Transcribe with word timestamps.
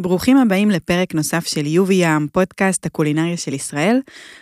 ברוכים 0.00 0.36
הבאים 0.36 0.70
לפרק 0.70 1.14
נוסף 1.14 1.46
של 1.46 1.66
יובי 1.66 1.94
ים, 1.94 2.28
פודקאסט 2.32 2.86
הקולינריה 2.86 3.36
של 3.36 3.54
ישראל. 3.54 4.00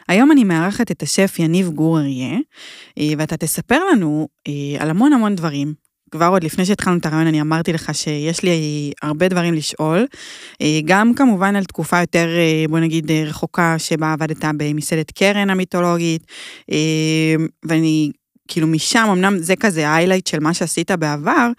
היום 0.09 0.33
אני 0.33 0.45
מארחת 0.45 0.91
את 0.91 1.03
השף 1.03 1.37
יניב 1.39 1.69
גור 1.69 1.99
אריה, 1.99 2.39
אה, 2.99 3.05
ואתה 3.19 3.37
תספר 3.37 3.81
לנו 3.93 4.29
אה, 4.49 4.53
על 4.79 4.91
המון 4.91 5.13
המון 5.13 5.35
דברים. 5.35 5.75
כבר 6.11 6.27
עוד 6.27 6.45
לפני 6.45 6.65
שהתחלנו 6.65 6.99
את 6.99 7.07
הרעיון 7.07 7.27
אני 7.27 7.41
אמרתי 7.41 7.73
לך 7.73 7.95
שיש 7.95 8.43
לי 8.43 8.93
הרבה 9.03 9.29
דברים 9.29 9.55
לשאול, 9.55 10.07
אה, 10.63 10.81
גם 10.85 11.15
כמובן 11.15 11.57
על 11.57 11.65
תקופה 11.65 12.01
יותר, 12.01 12.29
בוא 12.69 12.79
נגיד, 12.79 13.11
רחוקה 13.11 13.79
שבה 13.79 14.13
עבדת 14.13 14.45
במסעדת 14.57 15.11
קרן 15.11 15.51
המיתולוגית, 15.51 16.27
ואני 17.65 18.11
כאילו 18.49 18.67
משם, 18.67 19.07
אמנם 19.13 19.39
זה 19.39 19.57
כזה 19.57 19.95
היילייט 19.95 20.27
של 20.27 20.41
מה 20.41 20.55
שעשית 20.55 20.91
בעבר, 20.91 21.51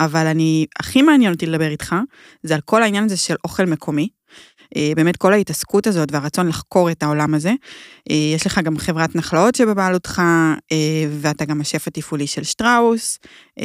אבל 0.00 0.26
אני, 0.26 0.66
הכי 0.78 1.02
מעניין 1.02 1.32
אותי 1.32 1.46
לדבר 1.46 1.68
איתך, 1.68 1.94
זה 2.42 2.54
על 2.54 2.60
כל 2.64 2.82
העניין 2.82 3.04
הזה 3.04 3.16
של 3.16 3.34
אוכל 3.44 3.64
מקומי. 3.64 4.08
אה, 4.76 4.92
באמת 4.96 5.16
כל 5.16 5.32
ההתעסקות 5.32 5.86
הזאת 5.86 6.12
והרצון 6.12 6.48
לחקור 6.48 6.90
את 6.90 7.02
העולם 7.02 7.34
הזה. 7.34 7.52
אה, 8.10 8.16
יש 8.34 8.46
לך 8.46 8.60
גם 8.64 8.78
חברת 8.78 9.16
נחלאות 9.16 9.54
שבבעלותך, 9.54 10.22
אה, 10.72 10.76
ואתה 11.20 11.44
גם 11.44 11.60
השף 11.60 11.88
התפעולי 11.88 12.26
של 12.26 12.44
שטראוס, 12.44 13.18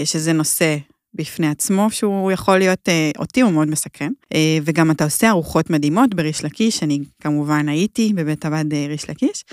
שזה 0.03 0.33
נושא 0.33 0.77
בפני 1.13 1.47
עצמו, 1.47 1.91
שהוא 1.91 2.31
יכול 2.31 2.57
להיות, 2.57 2.89
אה, 2.89 3.11
אותי 3.19 3.41
הוא 3.41 3.51
מאוד 3.51 3.67
מסקרן. 3.67 4.11
אה, 4.33 4.57
וגם 4.63 4.91
אתה 4.91 5.03
עושה 5.03 5.29
ארוחות 5.29 5.69
מדהימות 5.69 6.15
בריש 6.15 6.43
לקיש, 6.43 6.83
אני 6.83 6.99
כמובן 7.21 7.69
הייתי 7.69 8.13
בבית 8.15 8.45
עבד 8.45 8.73
אה, 8.73 8.85
ריש 8.89 9.09
לקיש. 9.09 9.43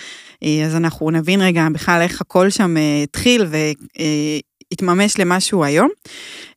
אה, 0.42 0.65
אז 0.66 0.77
אנחנו 0.77 1.10
נבין 1.10 1.41
רגע 1.41 1.66
בכלל 1.73 2.01
איך 2.02 2.20
הכל 2.20 2.51
שם 2.51 2.77
אה, 2.77 3.02
התחיל 3.02 3.46
והתממש 4.70 5.19
למשהו 5.20 5.65
היום. 5.65 5.88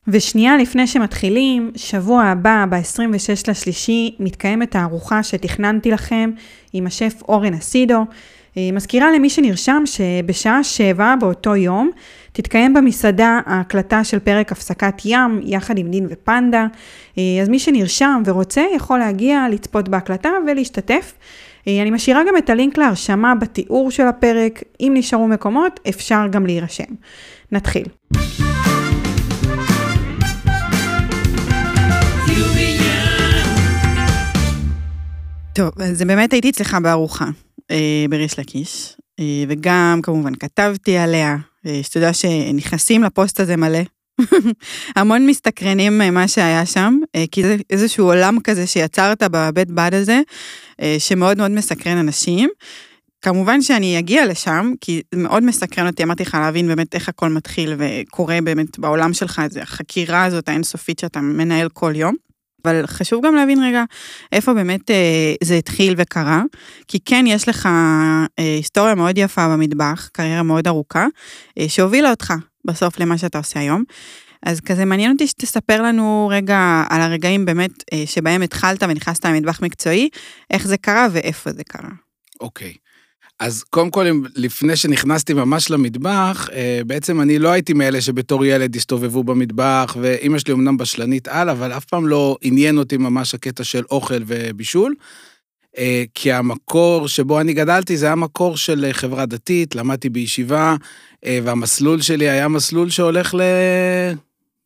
ושנייה 0.08 0.56
לפני 0.56 0.86
שמתחילים, 0.86 1.70
שבוע 1.76 2.24
הבא, 2.24 2.64
ב-26 2.70 3.50
לשלישי, 3.50 4.16
מתקיימת 4.18 4.76
הארוחה 4.76 5.22
שתכננתי 5.22 5.90
לכם 5.90 6.30
עם 6.72 6.86
השף 6.86 7.14
אורן 7.28 7.54
אסידו. 7.54 8.04
אה, 8.56 8.70
מזכירה 8.72 9.12
למי 9.12 9.30
שנרשם 9.30 9.82
שבשעה 9.84 10.64
שבע 10.64 11.14
באותו 11.20 11.56
יום 11.56 11.90
תתקיים 12.32 12.74
במסעדה 12.74 13.40
ההקלטה 13.46 14.04
של 14.04 14.18
פרק 14.18 14.52
הפסקת 14.52 14.94
ים 15.04 15.40
יחד 15.42 15.78
עם 15.78 15.90
דין 15.90 16.06
ופנדה. 16.10 16.66
אה, 17.18 17.22
אז 17.42 17.48
מי 17.48 17.58
שנרשם 17.58 18.22
ורוצה 18.24 18.62
יכול 18.76 18.98
להגיע, 18.98 19.46
לצפות 19.50 19.88
בהקלטה 19.88 20.30
ולהשתתף. 20.46 21.12
אה, 21.68 21.82
אני 21.82 21.90
משאירה 21.90 22.22
גם 22.28 22.36
את 22.36 22.50
הלינק 22.50 22.78
להרשמה 22.78 23.34
בתיאור 23.34 23.90
של 23.90 24.06
הפרק. 24.06 24.62
אם 24.80 24.92
נשארו 24.96 25.28
מקומות, 25.28 25.80
אפשר 25.88 26.26
גם 26.30 26.46
להירשם. 26.46 26.94
נתחיל. 27.52 27.84
טוב, 35.54 35.70
אז 35.82 36.02
באמת 36.02 36.32
הייתי 36.32 36.50
אצלך 36.50 36.76
בארוחה. 36.82 37.26
אה, 37.70 38.04
בריש 38.10 38.38
לקיש, 38.38 38.96
אה, 39.20 39.44
וגם 39.48 40.00
כמובן 40.02 40.34
כתבתי 40.34 40.96
עליה, 40.98 41.36
אה, 41.66 41.80
יודע 41.96 42.12
שנכנסים 42.12 43.02
לפוסט 43.02 43.40
הזה 43.40 43.56
מלא. 43.56 43.78
המון 44.96 45.26
מסתקרנים 45.26 45.98
מה 45.98 46.28
שהיה 46.28 46.66
שם, 46.66 46.98
כי 47.30 47.42
זה 47.42 47.56
איזשהו 47.70 48.06
עולם 48.06 48.40
כזה 48.44 48.66
שיצרת 48.66 49.22
בבית 49.22 49.70
בד 49.70 49.94
הזה, 49.94 50.20
שמאוד 50.98 51.36
מאוד 51.36 51.50
מסקרן 51.50 51.96
אנשים. 51.96 52.50
כמובן 53.22 53.62
שאני 53.62 53.98
אגיע 53.98 54.26
לשם, 54.26 54.72
כי 54.80 55.02
זה 55.14 55.20
מאוד 55.20 55.42
מסקרן 55.42 55.86
אותי, 55.86 56.02
אמרתי 56.02 56.22
לך 56.22 56.34
להבין 56.34 56.68
באמת 56.68 56.94
איך 56.94 57.08
הכל 57.08 57.28
מתחיל 57.28 57.74
וקורה 57.78 58.38
באמת 58.44 58.78
בעולם 58.78 59.12
שלך, 59.12 59.42
זה 59.50 59.62
החקירה 59.62 60.24
הזאת 60.24 60.48
האינסופית 60.48 60.98
שאתה 60.98 61.20
מנהל 61.20 61.68
כל 61.68 61.92
יום. 61.96 62.14
אבל 62.64 62.86
חשוב 62.86 63.26
גם 63.26 63.34
להבין 63.34 63.62
רגע 63.62 63.84
איפה 64.32 64.54
באמת 64.54 64.90
אה, 64.90 65.34
זה 65.44 65.54
התחיל 65.54 65.94
וקרה, 65.96 66.42
כי 66.88 66.98
כן 67.04 67.24
יש 67.28 67.48
לך 67.48 67.66
אה, 67.66 68.26
היסטוריה 68.56 68.94
מאוד 68.94 69.18
יפה 69.18 69.48
במטבח, 69.48 70.08
קריירה 70.12 70.42
מאוד 70.42 70.66
ארוכה, 70.66 71.06
אה, 71.58 71.68
שהובילה 71.68 72.10
אותך 72.10 72.34
בסוף 72.64 73.00
למה 73.00 73.18
שאתה 73.18 73.38
עושה 73.38 73.60
היום. 73.60 73.84
אז 74.42 74.60
כזה 74.60 74.84
מעניין 74.84 75.12
אותי 75.12 75.26
שתספר 75.26 75.82
לנו 75.82 76.30
רגע 76.32 76.84
על 76.90 77.00
הרגעים 77.00 77.44
באמת 77.44 77.70
אה, 77.92 78.02
שבהם 78.06 78.42
התחלת 78.42 78.82
ונכנסת 78.82 79.24
למטבח 79.24 79.62
מקצועי, 79.62 80.08
איך 80.50 80.66
זה 80.66 80.76
קרה 80.76 81.06
ואיפה 81.12 81.50
זה 81.52 81.64
קרה. 81.64 81.90
אוקיי. 82.40 82.70
Okay. 82.70 82.89
אז 83.40 83.62
קודם 83.62 83.90
כל, 83.90 84.06
לפני 84.36 84.76
שנכנסתי 84.76 85.34
ממש 85.34 85.70
למטבח, 85.70 86.48
אה, 86.52 86.80
בעצם 86.86 87.20
אני 87.20 87.38
לא 87.38 87.48
הייתי 87.48 87.72
מאלה 87.72 88.00
שבתור 88.00 88.44
ילד 88.44 88.76
הסתובבו 88.76 89.24
במטבח, 89.24 89.96
ואימא 90.00 90.38
שלי 90.38 90.52
אמנם 90.54 90.76
בשלנית 90.76 91.28
על, 91.28 91.50
אבל 91.50 91.72
אף 91.72 91.84
פעם 91.84 92.06
לא 92.06 92.36
עניין 92.42 92.78
אותי 92.78 92.96
ממש 92.96 93.34
הקטע 93.34 93.64
של 93.64 93.82
אוכל 93.90 94.22
ובישול. 94.26 94.94
אה, 95.78 96.04
כי 96.14 96.32
המקור 96.32 97.08
שבו 97.08 97.40
אני 97.40 97.52
גדלתי 97.54 97.96
זה 97.96 98.06
היה 98.06 98.14
מקור 98.14 98.56
של 98.56 98.86
חברה 98.92 99.26
דתית, 99.26 99.74
למדתי 99.74 100.08
בישיבה, 100.08 100.76
אה, 101.24 101.38
והמסלול 101.44 102.00
שלי 102.00 102.28
היה 102.28 102.48
מסלול 102.48 102.90
שהולך 102.90 103.34
ל... 103.34 103.40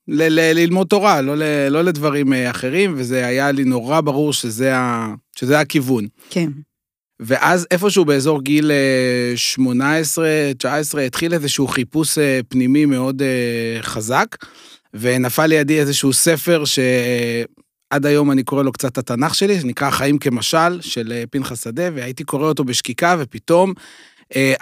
ל- 0.08 0.28
ל- 0.28 0.52
ללמוד 0.54 0.86
תורה, 0.86 1.20
לא, 1.20 1.36
ל- 1.36 1.68
לא 1.68 1.82
לדברים 1.82 2.32
אחרים, 2.32 2.94
וזה 2.96 3.26
היה 3.26 3.52
לי 3.52 3.64
נורא 3.64 4.00
ברור 4.00 4.32
שזה, 4.32 4.76
ה- 4.76 5.14
שזה 5.36 5.60
הכיוון. 5.60 6.06
כן. 6.30 6.48
ואז 7.20 7.66
איפשהו 7.70 8.04
באזור 8.04 8.42
גיל 8.42 8.70
18-19 9.60 9.62
אה, 10.98 11.06
התחיל 11.06 11.34
איזשהו 11.34 11.69
חיפוש 11.69 12.19
אה, 12.19 12.41
פנימי 12.48 12.86
מאוד 12.86 13.22
אה, 13.22 13.82
חזק, 13.82 14.36
ונפל 14.94 15.47
לידי 15.47 15.80
איזשהו 15.80 16.12
ספר 16.12 16.64
שעד 16.64 18.06
היום 18.06 18.30
אני 18.30 18.42
קורא 18.42 18.62
לו 18.62 18.72
קצת 18.72 18.98
התנ"ך 18.98 19.34
שלי, 19.34 19.60
שנקרא 19.60 19.91
חיים 19.91 20.19
כמשל, 20.19 20.80
של 20.80 21.24
פנחס 21.30 21.64
שדה, 21.64 21.88
והייתי 21.94 22.24
קורא 22.24 22.48
אותו 22.48 22.64
בשקיקה, 22.64 23.16
ופתאום 23.19 23.72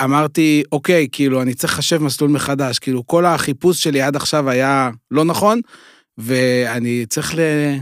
אמרתי, 0.03 0.63
אוקיי, 0.73 1.09
כאילו, 1.13 1.43
אני 1.43 1.55
צריך 1.55 1.73
לחשב 1.73 2.03
מסלול 2.03 2.31
מחדש, 2.31 2.79
כאילו, 2.79 3.07
כל 3.07 3.27
החיפוש 3.27 3.83
שלי 3.83 4.03
עד 4.03 4.17
עכשיו 4.17 4.51
היה 4.51 4.91
לא 5.11 5.25
נכון, 5.25 5.61
ואני 6.19 7.07
צריך 7.09 7.35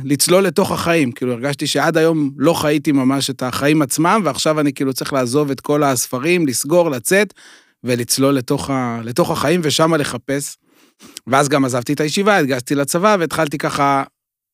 לצלול 0.04 0.44
לתוך 0.44 0.72
החיים. 0.72 1.12
כאילו, 1.12 1.32
הרגשתי 1.32 1.66
שעד 1.66 1.96
היום 1.96 2.30
לא 2.36 2.54
חייתי 2.54 2.92
ממש 2.92 3.30
את 3.30 3.42
החיים 3.42 3.82
עצמם, 3.82 4.22
ועכשיו 4.24 4.60
אני 4.60 4.72
כאילו 4.72 4.92
צריך 4.92 5.12
לעזוב 5.12 5.50
את 5.50 5.60
כל 5.60 5.82
הספרים, 5.82 6.46
לסגור, 6.46 6.90
לצאת, 6.90 7.34
ולצלול 7.84 8.34
לתוך, 8.34 8.70
ה, 8.70 9.00
לתוך 9.04 9.30
החיים, 9.30 9.60
ושמה 9.64 9.96
לחפש. 9.96 10.56
ואז 11.26 11.48
גם 11.48 11.64
עזבתי 11.64 11.92
את 11.92 12.00
הישיבה, 12.00 12.38
התגייסתי 12.38 12.74
לצבא, 12.74 13.16
והתחלתי 13.20 13.58
ככה 13.58 14.02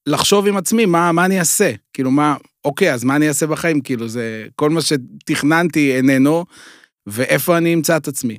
לחשוב 0.07 0.47
עם 0.47 0.57
עצמי, 0.57 0.87
מה, 0.87 1.13
מה 1.13 1.25
אני 1.25 1.39
אעשה? 1.39 1.73
כאילו, 1.93 2.11
מה, 2.11 2.37
אוקיי, 2.65 2.93
אז 2.93 3.05
מה 3.05 3.17
אני 3.17 3.29
אעשה 3.29 3.47
בחיים? 3.47 3.81
כאילו, 3.81 4.09
זה 4.09 4.47
כל 4.55 4.71
מה 4.71 4.81
שתכננתי 4.81 5.97
איננו, 5.97 6.45
ואיפה 7.07 7.57
אני 7.57 7.75
אמצא 7.75 7.97
את 7.97 8.09
עצמי. 8.09 8.39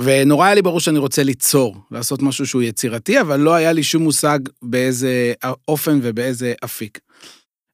ונורא 0.00 0.46
היה 0.46 0.54
לי 0.54 0.62
ברור 0.62 0.80
שאני 0.80 0.98
רוצה 0.98 1.22
ליצור, 1.22 1.76
לעשות 1.90 2.22
משהו 2.22 2.46
שהוא 2.46 2.62
יצירתי, 2.62 3.20
אבל 3.20 3.40
לא 3.40 3.54
היה 3.54 3.72
לי 3.72 3.82
שום 3.82 4.02
מושג 4.02 4.38
באיזה 4.62 5.32
אופן 5.68 5.98
ובאיזה 6.02 6.54
אפיק. 6.64 6.98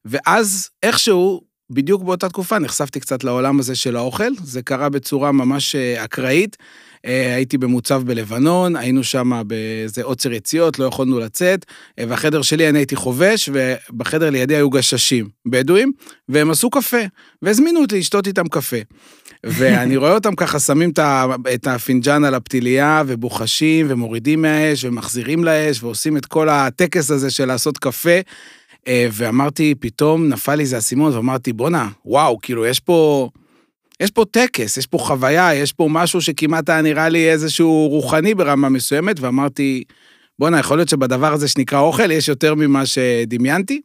ואז 0.05 0.69
איכשהו, 0.83 1.41
בדיוק 1.69 2.03
באותה 2.03 2.29
תקופה, 2.29 2.59
נחשפתי 2.59 2.99
קצת 2.99 3.23
לעולם 3.23 3.59
הזה 3.59 3.75
של 3.75 3.95
האוכל, 3.95 4.35
זה 4.43 4.61
קרה 4.61 4.89
בצורה 4.89 5.31
ממש 5.31 5.75
אה, 5.75 6.05
אקראית. 6.05 6.57
אה, 7.05 7.35
הייתי 7.35 7.57
במוצב 7.57 8.03
בלבנון, 8.05 8.75
היינו 8.75 9.03
שם 9.03 9.41
באיזה 9.47 10.03
עוצר 10.03 10.31
יציאות, 10.31 10.79
לא 10.79 10.85
יכולנו 10.85 11.19
לצאת, 11.19 11.65
אה, 11.99 12.03
והחדר 12.07 12.41
שלי, 12.41 12.69
אני 12.69 12.79
הייתי 12.79 12.95
חובש, 12.95 13.49
ובחדר 13.53 14.29
לידי 14.29 14.55
היו 14.55 14.69
גששים 14.69 15.29
בדואים, 15.47 15.91
והם 16.29 16.51
עשו 16.51 16.69
קפה, 16.69 17.01
והזמינו 17.41 17.81
אותי 17.81 17.99
לשתות 17.99 18.27
איתם 18.27 18.47
קפה. 18.47 18.77
ואני 19.43 19.97
רואה 19.97 20.13
אותם 20.13 20.35
ככה 20.35 20.59
שמים 20.59 20.91
את 21.53 21.67
הפינג'אן 21.67 22.23
על 22.23 22.35
הפתילייה, 22.35 23.03
ובוחשים, 23.07 23.85
ומורידים 23.89 24.41
מהאש, 24.41 24.85
ומחזירים 24.85 25.43
לאש, 25.43 25.83
ועושים 25.83 26.17
את 26.17 26.25
כל 26.25 26.49
הטקס 26.49 27.11
הזה 27.11 27.31
של 27.31 27.45
לעשות 27.45 27.77
קפה. 27.77 28.19
אה, 28.87 29.07
ואמרתי, 29.11 29.75
פתאום 29.79 30.29
נפל 30.29 30.55
לי 30.55 30.65
זה 30.65 30.77
אסימון, 30.77 31.13
ואמרתי, 31.13 31.53
בואנה, 31.53 31.89
וואו, 32.05 32.39
כאילו, 32.41 32.65
יש 32.65 32.79
פה... 32.79 33.29
יש 33.99 34.11
פה 34.11 34.25
טקס, 34.31 34.77
יש 34.77 34.87
פה 34.87 34.97
חוויה, 34.97 35.55
יש 35.55 35.73
פה 35.73 35.87
משהו 35.91 36.21
שכמעט 36.21 36.69
היה 36.69 36.81
נראה 36.81 37.09
לי 37.09 37.31
איזשהו 37.31 37.87
רוחני 37.87 38.35
ברמה 38.35 38.69
מסוימת, 38.69 39.19
ואמרתי, 39.19 39.83
בואנה, 40.39 40.59
יכול 40.59 40.77
להיות 40.77 40.89
שבדבר 40.89 41.33
הזה 41.33 41.47
שנקרא 41.47 41.79
אוכל 41.79 42.11
יש 42.11 42.27
יותר 42.27 42.55
ממה 42.55 42.85
שדמיינתי? 42.85 43.81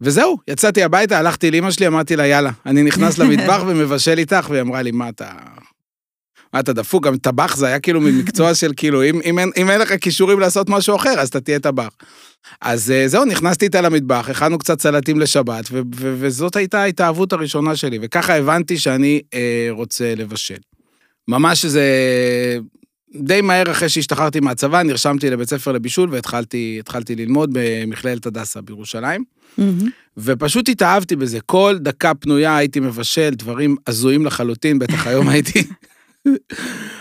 וזהו, 0.00 0.38
יצאתי 0.48 0.82
הביתה, 0.82 1.18
הלכתי 1.18 1.50
לאמא 1.50 1.70
שלי, 1.70 1.86
אמרתי 1.86 2.16
לה, 2.16 2.26
יאללה, 2.26 2.50
אני 2.66 2.82
נכנס 2.82 3.18
למטבח 3.20 3.62
ומבשל 3.66 4.18
איתך, 4.18 4.46
והיא 4.50 4.62
אמרה 4.62 4.82
לי, 4.82 4.90
מה 4.90 5.08
אתה... 5.08 5.30
מה 6.54 6.60
אתה 6.60 6.72
דפוק? 6.72 7.06
גם 7.06 7.16
טבח 7.16 7.56
זה 7.56 7.66
היה 7.66 7.80
כאילו 7.80 8.00
ממקצוע 8.00 8.54
של 8.54 8.72
כאילו, 8.76 9.04
אם, 9.04 9.20
אם, 9.24 9.38
אין, 9.38 9.50
אם 9.56 9.70
אין 9.70 9.80
לך 9.80 9.92
כישורים 10.00 10.40
לעשות 10.40 10.68
משהו 10.68 10.96
אחר, 10.96 11.20
אז 11.20 11.28
אתה 11.28 11.40
תהיה 11.40 11.58
טבח. 11.58 11.88
אז 12.60 12.90
אה, 12.90 13.08
זהו, 13.08 13.24
נכנסתי 13.24 13.64
איתה 13.64 13.80
למטבח, 13.80 14.28
הכנו 14.30 14.58
קצת 14.58 14.80
סלטים 14.80 15.20
לשבת, 15.20 15.68
ו- 15.72 15.80
ו- 15.96 16.14
וזאת 16.18 16.56
הייתה 16.56 16.82
ההתאהבות 16.82 17.32
הראשונה 17.32 17.76
שלי, 17.76 17.98
וככה 18.02 18.36
הבנתי 18.36 18.78
שאני 18.78 19.20
אה, 19.34 19.66
רוצה 19.70 20.14
לבשל. 20.14 20.58
ממש 21.28 21.66
זה 21.66 21.88
די 23.14 23.40
מהר 23.40 23.70
אחרי 23.70 23.88
שהשתחררתי 23.88 24.40
מהצבא, 24.40 24.82
נרשמתי 24.82 25.30
לבית 25.30 25.48
ספר 25.48 25.72
לבישול 25.72 26.10
והתחלתי 26.12 27.16
ללמוד 27.16 27.50
במכללת 27.52 28.26
הדסה 28.26 28.60
בירושלים. 28.60 29.24
Mm-hmm. 29.58 29.90
ופשוט 30.16 30.68
התאהבתי 30.68 31.16
בזה. 31.16 31.40
כל 31.40 31.76
דקה 31.80 32.14
פנויה 32.14 32.56
הייתי 32.56 32.80
מבשל 32.80 33.30
דברים 33.30 33.76
הזויים 33.86 34.26
לחלוטין, 34.26 34.78
בטח 34.78 35.06
היום 35.08 35.28
הייתי 35.28 35.62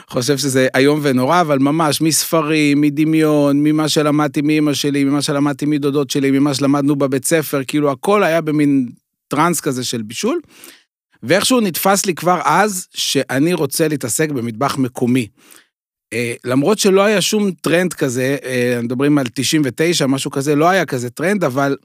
חושב 0.10 0.38
שזה 0.38 0.68
איום 0.76 1.00
ונורא, 1.04 1.42
אבל 1.42 1.60
ממש 1.60 2.02
מספרים, 2.02 2.82
מדמיון, 2.82 3.64
ממה 3.64 3.90
שלמדתי 3.90 4.42
מאמא 4.42 4.74
שלי, 4.74 5.04
ממה 5.04 5.22
שלמדתי 5.22 5.66
מדודות 5.66 6.10
שלי, 6.10 6.32
ממה 6.32 6.54
שלמדנו 6.54 6.96
בבית 6.96 7.26
ספר, 7.26 7.62
כאילו 7.68 7.92
הכל 7.92 8.24
היה 8.24 8.42
במין 8.42 8.90
טראנס 9.28 9.62
כזה 9.62 9.84
של 9.84 10.02
בישול. 10.02 10.40
ואיכשהו 11.24 11.60
נתפס 11.60 12.06
לי 12.06 12.16
כבר 12.16 12.42
אז 12.44 12.88
שאני 12.94 13.54
רוצה 13.54 13.88
להתעסק 13.88 14.30
במטבח 14.30 14.78
מקומי. 14.78 15.28
אה, 16.14 16.34
למרות 16.46 16.80
שלא 16.80 17.02
היה 17.02 17.22
שום 17.22 17.52
טרנד 17.52 17.94
כזה, 17.94 18.38
אה, 18.44 18.80
מדברים 18.84 19.18
על 19.18 19.26
99, 19.34 20.08
משהו 20.08 20.32
כזה, 20.32 20.56
לא 20.56 20.70
היה 20.70 20.86
כזה 20.86 21.10
טרנד, 21.10 21.44
אבל 21.44 21.78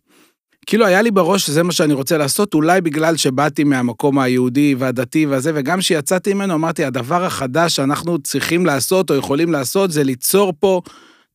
כאילו 0.67 0.87
היה 0.87 1.03
לי 1.03 1.11
בראש 1.11 1.47
שזה 1.47 1.63
מה 1.63 1.73
שאני 1.73 1.93
רוצה 1.93 2.19
לעשות, 2.19 2.55
אולי 2.55 2.81
בגלל 2.81 3.17
שבאתי 3.17 3.65
מהמקום 3.65 4.19
היהודי 4.19 4.75
והדתי 4.79 5.27
והזה, 5.27 5.53
וגם 5.55 5.79
כשיצאתי 5.79 6.35
ממנו 6.35 6.55
אמרתי, 6.55 6.85
הדבר 6.85 7.25
החדש 7.25 7.77
שאנחנו 7.77 8.19
צריכים 8.19 8.67
לעשות 8.67 9.11
או 9.11 9.15
יכולים 9.15 9.53
לעשות 9.53 9.91
זה 9.91 10.05
ליצור 10.05 10.53
פה 10.61 10.81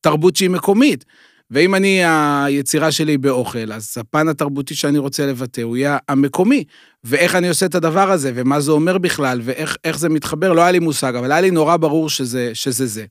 תרבות 0.02 0.36
שהיא 0.36 0.50
מקומית. 0.50 1.06
ואם 1.52 1.76
אני, 1.76 2.02
היצירה 2.46 2.92
שלי 2.92 3.18
באוכל, 3.18 3.72
אז 3.72 3.94
הפן 3.98 4.28
התרבותי 4.28 4.76
שאני 4.76 4.98
רוצה 4.98 5.26
לבטא 5.26 5.62
הוא 5.62 5.78
יהיה 5.78 5.98
המקומי. 6.10 6.64
ואיך 7.04 7.36
אני 7.36 7.50
עושה 7.50 7.66
את 7.66 7.76
הדבר 7.76 8.12
הזה, 8.12 8.32
ומה 8.36 8.60
זה 8.60 8.72
אומר 8.72 8.98
בכלל, 8.98 9.42
ואיך 9.44 9.98
זה 9.98 10.10
מתחבר, 10.10 10.54
לא 10.54 10.62
היה 10.62 10.72
לי 10.72 10.80
מושג, 10.80 11.16
אבל 11.16 11.32
היה 11.32 11.42
לי 11.42 11.52
נורא 11.52 11.78
ברור 11.78 12.10
שזה 12.10 12.52
שזה. 12.54 12.86
זה. 12.86 13.06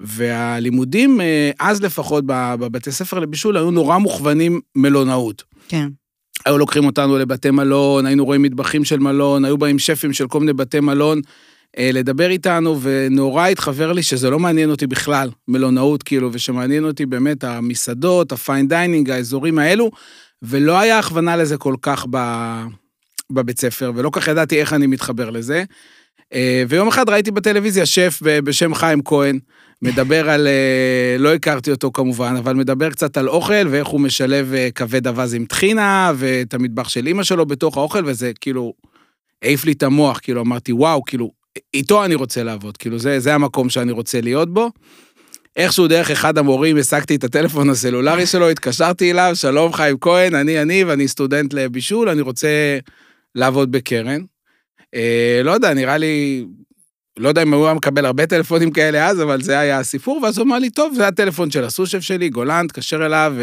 והלימודים, 0.00 1.20
אה, 1.20 1.50
אז 1.60 1.82
לפחות 1.82 2.24
בבתי 2.26 2.92
ספר 2.92 3.18
לבישול, 3.18 3.56
היו 3.56 3.70
נורא 3.70 3.98
מוכוונים 3.98 4.60
מלונאות. 4.76 5.42
כן. 5.68 5.88
היו 6.46 6.58
לוקחים 6.58 6.84
אותנו 6.84 7.18
לבתי 7.18 7.50
מלון, 7.50 8.06
היינו 8.06 8.24
רואים 8.24 8.42
מטבחים 8.42 8.84
של 8.84 8.98
מלון, 8.98 9.44
היו 9.44 9.58
באים 9.58 9.78
שפים 9.78 10.12
של 10.12 10.28
כל 10.28 10.40
מיני 10.40 10.52
בתי 10.52 10.80
מלון 10.80 11.20
אה, 11.78 11.90
לדבר 11.92 12.30
איתנו, 12.30 12.78
ונורא 12.82 13.46
התחוור 13.46 13.92
לי 13.92 14.02
שזה 14.02 14.30
לא 14.30 14.38
מעניין 14.38 14.70
אותי 14.70 14.86
בכלל, 14.86 15.30
מלונאות 15.48 16.02
כאילו, 16.02 16.30
ושמעניין 16.32 16.84
אותי 16.84 17.06
באמת 17.06 17.44
המסעדות, 17.44 18.32
ה 18.32 18.39
fine 18.39 18.68
dining, 18.68 19.10
האזורים 19.10 19.58
האלו, 19.58 19.90
ולא 20.42 20.78
היה 20.78 20.98
הכוונה 20.98 21.36
לזה 21.36 21.56
כל 21.56 21.74
כך 21.82 22.06
ב... 22.10 22.18
בבית 23.30 23.60
ספר, 23.60 23.92
ולא 23.94 24.10
כך 24.12 24.28
ידעתי 24.28 24.60
איך 24.60 24.72
אני 24.72 24.86
מתחבר 24.86 25.30
לזה. 25.30 25.64
אה, 26.34 26.64
ויום 26.68 26.88
אחד 26.88 27.08
ראיתי 27.08 27.30
בטלוויזיה 27.30 27.86
שף 27.86 28.20
בשם 28.22 28.74
חיים 28.74 29.02
כהן, 29.04 29.38
מדבר 29.82 30.30
על, 30.30 30.46
אה, 30.46 31.16
לא 31.18 31.34
הכרתי 31.34 31.70
אותו 31.70 31.90
כמובן, 31.92 32.34
אבל 32.38 32.54
מדבר 32.54 32.90
קצת 32.90 33.16
על 33.16 33.28
אוכל 33.28 33.68
ואיך 33.70 33.88
הוא 33.88 34.00
משלב 34.00 34.52
אה, 34.54 34.68
כבד 34.74 35.06
אווז 35.06 35.34
עם 35.34 35.44
טחינה 35.44 36.12
ואת 36.16 36.54
המטבח 36.54 36.88
של 36.88 37.06
אימא 37.06 37.22
שלו 37.22 37.46
בתוך 37.46 37.76
האוכל, 37.76 38.02
וזה 38.06 38.32
כאילו 38.40 38.72
העיף 39.42 39.64
לי 39.64 39.72
את 39.72 39.82
המוח, 39.82 40.18
כאילו 40.22 40.40
אמרתי, 40.40 40.72
וואו, 40.72 41.04
כאילו, 41.04 41.30
איתו 41.74 42.04
אני 42.04 42.14
רוצה 42.14 42.42
לעבוד, 42.42 42.76
כאילו 42.76 42.98
זה, 42.98 43.20
זה 43.20 43.34
המקום 43.34 43.70
שאני 43.70 43.92
רוצה 43.92 44.20
להיות 44.20 44.54
בו. 44.54 44.70
איכשהו 45.56 45.88
דרך 45.88 46.10
אחד 46.10 46.38
המורים 46.38 46.76
השגתי 46.76 47.14
את 47.14 47.24
הטלפון 47.24 47.70
הסלולרי 47.70 48.26
שלו, 48.26 48.48
התקשרתי 48.48 49.10
אליו, 49.10 49.30
שלום 49.34 49.72
חיים 49.72 49.96
כהן, 50.00 50.34
אני 50.34 50.62
אני 50.62 50.84
ואני 50.84 51.08
סטודנט 51.08 51.52
לבישול, 51.52 52.08
אני 52.08 52.20
רוצה 52.20 52.48
לעבוד 53.34 53.72
בקרן. 53.72 54.20
אה, 54.94 55.40
לא 55.44 55.50
יודע, 55.50 55.74
נראה 55.74 55.96
לי 55.96 56.44
לא 57.18 57.28
יודע 57.28 57.42
אם 57.42 57.54
הוא 57.54 57.64
היה 57.64 57.74
מקבל 57.74 58.06
הרבה 58.06 58.26
טלפונים 58.26 58.70
כאלה 58.70 59.06
אז, 59.06 59.22
אבל 59.22 59.42
זה 59.42 59.58
היה 59.58 59.78
הסיפור, 59.78 60.20
ואז 60.22 60.38
הוא 60.38 60.46
אמר 60.46 60.58
לי, 60.58 60.70
טוב, 60.70 60.94
זה 60.94 61.06
הטלפון 61.08 61.50
של 61.50 61.64
הסושף 61.64 62.00
שלי, 62.00 62.28
גולן, 62.28 62.66
תקשר 62.66 63.06
אליו 63.06 63.34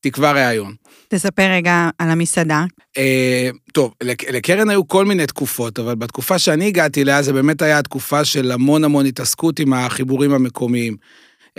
ותקבע 0.00 0.32
ראיון. 0.32 0.74
תספר 1.08 1.50
רגע 1.50 1.88
על 1.98 2.10
המסעדה. 2.10 2.64
אה, 2.98 3.50
טוב, 3.72 3.94
לקרן 4.30 4.70
היו 4.70 4.88
כל 4.88 5.04
מיני 5.04 5.26
תקופות, 5.26 5.78
אבל 5.78 5.94
בתקופה 5.94 6.38
שאני 6.38 6.66
הגעתי 6.66 7.02
אליה, 7.02 7.22
זה 7.22 7.32
באמת 7.32 7.62
היה 7.62 7.82
תקופה 7.82 8.24
של 8.24 8.52
המון 8.52 8.84
המון 8.84 9.06
התעסקות 9.06 9.58
עם 9.58 9.72
החיבורים 9.72 10.32
המקומיים. 10.32 10.96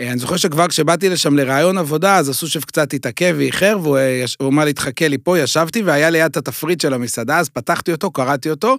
אה, 0.02 0.10
אני 0.10 0.18
זוכר 0.18 0.36
שכבר 0.36 0.68
כשבאתי 0.68 1.08
לשם 1.08 1.36
לראיון 1.36 1.78
עבודה, 1.78 2.16
אז 2.16 2.28
הסושף 2.28 2.64
קצת 2.64 2.94
התעכב 2.94 3.34
ואיחר, 3.38 3.78
והוא 3.82 3.98
אמר 4.42 4.64
לי, 4.64 4.72
תחכה 4.72 5.08
לי 5.08 5.18
פה, 5.18 5.38
ישבתי, 5.38 5.82
והיה 5.82 6.10
ליד 6.10 6.30
את 6.30 6.36
התפריט 6.36 6.80
של 6.80 6.94
המסעדה, 6.94 7.38
אז 7.38 7.48
פתחתי 7.48 7.92
אותו, 7.92 8.10
קראתי 8.10 8.50
אותו, 8.50 8.76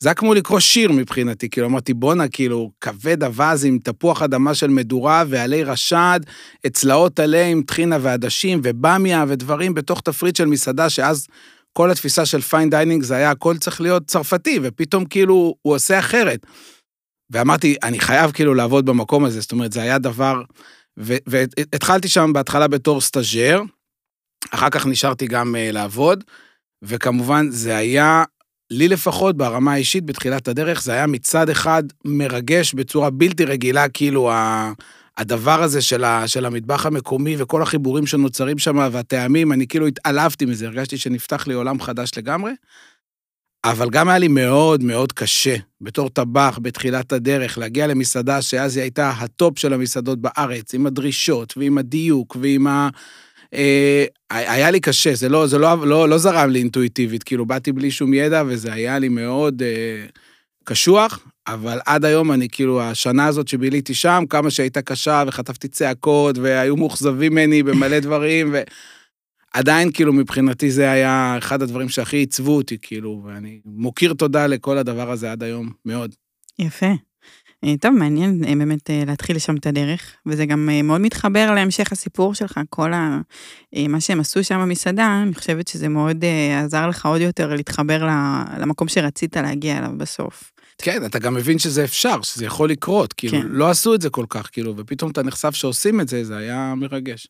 זה 0.00 0.08
היה 0.08 0.14
כמו 0.14 0.34
לקרוא 0.34 0.60
שיר 0.60 0.92
מבחינתי, 0.92 1.48
כאילו 1.50 1.66
אמרתי, 1.66 1.94
בואנה, 1.94 2.28
כאילו, 2.28 2.70
כבד 2.80 3.24
אווז 3.24 3.64
עם 3.64 3.78
תפוח 3.84 4.22
אדמה 4.22 4.54
של 4.54 4.66
מדורה 4.66 5.24
ועלי 5.28 5.64
רשד, 5.64 6.20
צלעות 6.72 7.20
טלה 7.20 7.44
עם 7.44 7.62
טחינה 7.62 7.98
ועדשים 8.00 8.60
ובמיה 8.62 9.24
ודברים 9.28 9.74
בתוך 9.74 10.00
תפריט 10.00 10.36
של 10.36 10.44
מסעדה, 10.44 10.90
שאז 10.90 11.26
כל 11.72 11.90
התפיסה 11.90 12.26
של 12.26 12.40
fine 12.40 12.70
dining 12.70 13.02
זה 13.02 13.16
היה 13.16 13.30
הכל 13.30 13.56
צריך 13.56 13.80
להיות 13.80 14.06
צרפתי, 14.06 14.58
ופתאום 14.62 15.04
כאילו 15.04 15.54
הוא 15.62 15.74
עושה 15.74 15.98
אחרת. 15.98 16.46
ואמרתי, 17.30 17.76
אני 17.82 18.00
חייב 18.00 18.30
כאילו 18.30 18.54
לעבוד 18.54 18.86
במקום 18.86 19.24
הזה, 19.24 19.40
זאת 19.40 19.52
אומרת, 19.52 19.72
זה 19.72 19.82
היה 19.82 19.98
דבר... 19.98 20.42
והתחלתי 20.96 22.08
שם 22.08 22.32
בהתחלה 22.32 22.68
בתור 22.68 23.00
סטאג'ר, 23.00 23.60
אחר 24.50 24.70
כך 24.70 24.86
נשארתי 24.86 25.26
גם 25.26 25.54
אה, 25.54 25.72
לעבוד, 25.72 26.24
וכמובן 26.82 27.46
זה 27.50 27.76
היה 27.76 28.24
לי 28.70 28.88
לפחות, 28.88 29.36
ברמה 29.36 29.72
האישית, 29.72 30.04
בתחילת 30.04 30.48
הדרך, 30.48 30.82
זה 30.82 30.92
היה 30.92 31.06
מצד 31.06 31.50
אחד 31.50 31.82
מרגש 32.04 32.74
בצורה 32.74 33.10
בלתי 33.10 33.44
רגילה, 33.44 33.88
כאילו 33.88 34.30
הדבר 35.16 35.62
הזה 35.62 35.82
של, 35.82 36.04
ה, 36.04 36.28
של 36.28 36.46
המטבח 36.46 36.86
המקומי 36.86 37.36
וכל 37.38 37.62
החיבורים 37.62 38.06
שנוצרים 38.06 38.58
שם 38.58 38.88
והטעמים, 38.92 39.52
אני 39.52 39.66
כאילו 39.66 39.86
התעלפתי 39.86 40.44
מזה, 40.44 40.66
הרגשתי 40.66 40.98
שנפתח 40.98 41.46
לי 41.46 41.54
עולם 41.54 41.80
חדש 41.80 42.10
לגמרי. 42.16 42.52
אבל 43.64 43.90
גם 43.90 44.08
היה 44.08 44.18
לי 44.18 44.28
מאוד 44.28 44.82
מאוד 44.82 45.12
קשה, 45.12 45.56
בתור 45.80 46.08
טבח 46.08 46.58
בתחילת 46.62 47.12
הדרך, 47.12 47.58
להגיע 47.58 47.86
למסעדה 47.86 48.42
שאז 48.42 48.76
היא 48.76 48.82
הייתה 48.82 49.10
הטופ 49.10 49.58
של 49.58 49.72
המסעדות 49.72 50.18
בארץ, 50.20 50.74
עם 50.74 50.86
הדרישות 50.86 51.54
ועם 51.56 51.78
הדיוק 51.78 52.36
ועם 52.40 52.66
ה... 52.66 52.88
אה, 53.54 54.04
היה 54.30 54.70
לי 54.70 54.80
קשה, 54.80 55.14
זה 55.14 55.28
לא, 55.28 55.46
זה 55.46 55.58
לא, 55.58 55.86
לא, 55.86 56.08
לא 56.08 56.18
זרם 56.18 56.50
לי 56.50 56.58
אינטואיטיבית, 56.58 57.22
כאילו 57.22 57.46
באתי 57.46 57.72
בלי 57.72 57.90
שום 57.90 58.14
ידע 58.14 58.42
וזה 58.46 58.72
היה 58.72 58.98
לי 58.98 59.08
מאוד 59.08 59.62
אה, 59.62 60.06
קשוח, 60.64 61.26
אבל 61.46 61.78
עד 61.86 62.04
היום 62.04 62.32
אני 62.32 62.48
כאילו, 62.48 62.82
השנה 62.82 63.26
הזאת 63.26 63.48
שביליתי 63.48 63.94
שם, 63.94 64.24
כמה 64.30 64.50
שהייתה 64.50 64.82
קשה 64.82 65.24
וחטפתי 65.26 65.68
צעקות 65.68 66.38
והיו 66.38 66.76
מאוכזבים 66.76 67.32
ממני 67.32 67.62
במלא 67.62 67.98
דברים, 67.98 68.54
ועדיין 69.54 69.92
כאילו 69.92 70.12
מבחינתי 70.12 70.70
זה 70.70 70.90
היה 70.90 71.34
אחד 71.38 71.62
הדברים 71.62 71.88
שהכי 71.88 72.16
עיצבו 72.16 72.56
אותי, 72.56 72.76
כאילו, 72.82 73.22
ואני 73.24 73.60
מוקיר 73.64 74.14
תודה 74.14 74.46
לכל 74.46 74.78
הדבר 74.78 75.10
הזה 75.10 75.32
עד 75.32 75.42
היום, 75.42 75.72
מאוד. 75.84 76.14
יפה. 76.58 76.92
אה, 77.64 77.74
טוב, 77.80 77.90
מעניין 77.94 78.44
אה, 78.44 78.54
באמת 78.56 78.90
אה, 78.90 79.02
להתחיל 79.06 79.36
לשם 79.36 79.56
את 79.56 79.66
הדרך, 79.66 80.16
וזה 80.26 80.46
גם 80.46 80.68
מאוד 80.84 81.00
מתחבר 81.00 81.54
להמשך 81.54 81.92
הסיפור 81.92 82.34
שלך, 82.34 82.60
כל 82.70 82.92
ה... 82.92 83.20
מה 83.88 84.00
שהם 84.00 84.20
עשו 84.20 84.44
שם 84.44 84.60
במסעדה, 84.60 85.22
אני 85.22 85.34
חושבת 85.34 85.68
שזה 85.68 85.88
מאוד 85.88 86.24
עזר 86.64 86.86
לך 86.86 87.06
עוד 87.06 87.20
יותר 87.20 87.54
להתחבר 87.54 88.08
למקום 88.58 88.88
שרצית 88.88 89.36
להגיע 89.36 89.78
אליו 89.78 89.90
בסוף. 89.96 90.52
כן, 90.82 91.06
אתה 91.06 91.18
גם 91.18 91.34
מבין 91.34 91.58
שזה 91.58 91.84
אפשר, 91.84 92.22
שזה 92.22 92.44
יכול 92.44 92.70
לקרות, 92.70 93.12
כאילו, 93.12 93.38
כן. 93.38 93.46
לא 93.50 93.70
עשו 93.70 93.94
את 93.94 94.00
זה 94.00 94.10
כל 94.10 94.26
כך, 94.28 94.48
כאילו, 94.52 94.74
ופתאום 94.76 95.10
אתה 95.10 95.22
נחשף 95.22 95.54
שעושים 95.54 96.00
את 96.00 96.08
זה, 96.08 96.24
זה 96.24 96.36
היה 96.36 96.74
מרגש. 96.76 97.28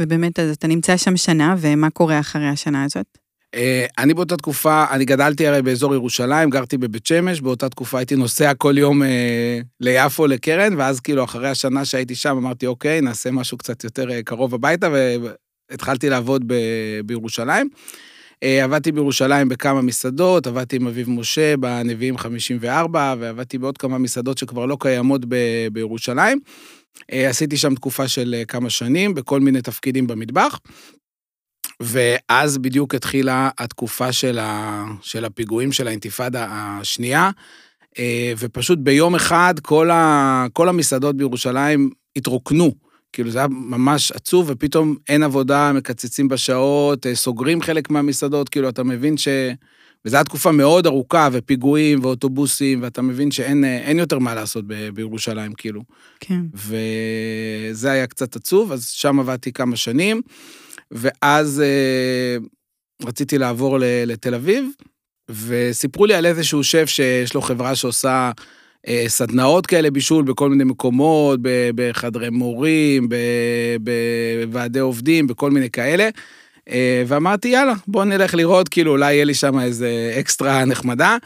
ובאמת, 0.00 0.38
אז 0.38 0.50
אתה 0.50 0.66
נמצא 0.66 0.96
שם 0.96 1.16
שנה, 1.16 1.54
ומה 1.58 1.90
קורה 1.90 2.20
אחרי 2.20 2.48
השנה 2.48 2.84
הזאת? 2.84 3.18
אה, 3.54 3.86
אני 3.98 4.14
באותה 4.14 4.36
תקופה, 4.36 4.84
אני 4.90 5.04
גדלתי 5.04 5.46
הרי 5.46 5.62
באזור 5.62 5.94
ירושלים, 5.94 6.50
גרתי 6.50 6.78
בבית 6.78 7.06
שמש, 7.06 7.40
באותה 7.40 7.68
תקופה 7.68 7.98
הייתי 7.98 8.16
נוסע 8.16 8.54
כל 8.54 8.78
יום 8.78 9.02
אה, 9.02 9.60
ליפו 9.80 10.26
לקרן, 10.26 10.74
ואז 10.76 11.00
כאילו 11.00 11.24
אחרי 11.24 11.48
השנה 11.48 11.84
שהייתי 11.84 12.14
שם 12.14 12.36
אמרתי, 12.36 12.66
אוקיי, 12.66 13.00
נעשה 13.00 13.30
משהו 13.30 13.58
קצת 13.58 13.84
יותר 13.84 14.10
אה, 14.10 14.22
קרוב 14.22 14.54
הביתה, 14.54 14.88
והתחלתי 15.70 16.08
לעבוד 16.08 16.42
ב, 16.46 16.54
בירושלים. 17.04 17.68
אה, 18.42 18.64
עבדתי 18.64 18.92
בירושלים 18.92 19.48
בכמה 19.48 19.82
מסעדות, 19.82 20.46
עבדתי 20.46 20.76
עם 20.76 20.86
אביב 20.86 21.10
משה 21.10 21.56
בנביאים 21.56 22.18
54, 22.18 23.14
ועבדתי 23.18 23.58
בעוד 23.58 23.78
כמה 23.78 23.98
מסעדות 23.98 24.38
שכבר 24.38 24.66
לא 24.66 24.76
קיימות 24.80 25.20
ב, 25.28 25.36
בירושלים. 25.72 26.38
אה, 27.12 27.28
עשיתי 27.28 27.56
שם 27.56 27.74
תקופה 27.74 28.08
של 28.08 28.34
אה, 28.38 28.44
כמה 28.44 28.70
שנים 28.70 29.14
בכל 29.14 29.40
מיני 29.40 29.62
תפקידים 29.62 30.06
במטבח. 30.06 30.60
ואז 31.80 32.58
בדיוק 32.58 32.94
התחילה 32.94 33.50
התקופה 33.58 34.12
של, 34.12 34.38
ה, 34.38 34.84
של 35.02 35.24
הפיגועים 35.24 35.72
של 35.72 35.86
האינתיפאדה 35.86 36.46
השנייה, 36.50 37.30
אה, 37.98 38.32
ופשוט 38.38 38.78
ביום 38.78 39.14
אחד 39.14 39.54
כל, 39.62 39.90
ה, 39.90 40.46
כל 40.52 40.68
המסעדות 40.68 41.16
בירושלים 41.16 41.90
התרוקנו. 42.16 42.72
כאילו 43.12 43.30
זה 43.30 43.38
היה 43.38 43.48
ממש 43.48 44.12
עצוב, 44.12 44.46
ופתאום 44.50 44.96
אין 45.08 45.22
עבודה, 45.22 45.72
מקצצים 45.72 46.28
בשעות, 46.28 47.06
סוגרים 47.14 47.62
חלק 47.62 47.90
מהמסעדות, 47.90 48.48
כאילו 48.48 48.68
אתה 48.68 48.82
מבין 48.82 49.16
ש... 49.16 49.28
וזו 50.04 50.16
הייתה 50.16 50.28
תקופה 50.28 50.52
מאוד 50.52 50.86
ארוכה, 50.86 51.28
ופיגועים 51.32 52.04
ואוטובוסים, 52.04 52.82
ואתה 52.82 53.02
מבין 53.02 53.30
שאין 53.30 53.64
אה, 53.64 53.92
יותר 53.94 54.18
מה 54.18 54.34
לעשות 54.34 54.64
ב, 54.66 54.88
בירושלים, 54.88 55.52
כאילו. 55.52 55.82
כן. 56.20 56.40
וזה 56.54 57.90
היה 57.90 58.06
קצת 58.06 58.36
עצוב, 58.36 58.72
אז 58.72 58.88
שם 58.88 59.20
עבדתי 59.20 59.52
כמה 59.52 59.76
שנים. 59.76 60.22
ואז 60.90 61.60
אה, 61.60 62.36
רציתי 63.06 63.38
לעבור 63.38 63.78
ל- 63.78 64.04
לתל 64.06 64.34
אביב, 64.34 64.64
וסיפרו 65.30 66.06
לי 66.06 66.14
על 66.14 66.26
איזשהו 66.26 66.64
שף 66.64 66.84
שיש 66.86 67.34
לו 67.34 67.40
חברה 67.40 67.74
שעושה 67.76 68.30
אה, 68.88 69.04
סדנאות 69.08 69.66
כאלה 69.66 69.90
בישול 69.90 70.24
בכל 70.24 70.50
מיני 70.50 70.64
מקומות, 70.64 71.40
בחדרי 71.74 72.30
מורים, 72.30 73.08
בוועדי 74.40 74.78
עובדים, 74.78 75.26
בכל 75.26 75.50
מיני 75.50 75.70
כאלה. 75.70 76.08
אה, 76.70 77.02
ואמרתי, 77.06 77.48
יאללה, 77.48 77.74
בוא 77.86 78.04
נלך 78.04 78.34
לראות, 78.34 78.68
כאילו, 78.68 78.90
אולי 78.90 79.14
יהיה 79.14 79.24
לי 79.24 79.34
שם 79.34 79.58
איזה 79.58 80.16
אקסטרה 80.20 80.64
נחמדה. 80.64 81.16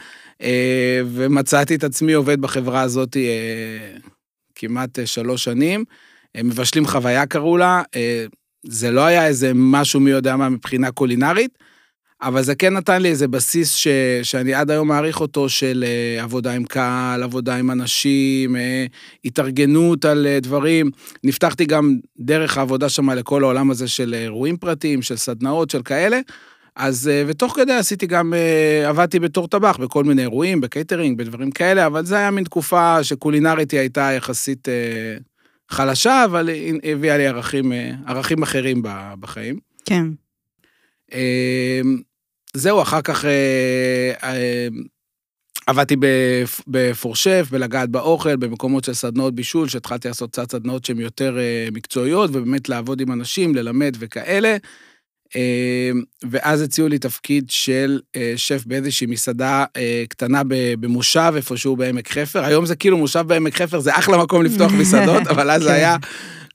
אה, 0.41 1.01
ומצאתי 1.05 1.75
את 1.75 1.83
עצמי 1.83 2.13
עובד 2.13 2.41
בחברה 2.41 2.81
הזאת 2.81 3.17
אה, 3.17 3.97
כמעט 4.55 4.99
שלוש 5.05 5.43
שנים. 5.43 5.83
מבשלים 6.37 6.87
חוויה 6.87 7.25
קראו 7.25 7.57
לה, 7.57 7.81
זה 8.63 8.91
לא 8.91 9.01
היה 9.01 9.27
איזה 9.27 9.51
משהו 9.55 9.99
מי 9.99 10.11
יודע 10.11 10.35
מה 10.35 10.49
מבחינה 10.49 10.91
קולינרית, 10.91 11.57
אבל 12.21 12.43
זה 12.43 12.55
כן 12.55 12.73
נתן 12.73 13.01
לי 13.01 13.09
איזה 13.09 13.27
בסיס 13.27 13.75
ש, 13.75 13.87
שאני 14.23 14.53
עד 14.53 14.71
היום 14.71 14.87
מעריך 14.87 15.21
אותו 15.21 15.49
של 15.49 15.85
אה, 15.87 16.23
עבודה 16.23 16.51
עם 16.53 16.63
קהל, 16.63 17.23
עבודה 17.23 17.55
עם 17.55 17.71
אנשים, 17.71 18.55
אה, 18.55 18.85
התארגנות 19.25 20.05
על 20.05 20.27
אה, 20.27 20.39
דברים. 20.39 20.89
נפתחתי 21.23 21.65
גם 21.65 21.95
דרך 22.19 22.57
העבודה 22.57 22.89
שם 22.89 23.09
לכל 23.09 23.43
העולם 23.43 23.71
הזה 23.71 23.87
של 23.87 24.13
אירועים 24.13 24.57
פרטיים, 24.57 25.01
של 25.01 25.15
סדנאות, 25.17 25.69
של 25.69 25.81
כאלה. 25.81 26.19
אז, 26.75 27.11
ותוך 27.27 27.55
כדי 27.55 27.73
עשיתי 27.73 28.07
גם, 28.07 28.33
עבדתי 28.87 29.19
בתור 29.19 29.47
טבח 29.47 29.77
בכל 29.77 30.03
מיני 30.03 30.21
אירועים, 30.21 30.61
בקייטרינג, 30.61 31.17
בדברים 31.17 31.51
כאלה, 31.51 31.85
אבל 31.85 32.05
זה 32.05 32.15
היה 32.15 32.31
מין 32.31 32.43
תקופה 32.43 33.03
שקולינרית 33.03 33.71
היא 33.71 33.79
הייתה 33.79 34.11
יחסית 34.17 34.67
חלשה, 35.69 36.25
אבל 36.25 36.49
היא 36.49 36.73
הביאה 36.83 37.17
לי 37.17 37.27
ערכים, 37.27 37.71
ערכים 38.07 38.43
אחרים 38.43 38.81
בחיים. 39.19 39.59
כן. 39.85 40.05
זהו, 42.53 42.81
אחר 42.81 43.01
כך 43.01 43.25
אה, 43.25 44.11
אה, 44.23 44.67
עבדתי 45.67 45.95
בפ- 45.95 46.61
בפורשף, 46.67 47.47
בלגעת 47.51 47.89
באוכל, 47.89 48.35
במקומות 48.35 48.83
של 48.83 48.93
סדנאות 48.93 49.35
בישול, 49.35 49.69
שהתחלתי 49.69 50.07
לעשות 50.07 50.31
קצת 50.31 50.51
סדנאות 50.51 50.85
שהן 50.85 50.99
יותר 50.99 51.37
אה, 51.39 51.67
מקצועיות, 51.71 52.29
ובאמת 52.33 52.69
לעבוד 52.69 53.01
עם 53.01 53.11
אנשים, 53.11 53.55
ללמד 53.55 53.95
וכאלה. 53.99 54.57
אה, 55.35 55.91
ואז 56.29 56.61
הציעו 56.61 56.87
לי 56.87 56.99
תפקיד 56.99 57.45
של 57.49 57.99
אה, 58.15 58.33
שף 58.35 58.63
באיזושהי 58.65 59.07
מסעדה 59.07 59.65
אה, 59.77 60.03
קטנה 60.09 60.41
במושב, 60.79 61.33
איפשהו 61.35 61.75
בעמק 61.75 62.11
חפר. 62.11 62.45
היום 62.45 62.65
זה 62.65 62.75
כאילו 62.75 62.97
מושב 62.97 63.23
בעמק 63.27 63.55
חפר, 63.55 63.79
זה 63.79 63.97
אחלה 63.97 64.17
מקום 64.17 64.43
לפתוח 64.43 64.71
מסעדות, 64.81 65.27
אבל 65.27 65.51
אז 65.51 65.61
זה 65.61 65.67
כן. 65.69 65.73
היה 65.75 65.97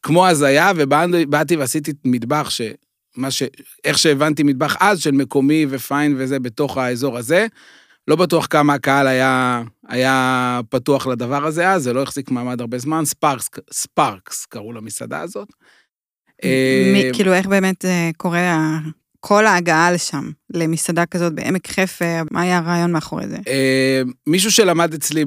כמו 0.02 0.26
הזיה, 0.26 0.72
ובאתי 0.76 1.56
ועשיתי 1.56 1.92
מטבח 2.04 2.50
ש... 2.50 2.60
מה 3.16 3.30
ש... 3.30 3.42
איך 3.85 3.99
שהבנתי 3.99 4.42
מטבח 4.42 4.76
אז, 4.80 5.00
של 5.00 5.11
מקומי 5.11 5.66
ופיין 5.68 6.14
וזה 6.18 6.38
בתוך 6.38 6.78
האזור 6.78 7.18
הזה. 7.18 7.47
לא 8.09 8.16
בטוח 8.16 8.47
כמה 8.50 8.75
הקהל 8.75 9.06
היה, 9.06 9.62
היה 9.88 10.61
פתוח 10.68 11.06
לדבר 11.06 11.47
הזה 11.47 11.71
אז, 11.71 11.83
זה 11.83 11.92
לא 11.92 12.02
החזיק 12.02 12.30
מעמד 12.30 12.61
הרבה 12.61 12.78
זמן, 12.78 13.04
ספארקס, 13.04 13.49
ספארקס 13.73 14.47
קראו 14.47 14.73
למסעדה 14.73 15.21
הזאת. 15.21 15.49
אה, 16.44 16.92
מי, 16.92 17.11
כאילו, 17.12 17.33
איך 17.33 17.47
באמת 17.47 17.85
אה, 17.85 18.11
קורה 18.16 18.78
כל 19.26 19.47
ההגעה 19.47 19.93
לשם, 19.93 20.31
למסעדה 20.54 21.07
כזאת 21.07 21.33
בעמק 21.33 21.69
חפר, 21.71 22.23
מה 22.31 22.43
היה 22.43 22.59
הרעיון 22.59 22.93
מאחורי 22.93 23.28
זה? 23.28 23.37
אה, 23.49 24.02
מישהו 24.26 24.50
שלמד 24.50 24.95
אצלי 24.95 25.25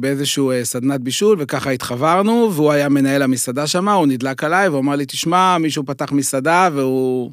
באיזשהו 0.00 0.50
אה, 0.50 0.64
סדנת 0.64 1.00
בישול, 1.00 1.36
וככה 1.40 1.70
התחברנו, 1.70 2.50
והוא 2.54 2.72
היה 2.72 2.88
מנהל 2.88 3.22
המסעדה 3.22 3.66
שם, 3.66 3.88
הוא 3.88 4.06
נדלק 4.06 4.44
עליי, 4.44 4.68
והוא 4.68 4.80
אמר 4.80 4.96
לי, 4.96 5.06
תשמע, 5.06 5.58
מישהו 5.58 5.86
פתח 5.86 6.12
מסעדה, 6.12 6.68
והוא 6.72 7.30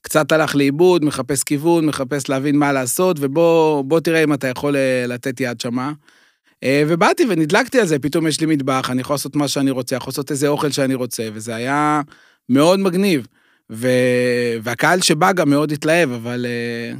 קצת 0.00 0.32
הלך 0.32 0.56
לאיבוד, 0.56 1.04
מחפש 1.04 1.42
כיוון, 1.42 1.86
מחפש 1.86 2.28
להבין 2.28 2.56
מה 2.56 2.72
לעשות, 2.72 3.16
ובוא 3.20 3.82
בוא 3.84 4.00
תראה 4.00 4.24
אם 4.24 4.32
אתה 4.32 4.48
יכול 4.48 4.76
אה, 4.76 5.04
לתת 5.08 5.40
יד 5.40 5.60
שמה. 5.60 5.92
ובאתי 6.88 7.22
ונדלקתי 7.28 7.80
על 7.80 7.86
זה, 7.86 7.98
פתאום 7.98 8.26
יש 8.26 8.40
לי 8.40 8.46
מטבח, 8.46 8.90
אני 8.90 9.00
יכול 9.00 9.14
לעשות 9.14 9.36
מה 9.36 9.48
שאני 9.48 9.70
רוצה, 9.70 9.96
יכול 9.96 10.10
לעשות 10.10 10.30
איזה 10.30 10.48
אוכל 10.48 10.70
שאני 10.70 10.94
רוצה, 10.94 11.28
וזה 11.32 11.54
היה 11.54 12.00
מאוד 12.48 12.80
מגניב. 12.80 13.26
ו... 13.72 13.88
והקהל 14.62 15.00
שבא 15.00 15.32
גם 15.32 15.50
מאוד 15.50 15.72
התלהב, 15.72 16.12
אבל, 16.12 16.46
אה, 16.48 16.98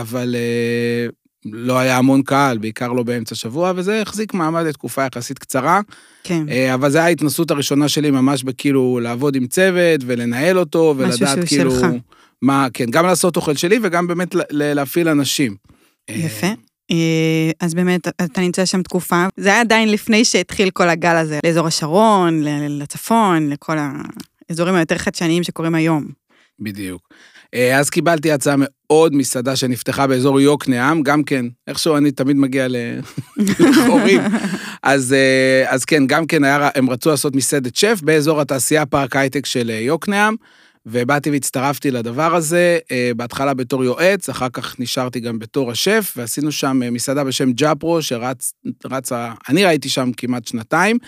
אבל 0.00 0.34
אה, 0.38 1.06
לא 1.44 1.78
היה 1.78 1.98
המון 1.98 2.22
קהל, 2.22 2.58
בעיקר 2.58 2.92
לא 2.92 3.02
באמצע 3.02 3.34
שבוע, 3.34 3.72
וזה 3.76 4.02
החזיק 4.02 4.34
מעמד 4.34 4.64
לתקופה 4.66 5.02
יחסית 5.04 5.38
קצרה. 5.38 5.80
כן. 6.24 6.48
אה, 6.48 6.74
אבל 6.74 6.90
זו 6.90 6.98
הייתה 6.98 7.08
ההתנסות 7.08 7.50
הראשונה 7.50 7.88
שלי 7.88 8.10
ממש 8.10 8.42
בכאילו 8.42 9.00
לעבוד 9.02 9.36
עם 9.36 9.46
צוות 9.46 10.00
ולנהל 10.06 10.58
אותו, 10.58 10.94
משהו 10.98 11.20
ולדעת 11.20 11.36
שהוא 11.36 11.46
כאילו... 11.46 11.70
שלך. 11.70 11.86
מה, 12.42 12.66
כן, 12.74 12.90
גם 12.90 13.06
לעשות 13.06 13.36
אוכל 13.36 13.54
שלי 13.54 13.78
וגם 13.82 14.06
באמת 14.06 14.34
להפעיל 14.50 15.08
אנשים. 15.08 15.56
יפה. 16.10 16.46
אז 17.60 17.74
באמת, 17.74 18.08
אתה 18.08 18.40
נמצא 18.40 18.64
שם 18.64 18.82
תקופה, 18.82 19.26
זה 19.36 19.48
היה 19.48 19.60
עדיין 19.60 19.92
לפני 19.92 20.24
שהתחיל 20.24 20.70
כל 20.70 20.88
הגל 20.88 21.16
הזה, 21.16 21.38
לאזור 21.46 21.66
השרון, 21.66 22.42
לצפון, 22.68 23.50
לכל 23.50 23.78
האזורים 24.50 24.74
היותר 24.74 24.98
חדשניים 24.98 25.42
שקורים 25.42 25.74
היום. 25.74 26.08
בדיוק. 26.60 27.08
אה, 27.54 27.78
אז 27.78 27.90
קיבלתי 27.90 28.32
הצעה 28.32 28.54
מאוד 28.58 29.14
מסעדה 29.14 29.56
שנפתחה 29.56 30.06
באזור 30.06 30.40
יוקנעם, 30.40 31.02
גם 31.02 31.22
כן, 31.22 31.46
איכשהו 31.66 31.96
אני 31.96 32.10
תמיד 32.10 32.36
מגיע 32.36 32.66
לחורים. 33.38 34.20
אז, 34.82 35.12
אה, 35.12 35.64
אז 35.68 35.84
כן, 35.84 36.06
גם 36.06 36.26
כן 36.26 36.44
היה, 36.44 36.68
הם 36.74 36.90
רצו 36.90 37.10
לעשות 37.10 37.36
מסעדת 37.36 37.76
שף 37.76 38.00
באזור 38.02 38.40
התעשייה 38.40 38.86
פארק 38.86 39.16
הייטק 39.16 39.46
של 39.46 39.70
אה, 39.70 39.80
יוקנעם, 39.80 40.34
ובאתי 40.86 41.30
והצטרפתי 41.30 41.90
לדבר 41.90 42.34
הזה, 42.34 42.78
בהתחלה 43.16 43.54
בתור 43.54 43.84
יועץ, 43.84 44.28
אחר 44.28 44.48
כך 44.52 44.80
נשארתי 44.80 45.20
גם 45.20 45.38
בתור 45.38 45.70
השף, 45.70 46.14
ועשינו 46.16 46.52
שם 46.52 46.80
מסעדה 46.92 47.24
בשם 47.24 47.52
ג'אפרו, 47.52 48.02
שרצה, 48.02 49.32
אני 49.48 49.64
ראיתי 49.64 49.88
שם 49.88 50.10
כמעט 50.16 50.46
שנתיים. 50.46 50.98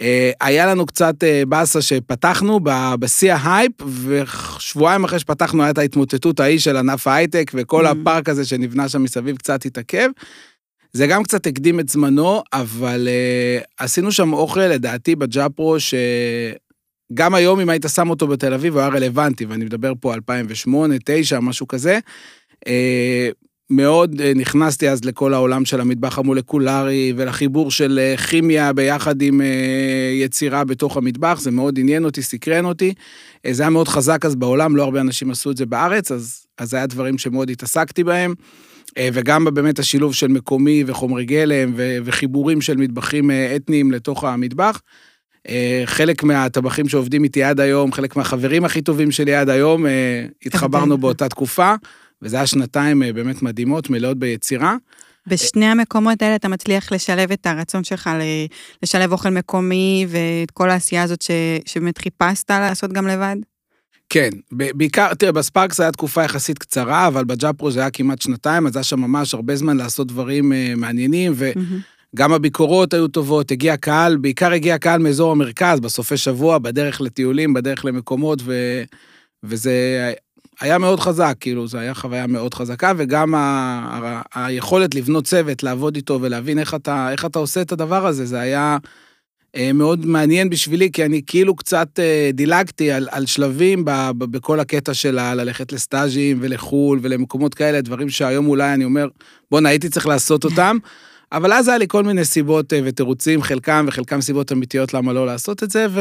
אה, 0.00 0.30
היה 0.40 0.66
לנו 0.66 0.86
קצת 0.86 1.24
אה, 1.24 1.42
באסה 1.48 1.82
שפתחנו 1.82 2.60
בשיא 2.98 3.32
ההייפ, 3.32 3.72
ושבועיים 4.04 5.04
אחרי 5.04 5.18
שפתחנו 5.18 5.62
הייתה 5.62 5.80
ההתמוטטות 5.80 6.40
ההיא 6.40 6.58
של 6.58 6.76
ענף 6.76 7.06
ההייטק, 7.06 7.50
וכל 7.54 7.86
מממ. 7.86 7.88
הפארק 7.88 8.28
הזה 8.28 8.44
שנבנה 8.44 8.88
שם 8.88 9.02
מסביב 9.02 9.36
קצת 9.36 9.66
התעכב. 9.66 10.08
זה 10.92 11.06
גם 11.06 11.22
קצת 11.22 11.46
הקדים 11.46 11.80
את 11.80 11.88
זמנו, 11.88 12.42
אבל 12.52 13.08
אה, 13.08 13.66
עשינו 13.78 14.12
שם 14.12 14.32
אוכל, 14.32 14.60
לדעתי, 14.60 15.16
בג'אפרו, 15.16 15.76
שגם 15.80 17.34
היום, 17.34 17.60
אם 17.60 17.68
היית 17.68 17.84
שם 17.94 18.10
אותו 18.10 18.26
בתל 18.26 18.54
אביב, 18.54 18.72
הוא 18.72 18.80
היה 18.80 18.88
רלוונטי, 18.88 19.44
ואני 19.44 19.64
מדבר 19.64 19.92
פה 20.00 20.14
2008, 20.14 20.94
2009, 20.94 21.40
משהו 21.40 21.68
כזה. 21.68 21.98
אה, 22.68 23.47
מאוד 23.70 24.20
אה, 24.20 24.38
נכנסתי 24.38 24.88
אז 24.88 25.04
לכל 25.04 25.34
העולם 25.34 25.64
של 25.64 25.80
המטבח 25.80 26.18
המולקולרי 26.18 27.12
ולחיבור 27.16 27.70
של 27.70 28.00
אה, 28.16 28.20
כימיה 28.20 28.72
ביחד 28.72 29.22
עם 29.22 29.40
אה, 29.40 29.44
יצירה 30.14 30.64
בתוך 30.64 30.96
המטבח, 30.96 31.40
זה 31.40 31.50
מאוד 31.50 31.78
עניין 31.78 32.04
אותי, 32.04 32.22
סקרן 32.22 32.64
אותי. 32.64 32.94
זה 33.50 33.62
היה 33.62 33.70
מאוד 33.70 33.88
חזק 33.88 34.24
אז 34.24 34.34
בעולם, 34.34 34.76
לא 34.76 34.82
הרבה 34.82 35.00
אנשים 35.00 35.30
עשו 35.30 35.50
את 35.50 35.56
זה 35.56 35.66
בארץ, 35.66 36.12
אז, 36.12 36.46
אז 36.58 36.74
היה 36.74 36.86
דברים 36.86 37.18
שמאוד 37.18 37.50
התעסקתי 37.50 38.04
בהם. 38.04 38.34
אה, 38.98 39.08
וגם 39.12 39.44
באמת 39.54 39.78
השילוב 39.78 40.14
של 40.14 40.28
מקומי 40.28 40.84
וחומרי 40.86 41.24
גלם 41.24 41.72
וחיבורים 42.04 42.60
של 42.60 42.76
מטבחים 42.76 43.30
אה, 43.30 43.56
אתניים 43.56 43.92
לתוך 43.92 44.24
המטבח. 44.24 44.80
אה, 45.48 45.82
חלק 45.84 46.22
מהטבחים 46.22 46.88
שעובדים 46.88 47.24
איתי 47.24 47.42
עד 47.42 47.60
היום, 47.60 47.92
חלק 47.92 48.16
מהחברים 48.16 48.64
הכי 48.64 48.82
טובים 48.82 49.10
שלי 49.10 49.34
עד 49.34 49.48
היום, 49.48 49.86
אה, 49.86 50.26
התחברנו 50.46 50.98
באותה 51.02 51.28
תקופה, 51.28 51.74
וזה 52.22 52.36
היה 52.36 52.46
שנתיים 52.46 53.02
אה, 53.02 53.12
באמת 53.12 53.42
מדהימות, 53.42 53.90
מלאות 53.90 54.18
ביצירה. 54.18 54.76
בשני 55.26 55.66
המקומות 55.66 56.22
האלה 56.22 56.36
אתה 56.36 56.48
מצליח 56.48 56.92
לשלב 56.92 57.32
את 57.32 57.46
הרצון 57.46 57.84
שלך 57.84 58.10
לשלב 58.82 59.12
אוכל 59.12 59.28
מקומי 59.28 60.06
ואת 60.08 60.50
כל 60.50 60.70
העשייה 60.70 61.02
הזאת 61.02 61.22
ש- 61.22 61.30
שבאמת 61.66 61.98
חיפשת 61.98 62.50
לעשות 62.50 62.92
גם 62.92 63.06
לבד? 63.06 63.36
כן, 64.08 64.30
בעיקר, 64.50 65.14
תראה, 65.14 65.32
בספארקס 65.32 65.80
היה 65.80 65.92
תקופה 65.92 66.24
יחסית 66.24 66.58
קצרה, 66.58 67.06
אבל 67.06 67.24
בג'אפרו 67.24 67.70
זה 67.70 67.80
היה 67.80 67.90
כמעט 67.90 68.22
שנתיים, 68.22 68.66
אז 68.66 68.76
היה 68.76 68.82
שם 68.82 69.00
ממש 69.00 69.34
הרבה 69.34 69.56
זמן 69.56 69.76
לעשות 69.76 70.06
דברים 70.06 70.52
אה, 70.52 70.72
מעניינים, 70.76 71.32
ו... 71.36 71.50
מהמם. 71.56 71.80
גם 72.16 72.32
הביקורות 72.32 72.94
היו 72.94 73.08
טובות, 73.08 73.50
הגיע 73.50 73.76
קהל, 73.76 74.16
בעיקר 74.16 74.52
הגיע 74.52 74.78
קהל 74.78 75.00
מאזור 75.00 75.32
המרכז, 75.32 75.80
בסופי 75.80 76.16
שבוע, 76.16 76.58
בדרך 76.58 77.00
לטיולים, 77.00 77.54
בדרך 77.54 77.84
למקומות, 77.84 78.38
ו... 78.44 78.82
וזה 79.42 79.72
היה 80.60 80.78
מאוד 80.78 81.00
חזק, 81.00 81.36
כאילו, 81.40 81.66
זו 81.66 81.78
הייתה 81.78 81.94
חוויה 81.94 82.26
מאוד 82.26 82.54
חזקה, 82.54 82.92
וגם 82.96 83.34
ה... 83.34 83.38
ה... 83.38 84.46
היכולת 84.46 84.94
לבנות 84.94 85.24
צוות, 85.24 85.62
לעבוד 85.62 85.96
איתו 85.96 86.18
ולהבין 86.22 86.58
איך 86.58 86.74
אתה, 86.74 87.12
איך 87.12 87.24
אתה 87.24 87.38
עושה 87.38 87.62
את 87.62 87.72
הדבר 87.72 88.06
הזה, 88.06 88.26
זה 88.26 88.40
היה 88.40 88.78
אה, 89.56 89.72
מאוד 89.72 90.06
מעניין 90.06 90.50
בשבילי, 90.50 90.92
כי 90.92 91.04
אני 91.04 91.20
כאילו 91.26 91.56
קצת 91.56 91.88
אה, 91.98 92.30
דילגתי 92.32 92.92
על, 92.92 93.08
על 93.10 93.26
שלבים 93.26 93.84
ב... 93.84 93.90
ב... 94.18 94.24
בכל 94.24 94.60
הקטע 94.60 94.94
של 94.94 95.34
ללכת 95.34 95.72
לסטאז'ים 95.72 96.38
ולחו"ל 96.40 96.98
ולמקומות 97.02 97.54
כאלה, 97.54 97.80
דברים 97.80 98.10
שהיום 98.10 98.46
אולי 98.46 98.74
אני 98.74 98.84
אומר, 98.84 99.08
בואנה, 99.50 99.68
הייתי 99.68 99.88
צריך 99.88 100.06
לעשות 100.06 100.44
אותם. 100.44 100.78
אבל 101.32 101.52
אז 101.52 101.68
היה 101.68 101.78
לי 101.78 101.88
כל 101.88 102.04
מיני 102.04 102.24
סיבות 102.24 102.72
אה, 102.72 102.80
ותירוצים, 102.84 103.42
חלקם 103.42 103.84
וחלקם 103.88 104.20
סיבות 104.20 104.52
אמיתיות 104.52 104.94
למה 104.94 105.12
לא 105.12 105.26
לעשות 105.26 105.62
את 105.62 105.70
זה, 105.70 105.86
ו... 105.90 106.00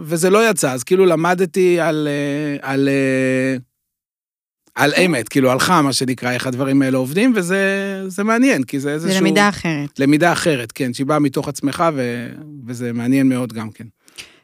וזה 0.00 0.30
לא 0.30 0.50
יצא. 0.50 0.72
אז 0.72 0.84
כאילו 0.84 1.06
למדתי 1.06 1.80
על, 1.80 2.08
אה, 2.10 2.70
על, 2.70 2.88
אה, 2.88 3.56
על 4.74 4.92
אמת, 4.94 5.28
כאילו 5.28 5.50
על 5.50 5.58
חם, 5.58 5.84
מה 5.84 5.92
שנקרא, 5.92 6.32
איך 6.32 6.46
הדברים 6.46 6.82
האלה 6.82 6.98
עובדים, 6.98 7.32
וזה 7.36 7.64
זה 8.08 8.24
מעניין, 8.24 8.64
כי 8.64 8.80
זה 8.80 8.92
איזשהו... 8.92 9.14
זה 9.14 9.20
למידה 9.20 9.48
אחרת. 9.48 9.98
למידה 9.98 10.32
אחרת, 10.32 10.72
כן, 10.72 10.94
שהיא 10.94 11.06
באה 11.06 11.18
מתוך 11.18 11.48
עצמך, 11.48 11.84
ו... 11.94 12.28
וזה 12.66 12.92
מעניין 12.92 13.28
מאוד 13.28 13.52
גם 13.52 13.70
כן. 13.70 13.84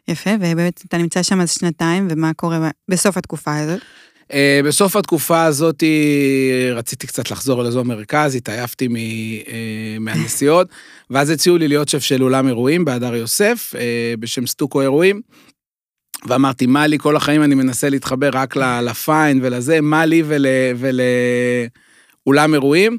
יפה, 0.09 0.31
ובאמת 0.41 0.83
אתה 0.89 0.99
נמצא 0.99 1.23
שם 1.23 1.41
אז 1.41 1.51
שנתיים, 1.51 2.09
ומה 2.11 2.33
קורה 2.33 2.71
בסוף 2.91 3.17
התקופה 3.17 3.57
הזאת? 3.57 3.81
Uh, 4.29 4.33
בסוף 4.65 4.97
התקופה 4.97 5.45
הזאת 5.45 5.83
רציתי 6.75 7.07
קצת 7.07 7.31
לחזור 7.31 7.63
לאזור 7.63 7.85
מרכז, 7.85 8.35
התעייפתי 8.35 8.87
uh, 8.87 9.51
מהנסיעות, 10.01 10.69
ואז 11.11 11.31
הציעו 11.31 11.57
לי 11.57 11.69
להיות 11.69 11.89
שף 11.89 11.99
של 11.99 12.23
אולם 12.23 12.49
אירועים 12.49 12.85
בהדר 12.85 13.15
יוסף, 13.15 13.75
uh, 13.75 14.21
בשם 14.21 14.47
סטוקו 14.47 14.81
אירועים. 14.81 15.21
ואמרתי, 16.27 16.67
מה 16.67 16.87
לי, 16.87 16.99
כל 16.99 17.17
החיים 17.17 17.43
אני 17.43 17.55
מנסה 17.55 17.89
להתחבר 17.89 18.31
רק 18.33 18.57
לפיין 18.57 19.41
ולזה, 19.43 19.81
מה 19.81 20.07
לי 20.07 20.23
ול, 20.27 20.47
ולאולם 22.27 22.55
אירועים. 22.55 22.99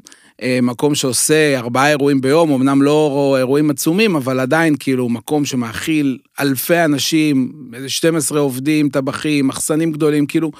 מקום 0.62 0.94
שעושה 0.94 1.58
ארבעה 1.58 1.90
אירועים 1.90 2.20
ביום, 2.20 2.52
אמנם 2.52 2.82
לא 2.82 3.34
אירועים 3.38 3.70
עצומים, 3.70 4.16
אבל 4.16 4.40
עדיין 4.40 4.76
כאילו 4.78 5.08
מקום 5.08 5.44
שמאכיל 5.44 6.18
אלפי 6.40 6.84
אנשים, 6.84 7.52
איזה 7.74 7.88
12 7.88 8.40
עובדים, 8.40 8.88
טבחים, 8.88 9.46
מחסנים 9.46 9.92
גדולים, 9.92 10.26
כאילו 10.26 10.50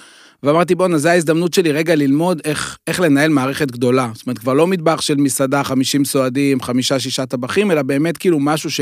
ואמרתי, 0.42 0.74
בואנה, 0.74 0.98
זו 0.98 1.08
ההזדמנות 1.08 1.54
שלי 1.54 1.72
רגע 1.72 1.94
ללמוד 1.94 2.40
איך, 2.44 2.78
איך 2.86 3.00
לנהל 3.00 3.30
מערכת 3.30 3.70
גדולה. 3.70 4.10
זאת 4.14 4.26
אומרת, 4.26 4.38
כבר 4.38 4.54
לא 4.54 4.66
מטבח 4.66 5.00
של 5.00 5.16
מסעדה, 5.16 5.64
50 5.64 6.04
סועדים, 6.04 6.60
חמישה, 6.60 6.98
שישה 7.00 7.26
טבחים, 7.26 7.70
אלא 7.70 7.82
באמת 7.82 8.16
כאילו 8.16 8.40
משהו 8.40 8.70
ש, 8.70 8.80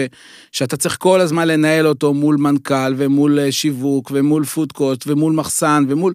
שאתה 0.53 0.77
צריך 0.77 0.97
כל 0.99 1.21
הזמן 1.21 1.49
לנהל 1.49 1.87
אותו 1.87 2.15
מול 2.15 2.37
מנכ"ל, 2.37 2.95
ומול 2.97 3.38
אה, 3.38 3.53
שיווק, 3.53 4.11
ומול 4.15 4.45
פודקוסט, 4.45 5.05
ומול 5.07 5.33
מחסן, 5.33 5.85
ומול... 5.88 6.12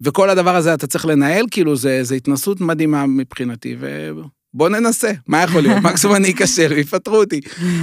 וכל 0.00 0.30
הדבר 0.30 0.56
הזה 0.56 0.74
אתה 0.74 0.86
צריך 0.86 1.06
לנהל, 1.06 1.44
כאילו, 1.50 1.76
זה, 1.76 2.04
זה 2.04 2.14
התנסות 2.14 2.60
מדהימה 2.60 3.06
מבחינתי, 3.06 3.76
ובוא 3.80 4.68
ננסה, 4.68 5.12
מה 5.26 5.42
יכול 5.42 5.60
להיות? 5.60 5.82
מקסימום 5.84 6.16
אני 6.16 6.30
אכשל 6.30 6.72
ויפטרו 6.72 7.16
אותי. 7.16 7.40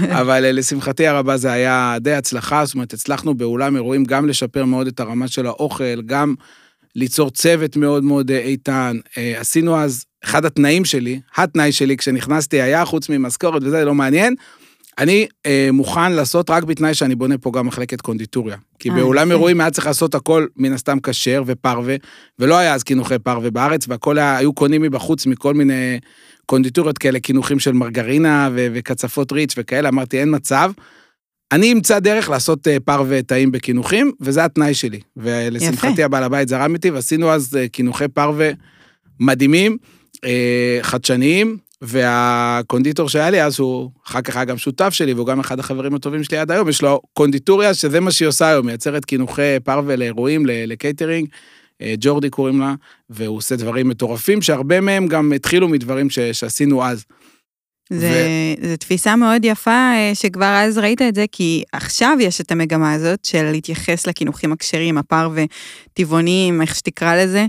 אבל 0.10 0.46
אה, 0.46 0.52
לשמחתי 0.52 1.08
הרבה 1.08 1.38
זה 1.38 1.52
היה 1.52 1.98
די 2.02 2.14
הצלחה, 2.14 2.66
זאת 2.66 2.74
אומרת, 2.74 2.94
הצלחנו 2.94 3.34
באולם 3.34 3.76
אירועים 3.76 4.04
גם 4.04 4.28
לשפר 4.28 4.66
מאוד 4.66 4.88
את 4.88 5.00
הרמה 5.00 5.28
של 5.28 5.46
האוכל, 5.46 6.02
גם... 6.02 6.36
ליצור 6.96 7.30
צוות 7.30 7.78
מאוד 7.78 8.04
מאוד 8.04 8.32
אה, 8.32 8.40
איתן. 8.40 8.98
אה, 9.18 9.40
עשינו 9.40 9.78
אז, 9.78 10.06
אחד 10.24 10.46
התנאים 10.46 10.86
שלי, 10.86 11.20
התנאי 11.36 11.72
שלי 11.72 11.98
כשנכנסתי 11.98 12.62
היה, 12.62 12.86
חוץ 12.86 13.10
ממשכורת 13.10 13.64
וזה, 13.64 13.86
לא 13.86 13.96
מעניין, 13.96 14.36
אני 14.98 15.28
אה, 15.46 15.70
מוכן 15.74 16.12
לעשות 16.12 16.50
רק 16.50 16.64
בתנאי 16.64 16.94
שאני 16.94 17.16
בונה 17.16 17.38
פה 17.38 17.52
גם 17.52 17.68
מחלקת 17.68 18.02
קונדיטוריה. 18.02 18.58
כי 18.80 18.90
אה, 18.90 18.96
באולם 18.96 19.32
אירועים 19.32 19.62
היה 19.62 19.72
צריך 19.72 19.88
לעשות 19.88 20.16
הכל 20.16 20.48
מן 20.58 20.74
הסתם 20.74 20.98
כשר 21.04 21.44
ופרווה, 21.46 21.96
ולא 22.40 22.58
היה 22.58 22.74
אז 22.74 22.84
קינוחי 22.84 23.20
פרווה 23.20 23.52
בארץ, 23.52 23.86
והכל 23.88 24.18
היה, 24.18 24.38
היו 24.38 24.54
קונים 24.54 24.82
מבחוץ 24.82 25.26
מכל 25.26 25.54
מיני 25.54 26.00
קונדיטוריות 26.46 26.98
כאלה, 26.98 27.20
קינוחים 27.20 27.60
של 27.60 27.72
מרגרינה 27.72 28.50
ו- 28.54 28.68
וקצפות 28.74 29.32
ריץ' 29.32 29.54
וכאלה, 29.58 29.90
אמרתי, 29.90 30.20
אין 30.20 30.36
מצב. 30.36 30.72
אני 31.52 31.74
אמצא 31.74 32.00
דרך 32.00 32.30
לעשות 32.30 32.68
אה, 32.68 32.78
פר 32.80 33.04
וטעים 33.08 33.52
בקינוחים, 33.52 34.12
וזה 34.22 34.46
התנאי 34.46 34.74
שלי. 34.74 35.00
ולשמחתי 35.18 36.04
הבעל 36.04 36.24
הבית 36.24 36.48
זרם 36.48 36.74
איתי, 36.74 36.92
ועשינו 36.92 37.32
אז 37.32 37.58
אה, 37.58 37.68
קינוחי 37.68 38.08
פרווה 38.08 38.52
מדהימים, 39.20 39.78
אה, 40.26 40.80
חדשניים, 40.82 41.58
והקונדיטור 41.82 43.10
שהיה 43.10 43.30
לי 43.30 43.44
אז, 43.44 43.60
הוא 43.60 43.92
אחר 44.08 44.22
כך 44.22 44.36
היה 44.36 44.46
גם 44.46 44.58
שותף 44.58 44.90
שלי, 44.94 45.14
והוא 45.14 45.28
גם 45.28 45.40
אחד 45.40 45.60
החברים 45.60 45.96
הטובים 45.96 46.24
שלי 46.24 46.38
עד 46.38 46.52
היום, 46.52 46.70
יש 46.70 46.82
לו 46.82 47.02
קונדיטוריה, 47.14 47.74
שזה 47.74 48.00
מה 48.00 48.12
שהיא 48.12 48.28
עושה 48.28 48.48
היום, 48.48 48.66
מייצרת 48.66 49.06
קינוחי 49.06 49.58
פרווה 49.64 49.96
לאירועים, 49.96 50.46
לקייטרינג, 50.46 51.28
ג'ורדי 52.00 52.30
קוראים 52.30 52.60
לה, 52.60 52.74
והוא 53.10 53.38
עושה 53.38 53.56
דברים 53.56 53.90
מטורפים, 53.90 54.42
שהרבה 54.42 54.82
מהם 54.82 55.08
גם 55.08 55.34
התחילו 55.34 55.68
מדברים 55.68 56.10
ש, 56.10 56.20
שעשינו 56.20 56.86
אז. 56.86 57.06
זה, 57.90 58.28
ו... 58.62 58.68
זה 58.68 58.78
תפיסה 58.78 59.16
מאוד 59.16 59.46
יפה 59.46 59.72
אה, 59.72 60.12
שכבר 60.14 60.56
אז 60.66 60.78
ראית 60.78 61.02
את 61.02 61.16
זה, 61.16 61.26
כי 61.32 61.64
עכשיו 61.72 62.18
יש 62.20 62.42
את 62.42 62.52
המגמה 62.52 62.94
הזאת 62.94 63.26
של 63.26 63.52
להתייחס 63.52 64.08
לקינוחים 64.08 64.52
הכשרים, 64.52 64.98
הפרווה 64.98 65.30
טבעוניים, 65.34 66.62
איך 66.62 66.76
שתקרא 66.76 67.16
לזה. 67.16 67.46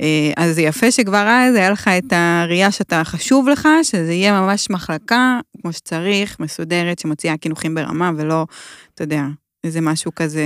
אה, 0.00 0.32
אז 0.36 0.54
זה 0.54 0.62
יפה 0.62 0.90
שכבר 0.90 1.26
אז 1.28 1.54
היה 1.54 1.70
לך 1.70 1.88
את 1.88 2.12
הראייה 2.12 2.70
שאתה 2.70 3.04
חשוב 3.04 3.48
לך, 3.48 3.68
שזה 3.82 4.12
יהיה 4.12 4.40
ממש 4.40 4.70
מחלקה 4.70 5.40
כמו 5.62 5.72
שצריך, 5.72 6.36
מסודרת, 6.40 6.98
שמוציאה 6.98 7.36
קינוחים 7.36 7.74
ברמה, 7.74 8.10
ולא, 8.16 8.46
אתה 8.94 9.04
יודע, 9.04 9.22
איזה 9.64 9.80
משהו 9.80 10.14
כזה 10.14 10.44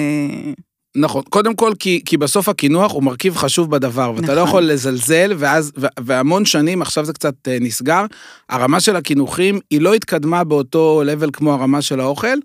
נכון, 0.97 1.23
קודם 1.31 1.55
כל 1.55 1.73
כי, 1.79 2.01
כי 2.05 2.17
בסוף 2.17 2.49
הקינוח 2.49 2.93
הוא 2.93 3.03
מרכיב 3.03 3.37
חשוב 3.37 3.71
בדבר, 3.71 4.13
ואתה 4.17 4.27
לא 4.27 4.33
נכון. 4.33 4.37
לא 4.37 4.49
יכול 4.49 4.63
לזלזל, 4.63 5.33
ואז, 5.39 5.73
והמון 6.01 6.45
שנים, 6.45 6.83
עכשיו 6.83 7.05
זה 7.05 7.13
קצת 7.13 7.35
אה, 7.49 7.59
נסגר, 7.61 8.05
הרמה 8.49 8.81
של 8.81 8.97
הקינוחים 8.97 9.61
היא 9.71 9.81
לא 9.81 9.95
התקדמה 9.95 10.45
באותו 10.45 11.03
לבל 11.07 11.31
כמו 11.33 11.53
הרמה 11.53 11.83
של 11.83 12.01
האוכל, 12.01 12.39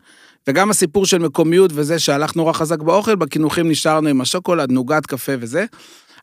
וגם 0.48 0.70
הסיפור 0.70 1.06
של 1.06 1.18
מקומיות 1.18 1.72
וזה 1.74 2.00
שהלך 2.00 2.36
נורא 2.36 2.54
חזק 2.54 2.80
באוכל, 2.80 3.16
בקינוחים 3.16 3.70
נשארנו 3.70 4.10
עם 4.10 4.22
השוקולד, 4.22 4.72
נוגת, 4.72 5.06
קפה 5.06 5.32
וזה. 5.40 5.66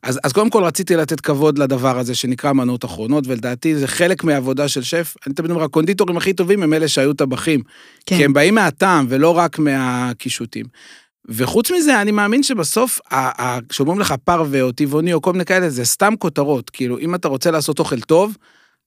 אז, 0.02 0.20
אז 0.24 0.32
קודם 0.32 0.50
כל 0.50 0.64
רציתי 0.64 0.96
לתת 0.96 1.20
כבוד 1.20 1.58
לדבר 1.58 1.98
הזה 1.98 2.14
שנקרא 2.14 2.52
מנות 2.52 2.84
אחרונות, 2.84 3.24
ולדעתי 3.26 3.76
זה 3.76 3.86
חלק 3.86 4.24
מהעבודה 4.24 4.68
של 4.68 4.82
שף. 4.82 5.14
אני 5.26 5.34
תמיד 5.34 5.50
אומר, 5.50 5.62
הקונדיטורים 5.62 6.16
הכי 6.16 6.32
טובים 6.32 6.62
הם 6.62 6.74
אלה 6.74 6.88
שהיו 6.88 7.12
טבחים. 7.12 7.62
כן. 8.06 8.16
כי 8.16 8.24
הם 8.24 8.32
באים 8.32 8.54
מהטעם 8.54 9.06
ולא 9.08 9.38
רק 9.38 9.58
מהקישוטים. 9.58 10.64
וחוץ 11.28 11.70
מזה, 11.70 12.00
אני 12.00 12.10
מאמין 12.10 12.42
שבסוף, 12.42 13.00
כשאומרים 13.68 14.00
לך 14.00 14.14
פרווה 14.24 14.62
או 14.62 14.72
טבעוני 14.72 15.12
או 15.12 15.22
כל 15.22 15.32
מיני 15.32 15.44
כאלה, 15.44 15.70
זה 15.70 15.84
סתם 15.84 16.14
כותרות. 16.18 16.70
כאילו, 16.70 16.98
אם 16.98 17.14
אתה 17.14 17.28
רוצה 17.28 17.50
לעשות 17.50 17.78
אוכל 17.78 18.00
טוב, 18.00 18.36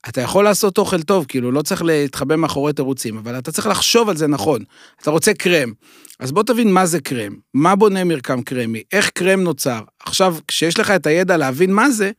אתה 0.09 0.21
יכול 0.21 0.43
לעשות 0.43 0.77
אוכל 0.77 1.01
טוב, 1.01 1.25
כאילו, 1.27 1.51
לא 1.51 1.61
צריך 1.61 1.83
להתחבא 1.83 2.35
מאחורי 2.35 2.73
תירוצים, 2.73 3.17
אבל 3.17 3.37
אתה 3.37 3.51
צריך 3.51 3.67
לחשוב 3.67 4.09
על 4.09 4.17
זה 4.17 4.27
נכון. 4.27 4.61
אתה 5.01 5.11
רוצה 5.11 5.33
קרם, 5.33 5.71
אז 6.19 6.31
בוא 6.31 6.43
תבין 6.43 6.73
מה 6.73 6.85
זה 6.85 6.99
קרם, 6.99 7.33
מה 7.53 7.75
בונה 7.75 8.03
מרקם 8.03 8.41
קרמי, 8.41 8.83
איך 8.91 9.09
קרם 9.09 9.41
נוצר. 9.41 9.81
עכשיו, 10.03 10.35
כשיש 10.47 10.79
לך 10.79 10.91
את 10.91 11.07
הידע 11.07 11.37
להבין 11.37 11.73
מה 11.73 11.89
זה, 11.89 12.11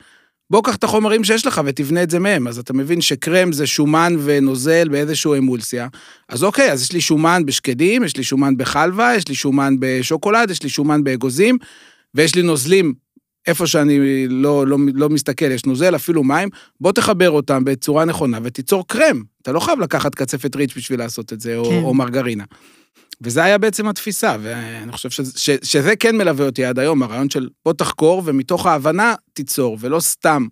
בוא 0.50 0.62
קח 0.62 0.76
את 0.76 0.84
החומרים 0.84 1.24
שיש 1.24 1.46
לך 1.46 1.60
ותבנה 1.64 2.02
את 2.02 2.10
זה 2.10 2.18
מהם. 2.18 2.48
אז 2.48 2.58
אתה 2.58 2.72
מבין 2.72 3.00
שקרם 3.00 3.52
זה 3.52 3.66
שומן 3.66 4.16
ונוזל 4.24 4.88
באיזושהי 4.88 5.38
אמולסיה. 5.38 5.88
אז 6.28 6.44
אוקיי, 6.44 6.72
אז 6.72 6.82
יש 6.82 6.92
לי 6.92 7.00
שומן 7.00 7.42
בשקדים, 7.46 8.04
יש 8.04 8.16
לי 8.16 8.24
שומן 8.24 8.56
בחלבה, 8.56 9.12
יש 9.16 9.28
לי 9.28 9.34
שומן 9.34 9.76
בשוקולד, 9.78 10.50
יש 10.50 10.62
לי 10.62 10.68
שומן 10.68 11.04
באגוזים, 11.04 11.58
ויש 12.14 12.34
לי 12.34 12.42
נוזלים 12.42 12.94
איפה 13.46 13.66
שאני 13.66 14.28
לא, 14.28 14.66
לא, 14.66 14.78
לא 14.94 15.08
מסתכל, 15.08 15.50
יש 15.50 15.66
נוזל, 15.66 15.94
אפילו 15.96 16.24
מים, 16.24 16.48
בוא 16.80 16.92
תחבר 16.92 17.30
אותם 17.30 17.64
בצורה 17.64 18.04
נכונה 18.04 18.38
ותיצור 18.42 18.88
קרם. 18.88 19.22
אתה 19.42 19.52
לא 19.52 19.60
חייב 19.60 19.80
לקחת 19.80 20.14
קצפת 20.14 20.56
ריץ' 20.56 20.76
בשביל 20.76 20.98
לעשות 20.98 21.32
את 21.32 21.40
זה, 21.40 21.50
כן. 21.50 21.56
או, 21.56 21.88
או 21.88 21.94
מרגרינה. 21.94 22.44
וזה 23.22 23.44
היה 23.44 23.58
בעצם 23.58 23.88
התפיסה, 23.88 24.36
ואני 24.42 24.92
חושב 24.92 25.10
שזה, 25.10 25.38
ש, 25.38 25.50
שזה 25.62 25.96
כן 25.96 26.16
מלווה 26.16 26.46
אותי 26.46 26.64
עד 26.64 26.78
היום, 26.78 27.02
הרעיון 27.02 27.30
של 27.30 27.48
בוא 27.64 27.72
תחקור, 27.72 28.22
ומתוך 28.24 28.66
ההבנה 28.66 29.14
תיצור, 29.32 29.76
ולא 29.80 30.00
סתם. 30.00 30.46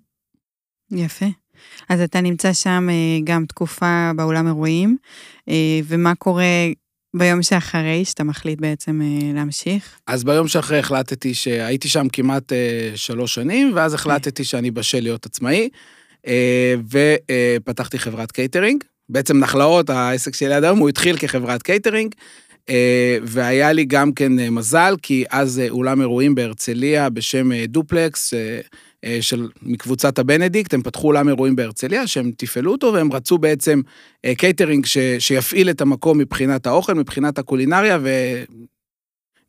יפה. 0.90 1.26
אז 1.88 2.00
אתה 2.00 2.20
נמצא 2.20 2.52
שם 2.52 2.88
אה, 2.90 3.18
גם 3.24 3.46
תקופה 3.46 4.11
באולם 4.16 4.46
אירועים, 4.46 4.96
אה, 5.48 5.81
ומה 5.85 6.14
קורה 6.14 6.44
ביום 7.16 7.42
שאחרי, 7.42 8.04
שאתה 8.04 8.24
מחליט 8.24 8.61
בעצם 8.61 9.02
אה, 9.02 9.35
להמשיך? 9.35 9.98
אז 10.07 10.24
ביום 10.24 10.48
שאחרי 10.48 10.78
החלטתי 10.78 11.35
שהייתי 11.35 11.88
שם 11.88 12.09
כמעט 12.12 12.52
שלוש 12.94 13.35
שנים, 13.35 13.72
ואז 13.74 13.94
החלטתי 13.94 14.44
שאני 14.44 14.70
בשל 14.70 15.00
להיות 15.00 15.26
עצמאי, 15.26 15.68
ופתחתי 16.90 17.98
חברת 17.98 18.33
קייטרינג. 18.33 18.85
בעצם 19.09 19.38
נחלאות, 19.38 19.90
העסק 19.90 20.35
שלי 20.35 20.54
עד 20.54 20.64
היום, 20.64 20.78
הוא 20.78 20.88
התחיל 20.88 21.16
כחברת 21.16 21.62
קייטרינג. 21.62 22.14
אה, 22.70 23.18
והיה 23.22 23.72
לי 23.72 23.85
גם 23.85 24.12
כן 24.12 24.38
אה, 24.38 24.50
מזל, 24.50 24.94
כי 25.02 25.24
אז 25.31 25.59
אה, 25.59 25.68
אולם 25.70 26.00
אירועים 26.00 26.35
בהרצליה 26.35 27.11
בשם 27.11 27.64
דופלקס, 27.64 28.35
של, 29.20 29.48
מקבוצת 29.62 30.18
הבנדיקט, 30.18 30.74
הם 30.74 30.83
פתחו 30.83 31.07
אולם 31.07 31.28
אירועים 31.28 31.57
בהרצליה, 31.57 32.07
שהם 32.07 32.33
תפעלו 32.37 32.72
אותו, 32.72 32.92
והם 32.92 33.12
רצו 33.12 33.38
בעצם 33.38 33.81
קייטרינג 34.37 34.87
ש, 34.87 34.98
שיפעיל 35.18 35.70
את 35.70 35.81
המקום 35.81 36.18
מבחינת 36.18 36.66
האוכל, 36.66 36.94
מבחינת 36.94 37.38
הקולינריה, 37.38 37.98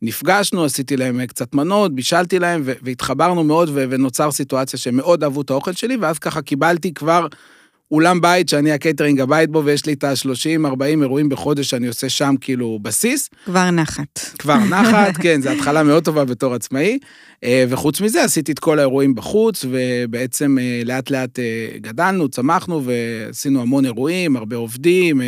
ונפגשנו, 0.02 0.64
עשיתי 0.64 0.96
להם 0.96 1.26
קצת 1.26 1.54
מנות, 1.54 1.94
בישלתי 1.94 2.38
להם, 2.38 2.62
והתחברנו 2.64 3.44
מאוד, 3.44 3.70
ונוצר 3.72 4.30
סיטואציה 4.30 4.78
שהם 4.78 4.96
מאוד 4.96 5.24
אהבו 5.24 5.40
את 5.40 5.50
האוכל 5.50 5.72
שלי, 5.72 5.96
ואז 5.96 6.18
ככה 6.18 6.42
קיבלתי 6.42 6.94
כבר... 6.94 7.26
אולם 7.90 8.20
בית 8.20 8.48
שאני 8.48 8.72
הקייטרינג 8.72 9.20
הבית 9.20 9.50
בו, 9.50 9.64
ויש 9.64 9.86
לי 9.86 9.92
את 9.92 10.04
ה-30-40 10.04 10.82
אירועים 11.02 11.28
בחודש 11.28 11.70
שאני 11.70 11.86
עושה 11.86 12.08
שם 12.08 12.34
כאילו 12.40 12.78
בסיס. 12.82 13.30
כבר 13.44 13.70
נחת. 13.70 14.20
כבר 14.38 14.56
נחת, 14.70 15.16
כן, 15.16 15.40
זו 15.40 15.50
התחלה 15.50 15.82
מאוד 15.82 16.04
טובה 16.04 16.24
בתור 16.24 16.54
עצמאי. 16.54 16.98
אה, 17.44 17.64
וחוץ 17.68 18.00
מזה, 18.00 18.24
עשיתי 18.24 18.52
את 18.52 18.58
כל 18.58 18.78
האירועים 18.78 19.14
בחוץ, 19.14 19.64
ובעצם 19.70 20.58
אה, 20.60 20.82
לאט 20.84 21.10
לאט 21.10 21.38
אה, 21.38 21.78
גדלנו, 21.78 22.28
צמחנו, 22.28 22.82
ועשינו 22.84 23.62
המון 23.62 23.84
אירועים, 23.84 24.36
הרבה 24.36 24.56
עובדים. 24.56 25.20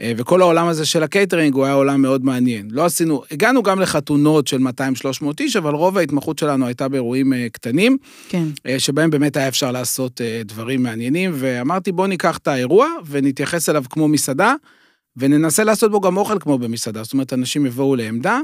אה, 0.00 0.12
וכל 0.16 0.40
העולם 0.40 0.68
הזה 0.68 0.86
של 0.86 1.02
הקייטרינג 1.02 1.54
הוא 1.54 1.64
היה 1.64 1.74
עולם 1.74 2.02
מאוד 2.02 2.24
מעניין. 2.24 2.68
לא 2.70 2.84
עשינו, 2.84 3.22
הגענו 3.30 3.62
גם 3.62 3.80
לחתונות 3.80 4.46
של 4.46 4.58
200-300 4.58 5.24
איש, 5.40 5.56
אבל 5.56 5.74
רוב 5.74 5.98
ההתמחות 5.98 6.38
שלנו 6.38 6.66
הייתה 6.66 6.88
באירועים 6.88 7.32
אה, 7.32 7.46
קטנים, 7.52 7.96
כן. 8.28 8.44
אה, 8.66 8.80
שבהם 8.80 9.10
באמת 9.10 9.36
היה 9.36 9.48
אפשר 9.48 9.72
לעשות 9.72 10.20
דברים 10.44 10.82
מעניינים, 10.82 11.30
ואמרתי 11.34 11.92
בוא 11.92 12.06
ניקח 12.06 12.38
את 12.38 12.48
האירוע 12.48 12.88
ונתייחס 13.06 13.68
אליו 13.68 13.84
כמו 13.90 14.08
מסעדה, 14.08 14.54
וננסה 15.16 15.64
לעשות 15.64 15.90
בו 15.90 16.00
גם 16.00 16.16
אוכל 16.16 16.38
כמו 16.40 16.58
במסעדה. 16.58 17.02
זאת 17.02 17.12
אומרת, 17.12 17.32
אנשים 17.32 17.66
יבואו 17.66 17.96
לעמדה, 17.96 18.40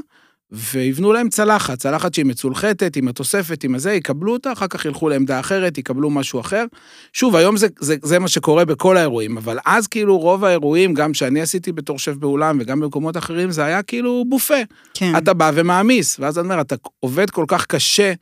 ויבנו 0.51 1.13
להם 1.13 1.29
צלחת, 1.29 1.77
צלחת 1.79 2.13
שהיא 2.13 2.25
מצולחתת, 2.25 2.95
עם 2.95 3.07
התוספת, 3.07 3.63
עם 3.63 3.75
הזה, 3.75 3.93
יקבלו 3.93 4.33
אותה, 4.33 4.51
אחר 4.51 4.67
כך 4.67 4.85
ילכו 4.85 5.09
לעמדה 5.09 5.39
אחרת, 5.39 5.77
יקבלו 5.77 6.09
משהו 6.09 6.39
אחר. 6.39 6.65
שוב, 7.13 7.35
היום 7.35 7.57
זה, 7.57 7.67
זה, 7.79 7.95
זה 8.03 8.19
מה 8.19 8.27
שקורה 8.27 8.65
בכל 8.65 8.97
האירועים, 8.97 9.37
אבל 9.37 9.57
אז 9.65 9.87
כאילו 9.87 10.17
רוב 10.17 10.45
האירועים, 10.45 10.93
גם 10.93 11.13
שאני 11.13 11.41
עשיתי 11.41 11.71
בתור 11.71 11.99
שף 11.99 12.13
באולם 12.13 12.57
וגם 12.61 12.79
במקומות 12.79 13.17
אחרים, 13.17 13.51
זה 13.51 13.65
היה 13.65 13.83
כאילו 13.83 14.25
בופה. 14.29 14.61
כן. 14.93 15.17
אתה 15.17 15.33
בא 15.33 15.51
ומעמיס, 15.53 16.19
ואז 16.19 16.39
אני 16.39 16.45
אומר, 16.45 16.61
אתה 16.61 16.75
עובד 16.99 17.29
כל 17.29 17.45
כך 17.47 17.65
קשה 17.65 18.13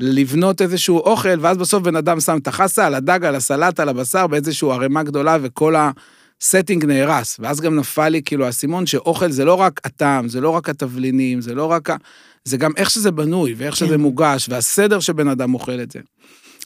לבנות 0.00 0.62
איזשהו 0.62 0.98
אוכל, 0.98 1.38
ואז 1.40 1.56
בסוף 1.56 1.82
בן 1.82 1.96
אדם 1.96 2.20
שם 2.20 2.38
את 2.42 2.48
החסה 2.48 2.86
על 2.86 2.94
הדג, 2.94 3.24
על 3.24 3.34
הסלט, 3.34 3.80
על 3.80 3.88
הבשר, 3.88 4.26
באיזשהו 4.26 4.72
ערימה 4.72 5.02
גדולה, 5.02 5.38
וכל 5.42 5.76
ה... 5.76 5.90
סטינג 6.40 6.84
נהרס, 6.84 7.36
ואז 7.40 7.60
גם 7.60 7.76
נפל 7.76 8.08
לי 8.08 8.22
כאילו 8.22 8.46
האסימון 8.46 8.86
שאוכל 8.86 9.30
זה 9.30 9.44
לא 9.44 9.54
רק 9.54 9.80
הטעם, 9.84 10.28
זה 10.28 10.40
לא 10.40 10.50
רק 10.50 10.68
התבלינים, 10.68 11.40
זה 11.40 11.54
לא 11.54 11.64
רק 11.64 11.90
ה... 11.90 11.96
זה 12.44 12.56
גם 12.56 12.70
איך 12.76 12.90
שזה 12.90 13.10
בנוי, 13.10 13.54
ואיך 13.56 13.74
כן. 13.74 13.86
שזה 13.86 13.98
מוגש, 13.98 14.48
והסדר 14.48 15.00
שבן 15.00 15.28
אדם 15.28 15.54
אוכל 15.54 15.80
את 15.80 15.90
זה. 15.90 16.00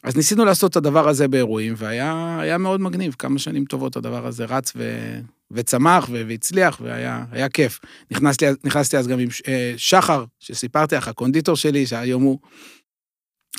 אז 0.02 0.16
ניסינו 0.16 0.44
לעשות 0.44 0.70
את 0.70 0.76
הדבר 0.76 1.09
הזה 1.09 1.28
באירועים, 1.28 1.74
והיה 1.76 2.59
מאוד 2.59 2.80
מגניב, 2.80 3.14
כמה 3.18 3.38
שנים 3.38 3.64
טובות 3.64 3.96
הדבר 3.96 4.26
הזה 4.26 4.44
רץ 4.44 4.72
ו... 4.76 5.14
וצמח 5.50 6.09
ו... 6.12 6.22
והצליח, 6.28 6.80
והיה 6.85 7.48
כיף. 7.48 7.80
נכנסתי, 8.11 8.46
נכנסתי 8.64 8.96
אז 8.98 9.06
גם 9.06 9.18
עם 9.18 9.28
אה, 9.48 9.74
שחר, 9.76 10.24
שסיפרתי 10.40 10.94
לך, 10.94 11.09
הקונדיטור 11.09 11.56
שלי, 11.56 11.87
שהיום 11.87 12.22
הוא 12.22 12.38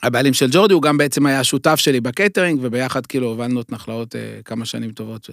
הבעלים 0.04 0.34
של 0.34 0.48
ג'ורדי, 0.52 0.74
הוא 0.74 0.82
גם 0.82 0.98
בעצם 0.98 1.26
היה 1.26 1.40
השותף 1.40 1.76
שלי 1.76 2.02
בקייטרינג, 2.02 2.60
וביחד 2.64 3.06
כאילו 3.06 3.28
הובלנו 3.28 3.62
את 3.62 3.72
נחלאות 3.72 4.16
אה, 4.16 4.40
כמה 4.46 4.66
שנים 4.66 4.92
טובות. 4.92 5.30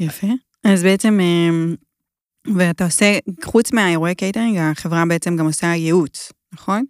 יפה. 0.00 0.26
אז 0.64 0.82
בעצם, 0.82 1.20
אמ, 1.20 1.74
ואתה 2.56 2.84
עושה, 2.84 3.18
חוץ 3.44 3.72
מהאירועי 3.72 4.14
קייטרינג, 4.14 4.58
החברה 4.58 5.04
בעצם 5.08 5.36
גם 5.36 5.46
עושה 5.46 5.66
ייעוץ, 5.66 6.32
נכון? 6.52 6.84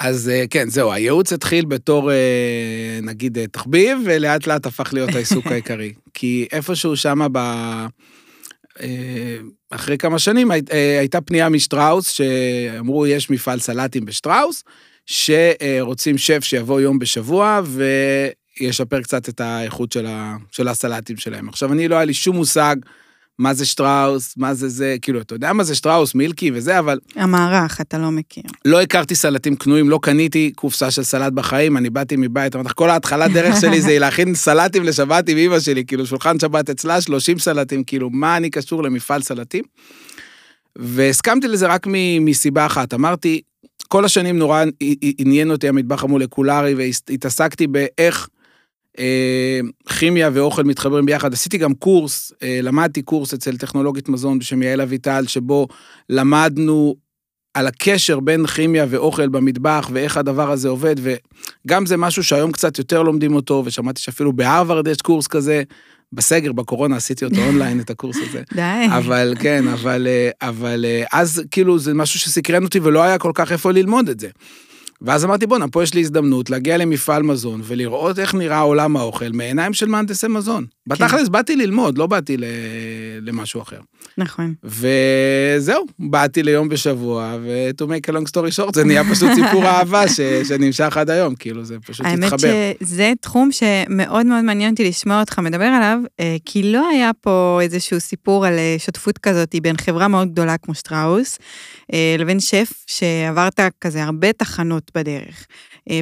אז 0.00 0.28
אה, 0.28 0.44
כן, 0.50 0.68
זהו, 0.68 0.92
הייעוץ 0.92 1.32
התחיל 1.32 1.64
בתור, 1.64 2.12
אה, 2.12 2.98
נגיד, 3.02 3.38
אה, 3.38 3.46
תחביב, 3.46 3.98
ולאט 4.04 4.46
לאט 4.46 4.66
הפך 4.66 4.92
להיות 4.92 5.14
העיסוק 5.14 5.46
העיקרי. 5.52 5.92
כי 6.14 6.46
איפשהו 6.52 6.96
שמה 6.96 7.26
ב... 7.32 7.38
אחרי 9.70 9.98
כמה 9.98 10.18
שנים 10.18 10.50
הייתה 10.98 11.20
פנייה 11.20 11.48
משטראוס, 11.48 12.08
שאמרו, 12.08 13.06
יש 13.06 13.30
מפעל 13.30 13.60
סלטים 13.60 14.04
בשטראוס, 14.04 14.64
שרוצים 15.06 16.18
שף 16.18 16.40
שיבוא 16.42 16.80
יום 16.80 16.98
בשבוע, 16.98 17.60
ו... 17.64 17.84
ישפר 18.60 19.02
קצת 19.02 19.28
את 19.28 19.40
האיכות 19.40 19.92
של, 19.92 20.06
ה, 20.06 20.36
של 20.50 20.68
הסלטים 20.68 21.16
שלהם. 21.16 21.48
עכשיו, 21.48 21.72
אני 21.72 21.88
לא 21.88 21.96
היה 21.96 22.04
לי 22.04 22.14
שום 22.14 22.36
מושג 22.36 22.76
מה 23.38 23.54
זה 23.54 23.66
שטראוס, 23.66 24.34
מה 24.36 24.54
זה 24.54 24.68
זה, 24.68 24.96
כאילו, 25.02 25.20
אתה 25.20 25.34
יודע 25.34 25.52
מה 25.52 25.64
זה 25.64 25.74
שטראוס, 25.74 26.14
מילקי 26.14 26.50
וזה, 26.54 26.78
אבל... 26.78 26.98
המערך, 27.16 27.80
אתה 27.80 27.98
לא 27.98 28.10
מכיר. 28.10 28.42
לא 28.64 28.82
הכרתי 28.82 29.14
סלטים 29.14 29.56
קנויים, 29.56 29.90
לא 29.90 29.98
קניתי 30.02 30.52
קופסה 30.54 30.90
של 30.90 31.02
סלט 31.02 31.32
בחיים, 31.32 31.76
אני 31.76 31.90
באתי 31.90 32.16
מבית, 32.16 32.56
אמרתי 32.56 32.70
כל 32.74 32.90
ההתחלת 32.90 33.32
דרך 33.32 33.60
שלי 33.60 33.80
זה 33.80 33.98
להכין 33.98 34.34
סלטים 34.44 34.84
לשבת 34.84 35.28
עם 35.28 35.38
אמא 35.38 35.60
שלי, 35.60 35.84
כאילו, 35.84 36.06
שולחן 36.06 36.38
שבת 36.38 36.70
אצלה, 36.70 37.00
30 37.00 37.38
סלטים, 37.38 37.84
כאילו, 37.84 38.10
מה 38.10 38.36
אני 38.36 38.50
קשור 38.50 38.82
למפעל 38.82 39.22
סלטים? 39.22 39.64
והסכמתי 40.76 41.48
לזה 41.48 41.66
רק 41.66 41.86
מסיבה 42.20 42.66
אחת, 42.66 42.94
אמרתי, 42.94 43.40
כל 43.88 44.04
השנים 44.04 44.38
נורא 44.38 44.64
עניין 45.18 45.50
אותי 45.50 45.68
המטבח 45.68 46.04
המולקולרי, 46.04 46.74
והתעסקתי 46.74 47.66
באיך... 47.66 48.28
אה, 48.98 49.60
כימיה 49.98 50.30
ואוכל 50.32 50.64
מתחברים 50.64 51.06
ביחד. 51.06 51.32
עשיתי 51.32 51.58
גם 51.58 51.74
קורס, 51.74 52.32
אה, 52.42 52.58
למדתי 52.62 53.02
קורס 53.02 53.34
אצל 53.34 53.56
טכנולוגית 53.56 54.08
מזון 54.08 54.38
בשם 54.38 54.62
יעל 54.62 54.80
אביטל, 54.80 55.24
שבו 55.26 55.68
למדנו 56.08 56.94
על 57.54 57.66
הקשר 57.66 58.20
בין 58.20 58.46
כימיה 58.46 58.86
ואוכל 58.88 59.28
במטבח 59.28 59.90
ואיך 59.92 60.16
הדבר 60.16 60.50
הזה 60.50 60.68
עובד, 60.68 60.96
וגם 61.66 61.86
זה 61.86 61.96
משהו 61.96 62.24
שהיום 62.24 62.52
קצת 62.52 62.78
יותר 62.78 63.02
לומדים 63.02 63.34
אותו, 63.34 63.62
ושמעתי 63.66 64.00
שאפילו 64.00 64.32
בהרווארד 64.32 64.86
יש 64.86 64.98
קורס 64.98 65.26
כזה. 65.26 65.62
בסגר, 66.14 66.52
בקורונה, 66.52 66.96
עשיתי 66.96 67.24
אותו 67.24 67.36
אונליין, 67.36 67.80
את 67.80 67.90
הקורס 67.90 68.16
הזה. 68.28 68.42
די. 68.54 68.86
אבל 68.96 69.34
כן, 69.40 69.68
אבל, 69.68 70.06
אה, 70.06 70.48
אבל 70.48 70.84
אז 71.12 71.42
כאילו 71.50 71.78
זה 71.78 71.94
משהו 71.94 72.20
שסקרן 72.20 72.64
אותי 72.64 72.80
ולא 72.80 73.02
היה 73.02 73.18
כל 73.18 73.32
כך 73.34 73.52
איפה 73.52 73.72
ללמוד 73.72 74.08
את 74.08 74.20
זה. 74.20 74.28
ואז 75.04 75.24
אמרתי, 75.24 75.46
בואנה, 75.46 75.68
פה 75.68 75.82
יש 75.82 75.94
לי 75.94 76.00
הזדמנות 76.00 76.50
להגיע 76.50 76.76
למפעל 76.76 77.22
מזון 77.22 77.60
ולראות 77.64 78.18
איך 78.18 78.34
נראה 78.34 78.60
עולם 78.60 78.96
האוכל 78.96 79.28
מעיניים 79.32 79.74
של 79.74 79.86
מהנדסי 79.86 80.28
מזון. 80.28 80.64
כן. 80.64 80.94
בתכלס 80.94 81.28
באתי 81.28 81.56
ללמוד, 81.56 81.98
לא 81.98 82.06
באתי 82.06 82.36
ל... 82.36 82.44
למשהו 83.22 83.62
אחר. 83.62 83.80
נכון. 84.18 84.54
וזהו, 84.64 85.84
באתי 85.98 86.42
ליום 86.42 86.68
בשבוע, 86.68 87.36
ו-to 87.42 87.84
make 87.84 88.10
a 88.10 88.12
long 88.12 88.28
story 88.30 88.60
short, 88.60 88.74
זה 88.74 88.84
נהיה 88.84 89.04
פשוט 89.04 89.30
סיפור 89.34 89.64
אהבה 89.66 90.08
ש... 90.08 90.20
שנמשך 90.48 90.96
עד 90.96 91.10
היום, 91.10 91.34
כאילו, 91.34 91.64
זה 91.64 91.76
פשוט 91.86 92.06
התחבר. 92.06 92.48
האמת 92.48 92.76
שזה 92.82 93.12
תחום 93.20 93.52
שמאוד 93.52 94.26
מאוד 94.26 94.44
מעניין 94.44 94.70
אותי 94.70 94.88
לשמוע 94.88 95.20
אותך 95.20 95.38
מדבר 95.38 95.64
עליו, 95.64 95.98
אה, 96.20 96.36
כי 96.44 96.62
לא 96.62 96.88
היה 96.88 97.10
פה 97.20 97.58
איזשהו 97.62 98.00
סיפור 98.00 98.46
על 98.46 98.58
אה, 98.58 98.76
שותפות 98.78 99.18
כזאת 99.18 99.54
בין 99.62 99.76
חברה 99.76 100.08
מאוד 100.08 100.32
גדולה 100.32 100.58
כמו 100.58 100.74
שטראוס, 100.74 101.38
אה, 101.92 102.16
לבין 102.18 102.40
שף 102.40 102.72
שעברת 102.86 103.60
כזה 103.80 104.04
הרבה 104.04 104.32
תחנות 104.32 104.90
בדרך, 104.94 105.46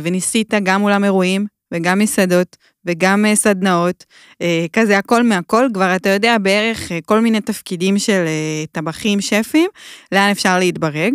וניסית 0.03 0.55
גם 0.63 0.83
אולם 0.83 1.05
אירועים 1.05 1.47
וגם 1.75 1.99
מסעדות 1.99 2.57
וגם 2.85 3.27
אה, 3.27 3.37
סדנאות, 3.37 4.05
אה, 4.43 4.67
כזה 4.73 4.99
הכל 4.99 5.23
מהכל, 5.23 5.69
כבר 5.75 5.97
אתה 5.97 6.09
יודע 6.09 6.39
בערך 6.39 6.93
אה, 6.93 6.99
כל 7.07 7.21
מיני 7.21 7.41
תפקידים 7.41 7.99
של 7.99 8.25
טבחים, 8.73 9.21
שפים, 9.21 9.71
לאן 10.13 10.31
אפשר 10.31 10.59
להתברג, 10.59 11.13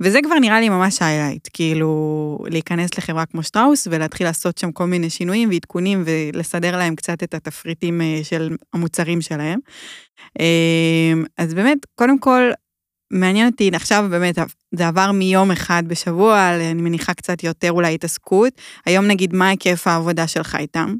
וזה 0.00 0.18
כבר 0.22 0.38
נראה 0.38 0.60
לי 0.60 0.68
ממש 0.68 1.02
היילייט, 1.02 1.48
כאילו 1.52 2.38
להיכנס 2.50 2.98
לחברה 2.98 3.26
כמו 3.26 3.42
שטראוס 3.42 3.88
ולהתחיל 3.90 4.26
לעשות 4.26 4.58
שם 4.58 4.72
כל 4.72 4.84
מיני 4.84 5.10
שינויים 5.10 5.48
ועדכונים 5.48 6.02
ולסדר 6.06 6.76
להם 6.76 6.94
קצת 6.94 7.22
את 7.22 7.34
התפריטים 7.34 8.00
של 8.22 8.56
המוצרים 8.72 9.20
שלהם. 9.20 9.58
אז 11.38 11.54
באמת, 11.54 11.78
קודם 11.94 12.18
כל, 12.18 12.50
מעניין 13.10 13.46
אותי, 13.46 13.70
עכשיו 13.74 14.06
באמת, 14.10 14.38
זה 14.74 14.88
עבר 14.88 15.12
מיום 15.12 15.50
אחד 15.50 15.82
בשבוע, 15.86 16.50
אני 16.70 16.82
מניחה 16.82 17.14
קצת 17.14 17.44
יותר 17.44 17.72
אולי 17.72 17.94
התעסקות. 17.94 18.52
היום 18.86 19.06
נגיד, 19.06 19.34
מה 19.34 19.48
היקף 19.48 19.86
העבודה 19.86 20.26
שלך 20.26 20.56
איתם? 20.58 20.94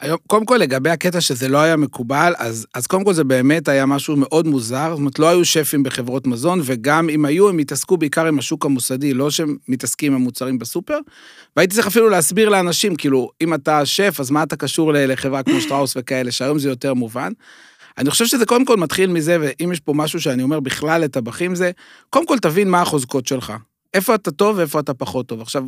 היום, 0.00 0.18
קודם 0.26 0.44
כל, 0.44 0.56
לגבי 0.56 0.90
הקטע 0.90 1.20
שזה 1.20 1.48
לא 1.48 1.58
היה 1.58 1.76
מקובל, 1.76 2.34
אז, 2.38 2.66
אז 2.74 2.86
קודם 2.86 3.04
כל 3.04 3.14
זה 3.14 3.24
באמת 3.24 3.68
היה 3.68 3.86
משהו 3.86 4.16
מאוד 4.16 4.46
מוזר. 4.46 4.88
זאת 4.90 4.98
אומרת, 4.98 5.18
לא 5.18 5.28
היו 5.28 5.44
שפים 5.44 5.82
בחברות 5.82 6.26
מזון, 6.26 6.60
וגם 6.64 7.08
אם 7.08 7.24
היו, 7.24 7.48
הם 7.48 7.58
התעסקו 7.58 7.96
בעיקר 7.96 8.26
עם 8.26 8.38
השוק 8.38 8.64
המוסדי, 8.64 9.14
לא 9.14 9.30
שהם 9.30 9.56
מתעסקים 9.68 10.12
עם 10.12 10.20
המוצרים 10.20 10.58
בסופר. 10.58 10.98
והייתי 11.56 11.74
צריך 11.74 11.86
אפילו 11.86 12.08
להסביר 12.08 12.48
לאנשים, 12.48 12.96
כאילו, 12.96 13.30
אם 13.40 13.54
אתה 13.54 13.86
שף, 13.86 14.16
אז 14.20 14.30
מה 14.30 14.42
אתה 14.42 14.56
קשור 14.56 14.92
לחברה 14.94 15.42
כמו 15.42 15.60
שטראוס 15.60 15.94
וכאלה, 15.96 16.32
שהיום 16.32 16.58
זה 16.58 16.68
יותר 16.68 16.94
מובן. 16.94 17.32
אני 17.98 18.10
חושב 18.10 18.26
שזה 18.26 18.46
קודם 18.46 18.64
כל 18.64 18.76
מתחיל 18.76 19.10
מזה, 19.10 19.36
ואם 19.40 19.72
יש 19.72 19.80
פה 19.80 19.92
משהו 19.94 20.20
שאני 20.20 20.42
אומר 20.42 20.60
בכלל 20.60 21.00
לטבחים 21.00 21.54
זה, 21.54 21.70
קודם 22.10 22.26
כל 22.26 22.38
תבין 22.38 22.70
מה 22.70 22.82
החוזקות 22.82 23.26
שלך. 23.26 23.52
איפה 23.94 24.14
אתה 24.14 24.30
טוב 24.30 24.58
ואיפה 24.58 24.80
אתה 24.80 24.94
פחות 24.94 25.26
טוב. 25.26 25.40
עכשיו, 25.40 25.64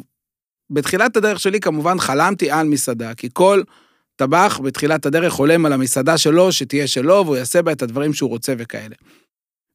בתחילת 0.71 1.16
הדרך 1.16 1.40
שלי 1.40 1.61
כמובן 1.61 1.99
חלמתי 1.99 2.51
על 2.51 2.69
מסעדה, 2.69 3.14
כי 3.14 3.29
כל 3.33 3.62
טבח 4.20 4.61
בתחילת 4.64 5.06
הדרך 5.06 5.33
חולם 5.33 5.66
על 5.66 5.72
המסעדה 5.72 6.18
שלו, 6.18 6.52
שתהיה 6.52 6.87
שלו, 6.87 7.22
והוא 7.24 7.37
יעשה 7.37 7.62
בה 7.62 7.72
את 7.72 7.83
הדברים 7.83 8.12
שהוא 8.12 8.30
רוצה 8.30 8.54
וכאלה. 8.59 8.94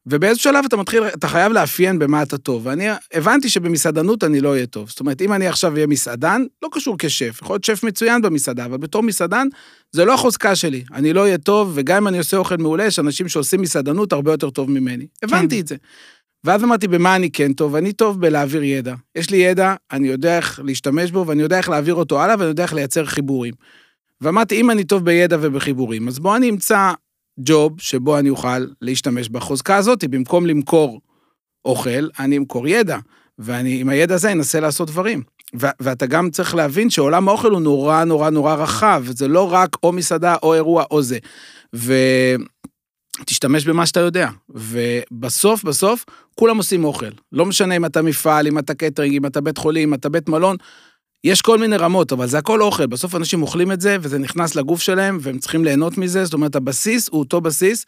ובאיזשהו 0.07 0.51
שלב 0.51 0.65
אתה 0.67 0.77
מתחיל, 0.77 1.03
אתה 1.03 1.27
חייב 1.27 1.51
לאפיין 1.51 1.99
במה 1.99 2.23
אתה 2.23 2.37
טוב. 2.37 2.65
ואני 2.65 2.87
הבנתי 3.13 3.49
שבמסעדנות 3.49 4.23
אני 4.23 4.41
לא 4.41 4.49
אהיה 4.49 4.65
טוב. 4.65 4.89
זאת 4.89 4.99
אומרת, 4.99 5.21
אם 5.21 5.33
אני 5.33 5.47
עכשיו 5.47 5.73
אהיה 5.75 5.87
מסעדן, 5.87 6.41
לא 6.61 6.69
קשור 6.71 6.95
כשף, 6.99 7.39
יכול 7.41 7.53
להיות 7.53 7.63
שף 7.63 7.83
מצוין 7.83 8.21
במסעדה, 8.21 8.65
אבל 8.65 8.77
בתור 8.77 9.03
מסעדן, 9.03 9.47
זה 9.91 10.05
לא 10.05 10.13
החוזקה 10.13 10.55
שלי. 10.55 10.83
אני 10.93 11.13
לא 11.13 11.21
אהיה 11.21 11.37
טוב, 11.37 11.71
וגם 11.75 11.97
אם 11.97 12.07
אני 12.07 12.17
עושה 12.17 12.37
אוכל 12.37 12.57
מעולה, 12.57 12.85
יש 12.85 12.99
אנשים 12.99 13.27
שעושים 13.27 13.61
מסעדנות 13.61 14.13
הרבה 14.13 14.31
יותר 14.31 14.49
טוב 14.49 14.71
ממני. 14.71 15.07
הבנתי 15.23 15.55
כן. 15.55 15.61
את 15.61 15.67
זה. 15.67 15.75
ואז 16.43 16.63
אמרתי, 16.63 16.87
במה 16.87 17.15
אני 17.15 17.31
כן 17.31 17.53
טוב? 17.53 17.75
אני 17.75 17.93
טוב 17.93 18.21
בלהעביר 18.21 18.63
ידע. 18.63 18.95
יש 19.15 19.29
לי 19.29 19.37
ידע, 19.37 19.75
אני 19.91 20.07
יודע 20.07 20.37
איך 20.37 20.59
להשתמש 20.63 21.11
בו, 21.11 21.27
ואני 21.27 21.41
יודע 21.41 21.57
איך 21.57 21.69
להעביר 21.69 21.95
אותו 21.95 22.21
הלאה, 22.21 22.35
ואני 22.39 22.49
יודע 22.49 22.63
איך 22.63 22.73
לייצר 22.73 23.05
חיבורים. 23.05 23.53
ואמרתי, 24.21 24.61
אם 24.61 24.71
אני 24.71 24.83
טוב 24.83 25.05
בידע 25.05 25.37
ובחיבורים, 25.41 26.07
אז 26.07 26.19
בוא 26.19 26.35
אני 26.35 26.49
אמצא 26.49 26.93
ג'וב 27.39 27.81
שבו 27.81 28.19
אני 28.19 28.29
אוכל 28.29 28.65
להשתמש 28.81 29.29
בחוזקה 29.29 29.75
הזאת, 29.75 30.03
במקום 30.03 30.45
למכור 30.45 31.01
אוכל, 31.65 32.07
אני 32.19 32.37
אמכור 32.37 32.67
ידע, 32.67 32.97
ואני 33.39 33.81
עם 33.81 33.89
הידע 33.89 34.15
הזה 34.15 34.31
אנסה 34.31 34.59
לעשות 34.59 34.87
דברים. 34.87 35.23
ו- 35.61 35.75
ואתה 35.79 36.05
גם 36.05 36.29
צריך 36.29 36.55
להבין 36.55 36.89
שעולם 36.89 37.27
האוכל 37.27 37.51
הוא 37.51 37.61
נורא 37.61 38.03
נורא 38.03 38.29
נורא 38.29 38.53
רחב, 38.53 39.03
זה 39.05 39.27
לא 39.27 39.53
רק 39.53 39.77
או 39.83 39.91
מסעדה 39.91 40.35
או 40.43 40.53
אירוע 40.53 40.83
או 40.91 41.01
זה. 41.01 41.17
ו... 41.75 41.93
תשתמש 43.25 43.65
במה 43.65 43.85
שאתה 43.85 43.99
יודע. 43.99 44.29
ובסוף, 44.49 45.63
בסוף, 45.63 46.05
כולם 46.35 46.57
עושים 46.57 46.83
אוכל. 46.83 47.09
לא 47.31 47.45
משנה 47.45 47.75
אם 47.75 47.85
אתה 47.85 48.01
מפעל, 48.01 48.47
אם 48.47 48.59
אתה 48.59 48.73
קטרינג, 48.73 49.15
אם 49.15 49.25
אתה 49.25 49.41
בית 49.41 49.57
חולים, 49.57 49.89
אם 49.89 49.93
אתה 49.93 50.09
בית 50.09 50.29
מלון, 50.29 50.55
יש 51.25 51.41
כל 51.41 51.57
מיני 51.57 51.77
רמות, 51.77 52.11
אבל 52.11 52.27
זה 52.27 52.37
הכל 52.37 52.61
אוכל. 52.61 52.85
בסוף 52.85 53.15
אנשים 53.15 53.41
אוכלים 53.41 53.71
את 53.71 53.81
זה, 53.81 53.97
וזה 54.01 54.17
נכנס 54.17 54.55
לגוף 54.55 54.81
שלהם, 54.81 55.17
והם 55.21 55.39
צריכים 55.39 55.63
ליהנות 55.63 55.97
מזה. 55.97 56.25
זאת 56.25 56.33
אומרת, 56.33 56.55
הבסיס 56.55 57.09
הוא 57.11 57.19
אותו 57.19 57.41
בסיס, 57.41 57.85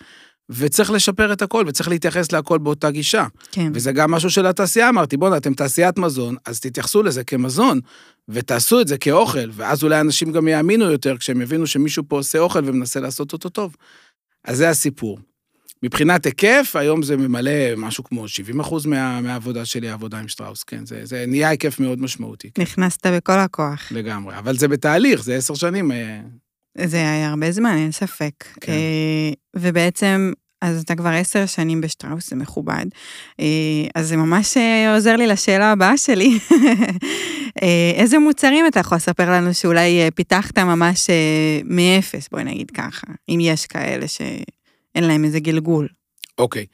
וצריך 0.49 0.91
לשפר 0.91 1.33
את 1.33 1.41
הכל, 1.41 1.65
וצריך 1.67 1.89
להתייחס 1.89 2.31
להכל 2.31 2.57
באותה 2.57 2.91
גישה. 2.91 3.25
כן. 3.51 3.71
וזה 3.73 3.91
גם 3.91 4.11
משהו 4.11 4.29
של 4.29 4.45
התעשייה, 4.45 4.89
אמרתי, 4.89 5.17
בוא'נה, 5.17 5.37
אתם 5.37 5.53
תעשיית 5.53 5.97
מזון, 5.97 6.35
אז 6.45 6.59
תתייחסו 6.59 7.03
לזה 7.03 7.23
כמזון, 7.23 7.79
ותעשו 8.29 8.81
את 8.81 8.87
זה 8.87 8.97
כאוכל, 8.97 9.49
ואז 9.53 9.83
אולי 9.83 9.99
אנשים 9.99 10.31
גם 10.31 10.47
יאמינו 10.47 10.91
יותר 10.91 11.17
כשהם 11.17 11.41
יבינו 11.41 11.67
שמישהו 11.67 12.03
פה 12.07 12.17
עושה 12.17 12.39
אוכל 12.39 12.61
ומנסה 12.65 12.99
לעשות 12.99 13.33
אותו 13.33 13.49
טוב. 13.49 13.75
אז 14.45 14.57
זה 14.57 14.69
הסיפור. 14.69 15.19
מבחינת 15.83 16.25
היקף, 16.25 16.75
היום 16.75 17.03
זה 17.03 17.17
ממלא 17.17 17.75
משהו 17.77 18.03
כמו 18.03 18.27
70 18.27 18.59
אחוז 18.59 18.85
מה, 18.85 19.21
מהעבודה 19.21 19.65
שלי, 19.65 19.89
העבודה 19.89 20.19
עם 20.19 20.27
שטראוס, 20.27 20.63
כן, 20.63 20.85
זה, 20.85 21.05
זה 21.05 21.25
נהיה 21.27 21.49
היקף 21.49 21.79
מאוד 21.79 22.01
משמעותי. 22.01 22.49
כן, 22.53 22.61
נכנסת 22.61 23.07
בכל 23.07 23.39
הכוח. 23.39 23.91
לגמרי, 23.91 24.37
אבל 24.37 24.57
זה 24.57 24.67
בתהליך, 24.67 25.23
זה 25.23 25.35
עשר 25.35 25.55
שנים. 25.55 25.91
אה, 25.91 26.19
זה 26.85 26.97
היה 26.97 27.29
הרבה 27.29 27.51
זמן, 27.51 27.75
אין 27.77 27.91
ספק. 27.91 28.33
כן. 28.61 28.71
אה, 28.71 29.31
ובעצם, 29.55 30.31
אז 30.61 30.81
אתה 30.81 30.95
כבר 30.95 31.09
עשר 31.09 31.45
שנים 31.45 31.81
בשטראוס, 31.81 32.29
זה 32.29 32.35
מכובד. 32.35 32.85
אה, 33.39 33.45
אז 33.95 34.07
זה 34.07 34.17
ממש 34.17 34.57
עוזר 34.95 35.15
לי 35.15 35.27
לשאלה 35.27 35.71
הבאה 35.71 35.97
שלי. 35.97 36.39
איזה 37.99 38.19
מוצרים 38.19 38.67
אתה 38.67 38.79
יכול 38.79 38.95
לספר 38.95 39.31
לנו 39.31 39.53
שאולי 39.53 39.99
פיתחת 40.15 40.59
ממש 40.59 41.09
מאפס, 41.65 42.27
בואי 42.31 42.43
נגיד 42.43 42.71
ככה, 42.71 43.07
אם 43.29 43.39
יש 43.41 43.65
כאלה 43.65 44.05
שאין 44.97 45.07
להם 45.07 45.25
איזה 45.25 45.39
גלגול. 45.39 45.87
אוקיי. 46.37 46.65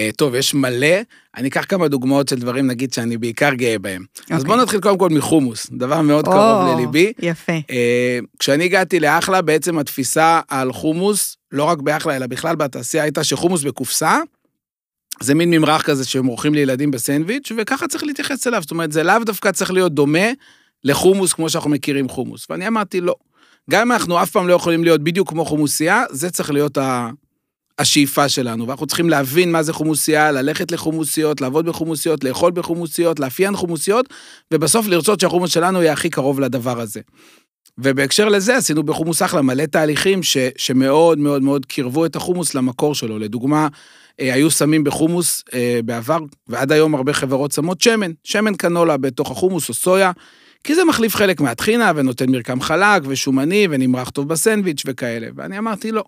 אה, 0.00 0.10
טוב, 0.16 0.34
יש 0.34 0.54
מלא, 0.54 0.96
אני 1.36 1.48
אקח 1.48 1.64
כמה 1.64 1.88
דוגמאות 1.88 2.28
של 2.28 2.36
דברים, 2.36 2.66
נגיד, 2.66 2.92
שאני 2.92 3.16
בעיקר 3.16 3.54
גאה 3.54 3.78
בהם. 3.78 4.04
אז 4.30 4.40
אוקיי. 4.40 4.44
בואו 4.44 4.62
נתחיל 4.62 4.80
קודם 4.80 4.98
כל 4.98 5.10
מחומוס, 5.10 5.66
דבר 5.72 6.00
מאוד 6.00 6.26
או, 6.26 6.32
קרוב 6.32 6.78
לליבי. 6.78 7.12
יפה. 7.18 7.52
אה, 7.70 8.18
כשאני 8.38 8.64
הגעתי 8.64 9.00
לאחלה, 9.00 9.42
בעצם 9.42 9.78
התפיסה 9.78 10.40
על 10.48 10.72
חומוס, 10.72 11.36
לא 11.52 11.64
רק 11.64 11.78
באחלה, 11.78 12.16
אלא 12.16 12.26
בכלל 12.26 12.56
בתעשייה, 12.56 13.02
הייתה 13.02 13.24
שחומוס 13.24 13.62
בקופסה, 13.62 14.18
זה 15.20 15.34
מין 15.34 15.50
ממרח 15.50 15.82
כזה 15.82 16.04
שהם 16.04 16.26
עורכים 16.26 16.54
לילדים 16.54 16.90
בסנדוויץ', 16.90 17.52
וככה 17.56 17.88
צריך 17.88 18.04
להתייחס 18.04 18.46
אליו. 18.46 18.62
זאת 18.62 18.70
אומרת, 18.70 18.92
זה 18.92 19.02
לאו 19.02 19.18
דווקא 19.26 19.52
צריך 19.52 19.70
להיות 19.70 19.92
דומה 19.94 20.28
לחומוס 20.84 21.32
כמו 21.32 21.50
שאנחנו 21.50 21.70
מכירים 21.70 22.08
חומוס. 22.08 22.46
ואני 22.50 22.68
אמרתי, 22.68 23.00
לא. 23.00 23.14
גם 23.70 23.80
אם 23.80 23.92
אנחנו 23.92 24.22
אף 24.22 24.30
פעם 24.30 24.48
לא 24.48 24.54
יכולים 24.54 24.84
להיות 24.84 25.04
בדיוק 25.04 25.28
כמו 25.28 25.44
חומוסייה, 25.44 26.04
זה 26.10 26.30
צריך 26.30 26.50
להיות 26.50 26.78
ה... 26.78 27.10
השאיפה 27.78 28.28
שלנו, 28.28 28.66
ואנחנו 28.66 28.86
צריכים 28.86 29.10
להבין 29.10 29.52
מה 29.52 29.62
זה 29.62 29.72
חומוסייה, 29.72 30.32
ללכת 30.32 30.72
לחומוסיות, 30.72 31.40
לעבוד 31.40 31.66
בחומוסיות, 31.66 32.24
לאכול 32.24 32.52
בחומוסיות, 32.52 33.20
לאפיין 33.20 33.56
חומוסיות, 33.56 34.06
ובסוף 34.54 34.86
לרצות 34.86 35.20
שהחומוס 35.20 35.50
שלנו 35.50 35.82
יהיה 35.82 35.92
הכי 35.92 36.10
קרוב 36.10 36.40
לדבר 36.40 36.80
הזה. 36.80 37.00
ובהקשר 37.78 38.28
לזה 38.28 38.56
עשינו 38.56 38.82
בחומוס 38.82 39.22
אחלה 39.22 39.42
מלא 39.42 39.66
תהליכים 39.66 40.22
ש, 40.22 40.36
שמאוד 40.56 41.18
מאוד 41.18 41.42
מאוד 41.42 41.66
קירבו 41.66 42.06
את 42.06 42.16
החומוס 42.16 42.54
למקור 42.54 42.94
שלו. 42.94 43.18
לדוגמה, 43.18 43.68
אה, 44.20 44.34
היו 44.34 44.50
שמים 44.50 44.84
בחומוס 44.84 45.44
אה, 45.54 45.80
בעבר, 45.84 46.18
ועד 46.48 46.72
היום 46.72 46.94
הרבה 46.94 47.12
חברות 47.12 47.52
שמות 47.52 47.80
שמן, 47.80 48.10
שמן 48.24 48.54
קנולה 48.54 48.96
בתוך 48.96 49.30
החומוס 49.30 49.68
או 49.68 49.74
סויה, 49.74 50.12
כי 50.64 50.74
זה 50.74 50.84
מחליף 50.84 51.16
חלק 51.16 51.40
מהטחינה 51.40 51.92
ונותן 51.96 52.30
מרקם 52.30 52.60
חלק 52.60 53.02
ושומני 53.06 53.68
ונמרח 53.70 54.10
טוב 54.10 54.28
בסנדוויץ' 54.28 54.82
וכאלה. 54.86 55.26
ואני 55.36 55.58
אמרתי 55.58 55.92
לא. 55.92 56.04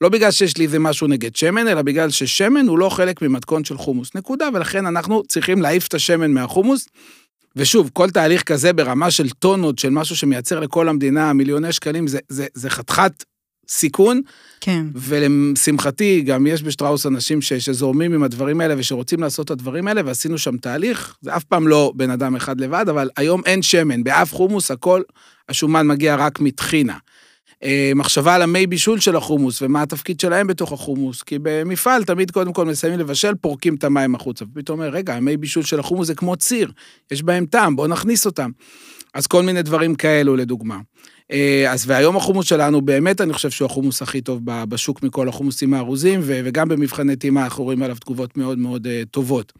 לא 0.00 0.08
בגלל 0.08 0.30
שיש 0.30 0.56
לי 0.56 0.64
איזה 0.64 0.78
משהו 0.78 1.06
נגד 1.06 1.36
שמן, 1.36 1.68
אלא 1.68 1.82
בגלל 1.82 2.10
ששמן 2.10 2.66
הוא 2.66 2.78
לא 2.78 2.88
חלק 2.88 3.22
ממתכון 3.22 3.64
של 3.64 3.76
חומוס. 3.78 4.14
נקודה, 4.14 4.48
ולכן 4.54 4.86
אנחנו 4.86 5.22
צריכים 5.28 5.62
להעיף 5.62 5.88
את 5.88 5.94
השמן 5.94 6.30
מהחומוס. 6.30 6.88
ושוב, 7.56 7.90
כל 7.92 8.10
תהליך 8.10 8.42
כזה 8.42 8.72
ברמה 8.72 9.10
של 9.10 9.30
טונות, 9.30 9.78
של 9.78 9.90
משהו 9.90 10.16
שמייצר 10.16 10.60
לכל 10.60 10.88
המדינה 10.88 11.32
מיליוני 11.32 11.72
שקלים, 11.72 12.06
זה, 12.06 12.18
זה, 12.28 12.46
זה 12.54 12.70
חתיכת 12.70 13.24
סיכון, 13.68 14.20
כן. 14.60 14.86
ולשמחתי, 14.94 16.22
גם 16.22 16.46
יש 16.46 16.62
בשטראוס 16.62 17.06
אנשים 17.06 17.42
ש, 17.42 17.52
שזורמים 17.52 18.12
עם 18.12 18.22
הדברים 18.22 18.60
האלה 18.60 18.74
ושרוצים 18.78 19.20
לעשות 19.20 19.46
את 19.46 19.50
הדברים 19.50 19.88
האלה, 19.88 20.02
ועשינו 20.04 20.38
שם 20.38 20.56
תהליך, 20.56 21.16
זה 21.20 21.36
אף 21.36 21.44
פעם 21.44 21.68
לא 21.68 21.92
בן 21.96 22.10
אדם 22.10 22.36
אחד 22.36 22.60
לבד, 22.60 22.84
אבל 22.88 23.10
היום 23.16 23.42
אין 23.46 23.62
שמן, 23.62 24.04
באף 24.04 24.32
חומוס 24.32 24.70
הכל, 24.70 25.02
השומן 25.48 25.86
מגיע 25.86 26.16
רק 26.16 26.40
מטחינה. 26.40 26.96
אה, 27.64 27.92
מחשבה 27.94 28.34
על 28.34 28.42
המי 28.42 28.66
בישול 28.66 29.00
של 29.00 29.16
החומוס 29.16 29.62
ומה 29.62 29.82
התפקיד 29.82 30.20
שלהם 30.20 30.46
בתוך 30.46 30.72
החומוס, 30.72 31.22
כי 31.22 31.38
במפעל 31.42 32.04
תמיד 32.04 32.30
קודם 32.30 32.52
כל 32.52 32.64
מסיימים 32.64 33.00
לבשל, 33.00 33.34
פורקים 33.34 33.74
את 33.74 33.84
המים 33.84 34.14
החוצה, 34.14 34.44
ופתאום 34.44 34.80
אומר, 34.80 34.90
רגע, 34.90 35.14
המי 35.14 35.36
בישול 35.36 35.62
של 35.62 35.80
החומוס 35.80 36.06
זה 36.06 36.14
כמו 36.14 36.36
ציר, 36.36 36.72
יש 37.10 37.22
בהם 37.22 37.46
טעם, 37.46 37.76
בואו 37.76 37.86
נכניס 37.86 38.26
אותם. 38.26 38.50
אז 39.14 39.26
כל 39.26 39.42
מיני 39.42 39.62
דברים 39.62 39.94
כאלו 39.94 40.36
לדוגמה. 40.36 40.78
אה, 41.32 41.72
אז 41.72 41.84
והיום 41.86 42.16
החומוס 42.16 42.46
שלנו, 42.46 42.80
באמת 42.80 43.20
אני 43.20 43.32
חושב 43.32 43.50
שהוא 43.50 43.66
החומוס 43.66 44.02
הכי 44.02 44.20
טוב 44.20 44.40
בשוק 44.44 45.02
מכל 45.02 45.28
החומוסים 45.28 45.74
הארוזים, 45.74 46.20
וגם 46.24 46.68
במבחני 46.68 47.16
טעימה 47.16 47.44
אנחנו 47.44 47.64
רואים 47.64 47.82
עליו 47.82 47.96
תגובות 48.00 48.36
מאוד 48.36 48.58
מאוד 48.58 48.86
אה, 48.86 49.02
טובות. 49.10 49.52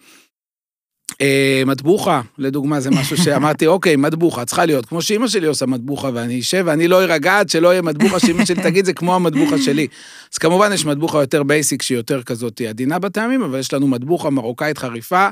אה, 1.21 1.63
מטבוחה, 1.67 2.21
לדוגמה, 2.39 2.81
זה 2.81 2.91
משהו 2.91 3.17
שאמרתי, 3.17 3.67
אוקיי, 3.67 3.97
מטבוחה, 3.97 4.45
צריכה 4.45 4.65
להיות, 4.65 4.87
כמו 4.87 5.03
שאימא 5.03 5.29
שלי 5.29 5.47
עושה 5.47 5.67
מטבוחה, 5.67 6.11
ואני 6.15 6.41
אשב 6.41 6.63
ואני 6.67 6.89
לא 6.89 7.03
ארגע 7.03 7.39
עד 7.39 7.51
שלא 7.51 7.69
יהיה 7.69 7.83
מטבוחה 7.83 8.19
שאימא 8.19 8.45
שלי 8.45 8.63
תגיד, 8.63 8.85
זה 8.85 8.93
כמו 8.93 9.15
המטבוחה 9.15 9.59
שלי. 9.59 9.87
אז 10.33 10.39
כמובן 10.39 10.73
יש 10.73 10.85
מטבוחה 10.85 11.21
יותר 11.21 11.43
basic, 11.43 11.83
שהיא 11.83 11.99
יותר 11.99 12.23
כזאת 12.23 12.61
עדינה 12.61 12.99
בטעמים, 12.99 13.43
אבל 13.43 13.59
יש 13.59 13.73
לנו 13.73 13.89
מטבוחה 13.89 14.31
מרוקאית 14.31 14.79
חריפה, 14.79 15.29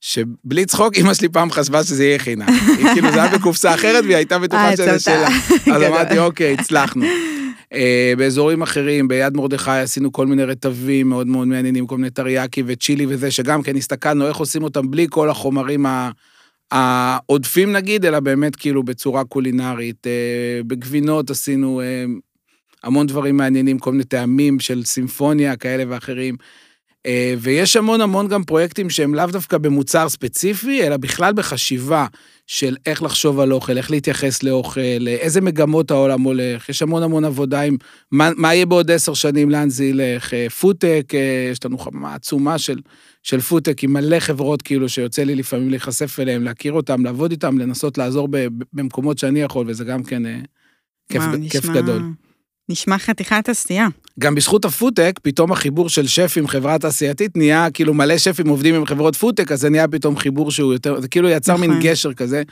שבלי 0.00 0.64
צחוק, 0.66 0.94
אימא 0.94 1.14
שלי 1.14 1.28
פעם 1.28 1.50
חשבה 1.50 1.84
שזה 1.84 2.04
יהיה 2.04 2.18
חינם. 2.18 2.46
היא 2.48 2.86
כאילו, 2.94 3.12
זה 3.12 3.22
היה 3.22 3.38
בקופסה 3.38 3.74
אחרת, 3.74 4.04
והיא 4.04 4.16
הייתה 4.16 4.38
בטוחה 4.38 4.70
אה, 4.70 4.76
שזה. 4.76 4.98
שלה. 4.98 5.28
אז. 5.76 5.82
אמרתי, 5.82 6.18
אוקיי, 6.18 6.54
הצלחנו. 6.54 7.04
אה, 7.72 8.12
באזורים 8.18 8.62
אחרים, 8.62 9.08
ביד 9.08 9.36
מרדכי 9.36 9.70
עשינו 9.70 10.12
כל 10.12 10.26
מיני 10.26 10.44
רטבים 10.44 11.08
מאוד 11.08 11.26
מאוד 11.26 11.48
מעניינים, 11.48 11.86
כל 11.86 11.96
מיני 11.96 12.10
טריאקי 12.10 12.62
וצ'ילי 12.66 13.06
וזה, 13.08 13.30
שגם 13.30 13.62
כן 13.62 13.76
הסתכלנו 13.76 14.28
איך 14.28 14.36
עושים 14.36 14.62
אותם 14.62 14.90
בלי 14.90 15.06
כל 15.10 15.30
החומרים 15.30 15.86
העודפים 16.70 17.72
נגיד, 17.72 18.04
אלא 18.04 18.20
באמת 18.20 18.56
כאילו 18.56 18.82
בצורה 18.82 19.24
קולינרית. 19.24 20.06
אה, 20.06 20.60
בגבינות 20.66 21.30
עשינו 21.30 21.82
המון 22.82 23.06
דברים 23.06 23.36
מעניינים, 23.36 23.78
כל 23.78 23.92
מיני 23.92 24.04
טעמים 24.04 24.60
של 24.60 24.84
סימפוניה 24.84 25.56
כאלה 25.56 25.84
ואחרים. 25.88 26.36
אה, 27.06 27.34
ויש 27.38 27.76
המון 27.76 28.00
המון 28.00 28.28
גם 28.28 28.44
פרויקטים 28.44 28.90
שהם 28.90 29.14
לאו 29.14 29.26
דווקא 29.26 29.58
במוצר 29.58 30.08
ספציפי, 30.08 30.82
אלא 30.82 30.96
בכלל 30.96 31.32
בחשיבה 31.32 32.06
של 32.46 32.76
איך 32.86 33.02
לחשוב 33.02 33.40
על 33.40 33.52
אוכל, 33.52 33.78
איך 33.78 33.90
להתייחס 33.90 34.42
לאוכל, 34.42 34.80
איזה 35.06 35.40
מגמות 35.40 35.90
העולם 35.90 36.20
הולך. 36.20 36.68
יש 36.68 36.82
המון 36.82 37.02
המון 37.02 37.24
עבודה 37.24 37.60
עם 37.60 37.76
מה, 38.12 38.30
מה 38.36 38.54
יהיה 38.54 38.66
בעוד 38.66 38.90
עשר 38.90 39.14
שנים, 39.14 39.50
לאן 39.50 39.70
זה 39.70 39.84
ילך. 39.84 40.34
אה, 40.34 40.50
פודטק, 40.50 41.12
אה, 41.14 41.48
יש 41.52 41.64
לנו 41.64 41.78
חממה 41.78 42.14
עצומה 42.14 42.58
של, 42.58 42.78
של 43.22 43.40
פודטק 43.40 43.84
עם 43.84 43.92
מלא 43.92 44.18
חברות 44.20 44.62
כאילו 44.62 44.88
שיוצא 44.88 45.22
לי 45.22 45.34
לפעמים 45.34 45.70
להיחשף 45.70 46.20
אליהם, 46.20 46.42
להכיר 46.42 46.72
אותם, 46.72 47.04
לעבוד 47.04 47.30
איתם, 47.30 47.58
לנסות 47.58 47.98
לעזור 47.98 48.28
במקומות 48.72 49.18
שאני 49.18 49.40
יכול, 49.40 49.66
וזה 49.68 49.84
גם 49.84 50.02
כן 50.02 50.26
אה, 50.26 50.38
כיף, 51.12 51.22
וואו, 51.22 51.36
כיף 51.50 51.64
נשמע- 51.64 51.74
גדול. 51.74 52.02
נשמע 52.68 52.98
חתיכת 52.98 53.48
עשייה. 53.48 53.88
גם 54.18 54.34
בזכות 54.34 54.64
הפודטק, 54.64 55.20
פתאום 55.22 55.52
החיבור 55.52 55.88
של 55.88 56.06
שף 56.06 56.34
עם 56.36 56.46
חברה 56.46 56.78
תעשייתית 56.78 57.36
נהיה, 57.36 57.70
כאילו 57.70 57.94
מלא 57.94 58.18
שפים 58.18 58.48
עובדים 58.48 58.74
עם 58.74 58.86
חברות 58.86 59.16
פודטק, 59.16 59.52
אז 59.52 59.60
זה 59.60 59.70
נהיה 59.70 59.88
פתאום 59.88 60.16
חיבור 60.16 60.50
שהוא 60.50 60.72
יותר, 60.72 61.00
זה 61.00 61.08
כאילו 61.08 61.28
יצר 61.28 61.56
מין 61.56 61.70
נכון. 61.70 61.82
גשר 61.82 62.12
כזה, 62.12 62.42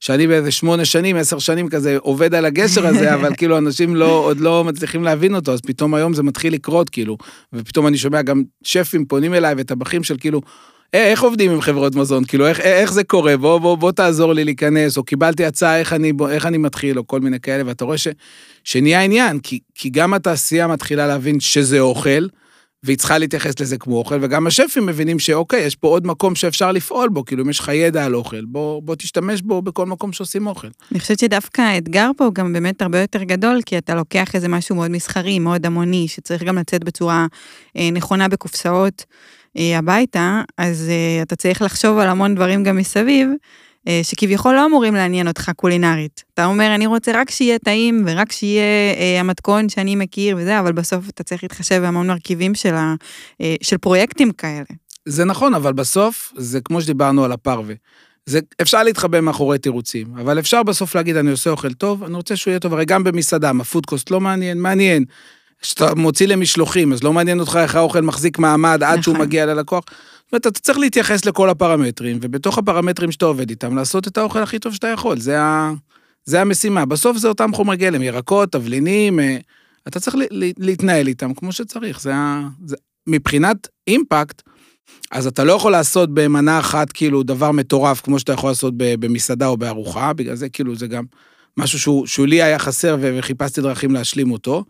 שאני 0.00 0.26
באיזה 0.26 0.50
שמונה 0.50 0.84
שנים, 0.84 1.16
עשר 1.16 1.38
שנים 1.38 1.68
כזה, 1.68 1.96
עובד 2.00 2.34
על 2.34 2.44
הגשר 2.44 2.86
הזה, 2.86 3.12
אבל 3.14 3.34
כאילו 3.36 3.58
אנשים 3.58 3.96
לא, 3.96 4.10
עוד 4.10 4.40
לא 4.40 4.64
מצליחים 4.64 5.04
להבין 5.04 5.34
אותו, 5.34 5.52
אז 5.52 5.60
פתאום 5.60 5.94
היום 5.94 6.14
זה 6.14 6.22
מתחיל 6.22 6.52
לקרות, 6.54 6.90
כאילו, 6.90 7.16
ופתאום 7.52 7.86
אני 7.86 7.98
שומע 7.98 8.22
גם 8.22 8.42
שפים 8.62 9.04
פונים 9.04 9.34
אליי 9.34 9.54
וטבחים 9.58 10.04
של 10.04 10.16
כאילו, 10.20 10.40
"אה, 10.44 10.50
איך 10.92 11.22
עובדים 11.22 11.50
עם 11.50 11.60
חברות 11.60 11.94
מזון? 11.94 12.24
כאילו, 12.24 12.46
איך, 12.46 12.60
איך 12.60 12.92
זה 12.92 13.04
קורה? 13.04 13.36
בוא, 13.36 13.58
בוא, 13.58 13.76
בוא 13.76 13.92
תעזור 13.92 14.32
לי 14.32 14.44
להיכנס, 14.44 14.96
או 14.96 15.02
קיבלתי 15.02 15.44
הצעה 15.44 15.78
איך 15.78 15.92
אני, 15.92 16.12
בוא, 16.12 16.30
איך 16.30 16.46
אני 16.46 16.58
מתחיל, 16.58 16.98
או 16.98 17.06
כל 17.06 17.20
מיני 17.20 17.40
כאלה, 17.40 17.62
ואתה 17.66 17.84
רואה 17.84 17.98
ש, 17.98 18.08
שנהיה 18.64 19.02
עניין, 19.02 19.38
כי, 19.40 19.58
כי 19.74 19.90
גם 19.90 20.14
התעשייה 20.14 20.66
מתחילה 20.66 21.06
להבין 21.06 21.40
שזה 21.40 21.80
אוכל, 21.80 22.26
והיא 22.82 22.98
צריכה 22.98 23.18
להתייחס 23.18 23.60
לזה 23.60 23.78
כמו 23.78 23.96
אוכל, 23.96 24.18
וגם 24.22 24.46
השפים 24.46 24.86
מבינים 24.86 25.18
שאוקיי, 25.18 25.60
יש 25.60 25.76
פה 25.76 25.88
עוד 25.88 26.06
מקום 26.06 26.34
שאפשר 26.34 26.72
לפעול 26.72 27.08
בו, 27.08 27.24
כאילו 27.24 27.44
אם 27.44 27.50
יש 27.50 27.58
לך 27.58 27.68
ידע 27.68 28.04
על 28.04 28.14
אוכל, 28.14 28.44
בוא, 28.44 28.82
בוא 28.82 28.94
תשתמש 28.94 29.42
בו 29.42 29.62
בכל 29.62 29.86
מקום 29.86 30.12
שעושים 30.12 30.46
אוכל. 30.46 30.68
אני 30.92 31.00
חושבת 31.00 31.18
שדווקא 31.18 31.62
האתגר 31.62 32.10
פה 32.16 32.24
הוא 32.24 32.34
גם 32.34 32.52
באמת 32.52 32.82
הרבה 32.82 33.00
יותר 33.00 33.22
גדול, 33.22 33.60
כי 33.66 33.78
אתה 33.78 33.94
לוקח 33.94 34.34
איזה 34.34 34.48
משהו 34.48 34.76
מאוד 34.76 34.90
מסחרי, 34.90 35.38
מאוד 35.38 35.66
המוני, 35.66 36.08
שצריך 36.08 36.42
גם 36.42 36.58
לצאת 36.58 36.84
בצורה 36.84 37.26
אה, 37.76 37.90
נכונה 37.92 38.28
בקופסאות 38.28 39.04
אה, 39.08 39.47
הביתה, 39.58 40.42
אז 40.58 40.88
אה, 40.88 41.22
אתה 41.22 41.36
צריך 41.36 41.62
לחשוב 41.62 41.98
על 41.98 42.08
המון 42.08 42.34
דברים 42.34 42.64
גם 42.64 42.76
מסביב, 42.76 43.28
אה, 43.88 44.00
שכביכול 44.02 44.54
לא 44.54 44.66
אמורים 44.66 44.94
לעניין 44.94 45.28
אותך 45.28 45.50
קולינרית. 45.56 46.24
אתה 46.34 46.44
אומר, 46.44 46.74
אני 46.74 46.86
רוצה 46.86 47.12
רק 47.14 47.30
שיהיה 47.30 47.58
טעים 47.58 48.04
ורק 48.06 48.32
שיהיה 48.32 48.94
אה, 48.96 49.20
המתכון 49.20 49.68
שאני 49.68 49.96
מכיר 49.96 50.36
וזה, 50.40 50.60
אבל 50.60 50.72
בסוף 50.72 51.08
אתה 51.08 51.22
צריך 51.22 51.42
להתחשב 51.42 51.78
בהמון 51.80 52.06
מרכיבים 52.06 52.54
של, 52.54 52.74
ה, 52.74 52.94
אה, 53.40 53.54
של 53.62 53.78
פרויקטים 53.78 54.32
כאלה. 54.32 54.64
זה 55.04 55.24
נכון, 55.24 55.54
אבל 55.54 55.72
בסוף, 55.72 56.32
זה 56.36 56.60
כמו 56.60 56.80
שדיברנו 56.80 57.24
על 57.24 57.32
הפרווה. 57.32 57.74
זה, 58.26 58.40
אפשר 58.62 58.82
להתחבא 58.82 59.20
מאחורי 59.20 59.58
תירוצים, 59.58 60.06
אבל 60.20 60.38
אפשר 60.38 60.62
בסוף 60.62 60.94
להגיד, 60.94 61.16
אני 61.16 61.30
עושה 61.30 61.50
אוכל 61.50 61.72
טוב, 61.72 62.04
אני 62.04 62.14
רוצה 62.14 62.36
שהוא 62.36 62.50
יהיה 62.50 62.60
טוב, 62.60 62.72
הרי 62.72 62.84
גם 62.84 63.04
במסעדה, 63.04 63.52
מה 63.52 63.64
פודקוסט 63.64 64.10
לא 64.10 64.20
מעניין, 64.20 64.60
מעניין. 64.60 65.04
כשאתה 65.60 65.94
מוציא 65.94 66.26
למשלוחים, 66.26 66.92
אז 66.92 67.02
לא 67.02 67.12
מעניין 67.12 67.40
אותך 67.40 67.58
איך 67.62 67.74
האוכל 67.74 68.00
מחזיק 68.00 68.38
מעמד 68.38 68.82
עד 68.82 69.02
שהוא 69.02 69.14
נכון. 69.14 69.26
מגיע 69.26 69.46
ללקוח. 69.46 69.84
זאת 69.88 70.32
אומרת, 70.32 70.46
אתה 70.46 70.60
צריך 70.60 70.78
להתייחס 70.78 71.24
לכל 71.24 71.50
הפרמטרים, 71.50 72.18
ובתוך 72.22 72.58
הפרמטרים 72.58 73.12
שאתה 73.12 73.24
עובד 73.24 73.50
איתם, 73.50 73.76
לעשות 73.76 74.08
את 74.08 74.18
האוכל 74.18 74.42
הכי 74.42 74.58
טוב 74.58 74.74
שאתה 74.74 74.88
יכול. 74.88 75.20
זה, 75.20 75.40
ה... 75.40 75.72
זה 76.24 76.40
המשימה. 76.40 76.84
בסוף 76.84 77.16
זה 77.16 77.28
אותם 77.28 77.52
חומרי 77.54 77.76
גלם, 77.76 78.02
ירקות, 78.02 78.52
תבלינים, 78.52 79.20
אה, 79.20 79.36
אתה 79.88 80.00
צריך 80.00 80.16
להתנהל 80.58 81.06
איתם 81.06 81.34
כמו 81.34 81.52
שצריך. 81.52 82.00
זה 82.00 82.14
ה... 82.14 82.48
זה... 82.66 82.76
מבחינת 83.06 83.68
אימפקט, 83.86 84.42
אז 85.10 85.26
אתה 85.26 85.44
לא 85.44 85.52
יכול 85.52 85.72
לעשות 85.72 86.14
במנה 86.14 86.58
אחת 86.58 86.92
כאילו 86.92 87.22
דבר 87.22 87.52
מטורף, 87.52 88.00
כמו 88.00 88.18
שאתה 88.18 88.32
יכול 88.32 88.50
לעשות 88.50 88.74
במסעדה 88.76 89.46
או 89.46 89.56
בארוחה, 89.56 90.12
בגלל 90.12 90.34
זה 90.34 90.48
כאילו 90.48 90.76
זה 90.76 90.86
גם 90.86 91.04
משהו 91.56 91.78
שהוא, 91.78 92.06
שהוא 92.06 92.26
לי 92.26 92.42
היה 92.42 92.58
חסר 92.58 92.96
וחיפשתי 93.00 93.60
דרכים 93.60 93.94
להשלים 93.94 94.30
אותו. 94.30 94.64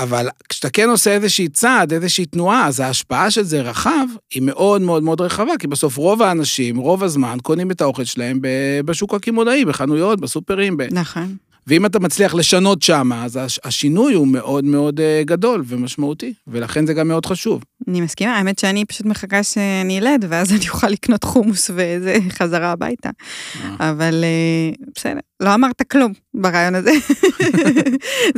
אבל 0.00 0.28
כשאתה 0.48 0.70
כן 0.70 0.88
עושה 0.90 1.10
איזושהי 1.14 1.48
צעד, 1.48 1.92
איזושהי 1.92 2.26
תנועה, 2.26 2.66
אז 2.66 2.80
ההשפעה 2.80 3.30
של 3.30 3.42
זה 3.42 3.60
רחב, 3.60 4.06
היא 4.34 4.42
מאוד 4.42 4.80
מאוד 4.82 5.02
מאוד 5.02 5.20
רחבה, 5.20 5.52
כי 5.58 5.66
בסוף 5.66 5.96
רוב 5.96 6.22
האנשים, 6.22 6.76
רוב 6.76 7.04
הזמן, 7.04 7.38
קונים 7.42 7.70
את 7.70 7.80
האוכל 7.80 8.04
שלהם 8.04 8.38
בשוק 8.84 9.14
הקמעונאי, 9.14 9.64
בחנויות, 9.64 10.20
בסופרים. 10.20 10.76
ב... 10.76 10.82
נכון. 10.92 11.36
ואם 11.66 11.86
אתה 11.86 11.98
מצליח 12.00 12.34
לשנות 12.34 12.82
שם, 12.82 13.12
אז 13.12 13.36
הש- 13.36 13.60
השינוי 13.64 14.14
הוא 14.14 14.26
מאוד 14.28 14.64
מאוד 14.64 15.00
אה, 15.00 15.22
גדול 15.24 15.64
ומשמעותי, 15.66 16.34
ולכן 16.46 16.86
זה 16.86 16.94
גם 16.94 17.08
מאוד 17.08 17.26
חשוב. 17.26 17.62
אני 17.88 18.00
מסכימה, 18.00 18.36
האמת 18.36 18.58
שאני 18.58 18.84
פשוט 18.84 19.06
מחכה 19.06 19.42
שאני 19.42 19.98
אלד, 19.98 20.24
ואז 20.28 20.52
אני 20.52 20.68
אוכל 20.68 20.88
לקנות 20.88 21.24
חומוס 21.24 21.70
וזה 21.74 22.16
חזרה 22.30 22.72
הביתה. 22.72 23.10
אבל 23.80 24.24
אה, 24.24 24.84
בסדר, 24.96 25.18
לא 25.40 25.54
אמרת 25.54 25.82
כלום 25.82 26.12
ברעיון 26.34 26.74
הזה. 26.74 26.90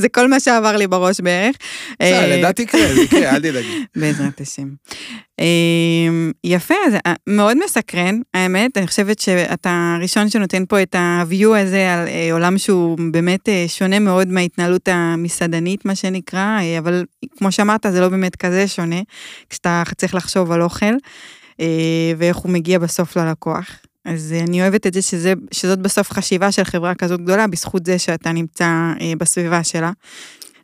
זה 0.01 0.09
כל 0.09 0.29
מה 0.29 0.41
שעבר 0.41 0.77
לי 0.77 0.87
בראש 0.87 1.21
בערך. 1.21 1.57
בסדר, 1.93 2.21
אה, 2.21 2.27
לידה 2.27 2.53
תקרה, 2.53 2.95
זה 2.95 3.01
יקרה, 3.01 3.31
אל 3.31 3.39
תדאגי. 3.41 3.85
בעזרת 3.97 4.41
השם. 4.41 4.69
אה, 5.41 5.47
יפה, 6.45 6.75
זה 6.91 6.99
אה, 7.07 7.15
מאוד 7.27 7.57
מסקרן, 7.65 8.21
האמת, 8.35 8.79
אני 8.79 8.87
חושבת 8.87 9.19
שאתה 9.19 9.95
הראשון 9.99 10.29
שנותן 10.29 10.65
פה 10.69 10.83
את 10.83 10.95
ה-view 10.95 11.57
הזה 11.57 11.95
על 11.95 12.09
עולם 12.33 12.59
שהוא 12.59 12.99
באמת 13.13 13.49
שונה 13.69 13.99
מאוד 13.99 14.29
מההתנהלות 14.29 14.89
המסעדנית, 14.89 15.85
מה 15.85 15.95
שנקרא, 15.95 16.59
אבל 16.79 17.05
כמו 17.39 17.53
שאמרת, 17.53 17.87
זה 17.91 18.01
לא 18.01 18.09
באמת 18.09 18.37
כזה 18.37 18.69
שונה, 18.69 19.01
כשאתה 19.51 19.83
צריך 19.97 20.15
לחשוב 20.15 20.53
על 20.53 20.63
אוכל, 20.63 20.95
ואיך 22.17 22.37
הוא 22.37 22.53
מגיע 22.53 22.79
בסוף 22.79 23.17
ללקוח. 23.17 23.81
אז 24.11 24.33
אה, 24.33 24.41
אני 24.41 24.63
אוהבת 24.63 24.87
את 24.87 24.95
זה 24.95 25.03
שזה, 25.03 25.33
שזאת 25.53 25.79
בסוף 25.79 26.13
חשיבה 26.13 26.53
של 26.53 26.65
חברה 26.65 26.95
כזאת 26.95 27.21
גדולה, 27.21 27.47
בזכות 27.47 27.87
זה 27.87 27.99
שאתה 27.99 28.33
נמצא 28.33 28.65
אה, 29.01 29.13
בסביבה 29.19 29.65
שלה. 29.65 29.93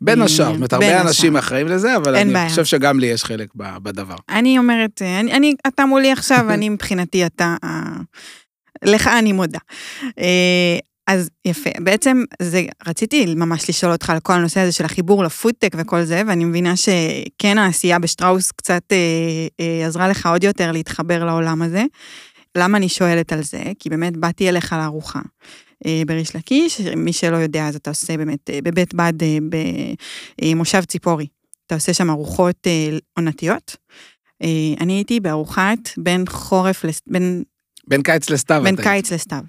בין 0.01 0.19
אה, 0.19 0.25
השאר, 0.25 0.45
זאת 0.45 0.55
אומרת, 0.55 0.73
הרבה. 0.73 1.01
אנשים 1.01 1.37
אחראים 1.37 1.67
לזה, 1.67 1.95
אבל 1.95 2.15
אני 2.15 2.33
בעיה. 2.33 2.49
חושב 2.49 2.65
שגם 2.65 2.99
לי 2.99 3.07
יש 3.07 3.23
חלק 3.23 3.49
בדבר. 3.55 4.15
אני 4.29 4.57
אומרת, 4.57 5.01
אה, 5.01 5.19
אני, 5.19 5.33
אני, 5.33 5.53
אתה 5.67 5.85
מולי 5.85 6.11
עכשיו, 6.11 6.45
אני 6.53 6.69
מבחינתי 6.69 7.25
אתה, 7.25 7.55
אה, 7.63 7.69
לך 8.83 9.07
אני 9.07 9.31
מודה. 9.33 9.59
אה, 10.19 10.79
אז 11.07 11.29
יפה, 11.45 11.69
בעצם 11.79 12.23
זה, 12.41 12.63
רציתי 12.87 13.35
ממש 13.35 13.69
לשאול 13.69 13.91
אותך 13.91 14.09
על 14.09 14.19
כל 14.19 14.33
הנושא 14.33 14.59
הזה 14.59 14.71
של 14.71 14.85
החיבור 14.85 15.23
לפודטק 15.23 15.71
וכל 15.77 16.03
זה, 16.03 16.21
ואני 16.27 16.45
מבינה 16.45 16.73
שכן 16.77 17.57
העשייה 17.57 17.99
בשטראוס 17.99 18.51
קצת 18.51 18.83
אה, 18.91 18.97
אה, 19.59 19.87
עזרה 19.87 20.07
לך 20.07 20.25
עוד 20.25 20.43
יותר 20.43 20.71
להתחבר 20.71 21.25
לעולם 21.25 21.61
הזה. 21.61 21.83
למה 22.57 22.77
אני 22.77 22.89
שואלת 22.89 23.33
על 23.33 23.43
זה? 23.43 23.63
כי 23.79 23.89
באמת 23.89 24.17
באתי 24.17 24.49
אליך 24.49 24.73
לארוחה. 24.73 25.19
אה, 25.85 26.01
בריש 26.07 26.35
לקיש, 26.35 26.81
מי 26.81 27.13
שלא 27.13 27.37
יודע, 27.37 27.67
אז 27.67 27.75
אתה 27.75 27.89
עושה 27.89 28.17
באמת 28.17 28.49
אה, 28.49 28.59
בבית 28.63 28.93
בד 28.93 29.23
אה, 29.23 29.37
במושב 30.41 30.83
ציפורי. 30.83 31.27
אתה 31.65 31.75
עושה 31.75 31.93
שם 31.93 32.09
ארוחות 32.09 32.67
עונתיות. 33.17 33.75
אני 34.79 34.93
הייתי 34.93 35.19
בארוחת 35.19 35.79
בין 35.97 36.23
חורף, 36.29 36.85
בין 37.07 37.43
בין 37.87 38.03
קיץ 38.03 38.29
לסתיו. 38.29 38.61
בין 38.63 38.75
קיץ 38.75 39.11
לסתיו. 39.11 39.39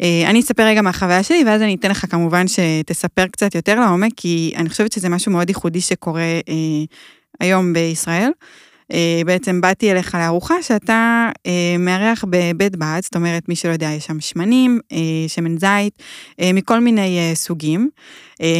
אני 0.00 0.40
אספר 0.40 0.62
רגע 0.62 0.82
מהחוויה 0.82 1.22
שלי, 1.22 1.42
ואז 1.46 1.62
אני 1.62 1.74
אתן 1.74 1.90
לך 1.90 2.06
כמובן 2.10 2.44
שתספר 2.48 3.26
קצת 3.26 3.54
יותר 3.54 3.80
לעומק, 3.80 4.12
כי 4.16 4.52
אני 4.56 4.68
חושבת 4.68 4.92
שזה 4.92 5.08
משהו 5.08 5.32
מאוד 5.32 5.48
ייחודי 5.48 5.80
שקורה 5.80 6.40
היום 7.40 7.72
בישראל. 7.72 8.30
אה, 8.92 9.20
בעצם 9.26 9.60
באתי 9.60 9.92
אליך 9.92 10.14
לארוחה 10.14 10.62
שאתה 10.62 11.30
אה, 11.46 11.76
מארח 11.78 12.24
בבית 12.30 12.76
בד, 12.76 13.00
זאת 13.02 13.16
אומרת, 13.16 13.48
מי 13.48 13.56
שלא 13.56 13.72
יודע, 13.72 13.86
יש 13.86 14.06
שם 14.06 14.20
שמנים, 14.20 14.80
אה, 14.92 15.28
שמן 15.28 15.58
זית, 15.58 15.98
מכל 16.54 16.80
מיני 16.80 17.30
סוגים, 17.34 17.90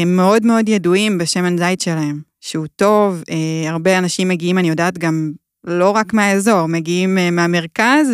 מאוד 0.07 0.47
מאוד 0.47 0.69
ידועים 0.69 1.19
בשמן 1.19 1.59
זית 1.59 1.81
שלהם, 1.81 2.21
שהוא 2.41 2.67
טוב, 2.77 3.23
הרבה 3.69 3.99
אנשים 3.99 4.29
מגיעים, 4.29 4.59
אני 4.59 4.69
יודעת, 4.69 4.99
גם 4.99 5.33
לא 5.64 5.91
רק 5.91 6.12
מהאזור, 6.12 6.67
מגיעים 6.67 7.19
מהמרכז 7.33 8.09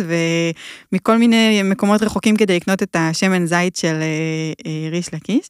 ומכל 0.91 1.17
מיני 1.17 1.63
מקומות 1.63 2.03
רחוקים 2.03 2.35
כדי 2.35 2.55
לקנות 2.55 2.83
את 2.83 2.95
השמן 2.99 3.45
זית 3.45 3.75
של 3.75 3.95
ריש 4.91 5.13
לקיש. 5.13 5.49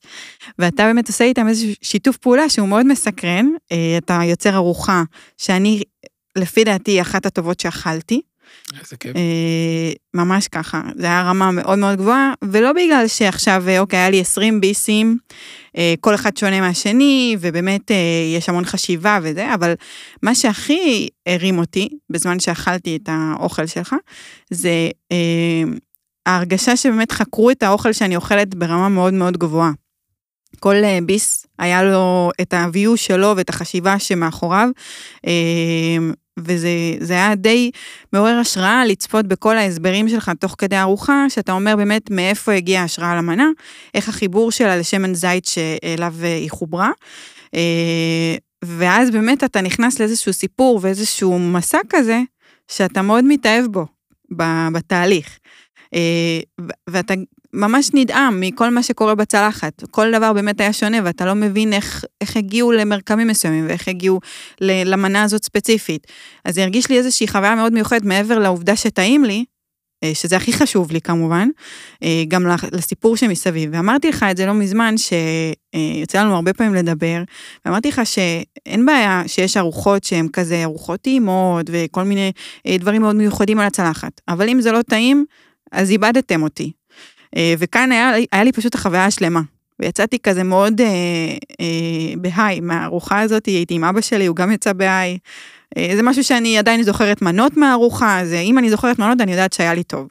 ואתה 0.60 0.84
באמת 0.84 1.08
עושה 1.08 1.24
איתם 1.24 1.48
איזה 1.48 1.66
שיתוף 1.82 2.18
פעולה 2.18 2.50
שהוא 2.50 2.68
מאוד 2.68 2.86
מסקרן. 2.86 3.48
אתה 3.98 4.20
יוצר 4.24 4.56
ארוחה 4.56 5.04
שאני, 5.38 5.82
לפי 6.36 6.64
דעתי, 6.64 6.92
היא 6.92 7.02
אחת 7.02 7.26
הטובות 7.26 7.60
שאכלתי. 7.60 8.22
איזה 8.80 8.98
כיף. 8.98 9.16
אה, 9.16 9.92
ממש 10.14 10.48
ככה, 10.48 10.82
זה 10.96 11.06
היה 11.06 11.22
רמה 11.22 11.52
מאוד 11.52 11.80
מאוד 11.80 11.98
גבוהה, 11.98 12.34
ולא 12.44 12.74
בגלל 12.74 13.08
שעכשיו, 13.08 13.64
אה, 13.68 13.80
אוקיי, 13.80 14.00
היה 14.00 14.10
לי 14.10 14.22
20 14.22 14.62
ביסים, 14.62 15.18
אה, 15.78 15.94
כל 16.00 16.16
אחד 16.16 16.38
שונה 16.38 16.62
מהשני, 16.62 17.38
ובאמת 17.40 17.92
יש 18.38 18.50
המון 18.50 18.66
חשיבה 18.66 19.20
וזה, 19.24 19.54
אבל 19.54 19.74
מה 20.24 20.36
שהכי 20.36 21.08
הרים 21.26 21.60
אותי, 21.60 21.90
בזמן 22.10 22.40
שאכלתי 22.40 22.96
את 22.96 23.10
האוכל 23.12 23.66
שלך, 23.66 23.96
זה 24.50 24.90
ההרגשה 26.26 26.78
שבאמת 26.78 27.12
חקרו 27.12 27.52
את 27.52 27.64
האוכל 27.64 27.94
שאני 27.94 28.16
אוכלת 28.16 28.56
ברמה 28.56 28.90
מאוד 28.90 29.14
מאוד 29.14 29.38
גבוהה. 29.38 29.72
כל 30.60 30.76
ביס 31.06 31.46
היה 31.60 31.84
לו 31.84 32.32
את 32.42 32.54
ה-view 32.54 32.96
שלו 32.98 33.34
ואת 33.38 33.50
החשיבה 33.50 34.00
שמאחוריו, 34.00 34.70
וזה 36.40 36.70
זה 37.00 37.14
היה 37.14 37.36
די 37.36 37.72
מעורר 38.14 38.38
השראה 38.40 38.86
לצפות 38.86 39.26
בכל 39.28 39.58
ההסברים 39.58 40.10
שלך 40.10 40.32
תוך 40.40 40.56
כדי 40.58 40.78
ארוחה, 40.80 41.26
שאתה 41.30 41.52
אומר 41.52 41.76
באמת 41.76 42.12
מאיפה 42.12 42.52
הגיעה 42.52 42.82
ההשראה 42.82 43.16
למנה, 43.16 43.50
איך 43.94 44.10
החיבור 44.10 44.52
שלה 44.52 44.78
לשמן 44.78 45.14
זית 45.14 45.46
שאליו 45.46 46.14
אה, 46.24 46.36
היא 46.36 46.52
חוברה. 46.52 46.92
אה, 47.56 48.36
ואז 48.66 49.12
באמת 49.12 49.44
אתה 49.44 49.62
נכנס 49.62 50.00
לאיזשהו 50.00 50.34
סיפור 50.34 50.80
ואיזשהו 50.82 51.40
מסע 51.40 51.78
כזה, 51.90 52.22
שאתה 52.72 53.02
מאוד 53.02 53.24
מתאהב 53.28 53.66
בו, 53.66 53.86
בתהליך. 54.74 55.40
אה, 55.94 56.40
ואתה 56.90 57.14
ממש 57.56 57.90
נדהם 57.94 58.40
מכל 58.42 58.70
מה 58.70 58.84
שקורה 58.84 59.16
בצלחת. 59.16 59.84
כל 59.92 60.12
דבר 60.12 60.34
באמת 60.34 60.62
היה 60.62 60.74
שונה, 60.74 60.98
ואתה 61.04 61.26
לא 61.26 61.34
מבין 61.36 61.74
איך, 61.74 62.06
איך 62.22 62.38
הגיעו 62.38 62.72
למרקמים 62.72 63.28
מסוימים, 63.28 63.66
ואיך 63.68 63.88
הגיעו 63.88 64.20
למנה 64.62 65.24
הזאת 65.24 65.44
ספציפית. 65.44 66.08
אז 66.46 66.56
זה 66.56 66.64
הרגיש 66.64 66.90
לי 66.90 66.98
איזושהי 66.98 67.28
חוויה 67.28 67.56
מאוד 67.56 67.74
מיוחדת 67.74 68.04
מעבר 68.04 68.40
לעובדה 68.40 68.76
שטעים 68.76 69.26
לי, 69.26 69.46
אה, 70.04 70.16
שזה 70.16 70.38
הכי 70.38 70.54
חשוב 70.54 70.92
לי 70.92 71.02
כמובן, 71.02 71.50
אה, 72.04 72.24
גם 72.28 72.48
לסיפור 72.72 73.18
שמסביב. 73.18 73.70
ואמרתי 73.74 74.10
לך 74.10 74.26
את 74.32 74.38
זה 74.38 74.46
לא 74.46 74.54
מזמן, 74.54 74.96
שיוצא 74.98 76.22
לנו 76.22 76.36
הרבה 76.36 76.54
פעמים 76.54 76.74
לדבר, 76.74 77.24
ואמרתי 77.66 77.88
לך 77.88 78.02
שאין 78.04 78.86
בעיה 78.86 79.24
שיש 79.28 79.58
ארוחות 79.58 80.04
שהן 80.04 80.28
כזה 80.34 80.64
ארוחות 80.64 81.02
טעימות, 81.02 81.66
וכל 81.72 82.04
מיני 82.04 82.32
אה, 82.68 82.78
דברים 82.78 83.02
מאוד 83.02 83.16
מיוחדים 83.16 83.60
על 83.60 83.68
הצלחת. 83.68 84.22
אבל 84.28 84.50
אם 84.50 84.62
זה 84.62 84.72
לא 84.72 84.82
טעים, 84.82 85.26
אז 85.72 85.92
איבדתם 85.92 86.44
אותי. 86.44 86.72
אה, 87.36 87.54
וכאן 87.60 87.92
היה, 87.92 88.12
היה 88.32 88.44
לי 88.44 88.52
פשוט 88.52 88.76
החוויה 88.76 89.06
השלמה. 89.06 89.42
ויצאתי 89.80 90.20
כזה 90.20 90.44
מאוד 90.44 90.82
אה, 90.82 90.88
אה, 91.62 92.14
בהיי 92.18 92.60
מהארוחה 92.60 93.22
הזאת, 93.22 93.46
הייתי 93.46 93.74
עם 93.74 93.84
אבא 93.84 94.02
שלי, 94.02 94.26
הוא 94.26 94.36
גם 94.36 94.52
יצא 94.52 94.74
בהיי. 94.74 95.18
אה, 95.78 95.92
זה 95.96 96.04
משהו 96.04 96.24
שאני 96.24 96.58
עדיין 96.58 96.84
זוכרת 96.84 97.22
מנות 97.22 97.58
מהארוחה, 97.58 98.20
אז 98.20 98.34
אם 98.34 98.58
אני 98.58 98.70
זוכרת 98.70 99.00
מנות, 99.00 99.22
אני 99.22 99.32
יודעת 99.32 99.54
שהיה 99.54 99.74
לי 99.74 99.84
טוב. 99.84 100.08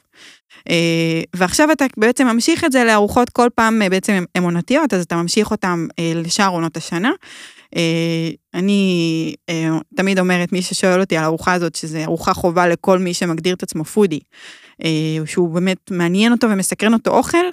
אה, 0.69 1.21
ועכשיו 1.35 1.71
אתה 1.71 1.85
בעצם 1.97 2.27
ממשיך 2.27 2.63
את 2.63 2.71
זה 2.71 2.83
לארוחות 2.83 3.29
כל 3.29 3.47
פעם 3.55 3.81
אה, 3.81 3.89
בעצם 3.89 4.23
הן 4.35 4.43
עונתיות, 4.43 4.93
אז 4.93 5.01
אתה 5.01 5.15
ממשיך 5.15 5.51
אותן 5.51 5.85
אה, 5.99 6.11
לשאר 6.15 6.49
עונות 6.49 6.77
השנה. 6.77 7.11
אה, 7.75 8.29
אני 8.53 9.35
אה, 9.49 9.77
תמיד 9.95 10.19
אומרת, 10.19 10.51
מי 10.51 10.61
ששואל 10.61 10.99
אותי 10.99 11.17
על 11.17 11.23
הארוחה 11.23 11.53
הזאת, 11.53 11.75
שזה 11.75 12.03
ארוחה 12.03 12.33
חובה 12.33 12.67
לכל 12.67 12.99
מי 12.99 13.13
שמגדיר 13.13 13.55
את 13.55 13.63
עצמו 13.63 13.85
פודי, 13.85 14.19
אה, 14.83 14.89
שהוא 15.25 15.49
באמת 15.49 15.91
מעניין 15.91 16.31
אותו 16.31 16.49
ומסקרן 16.49 16.93
אותו 16.93 17.11
אוכל, 17.11 17.45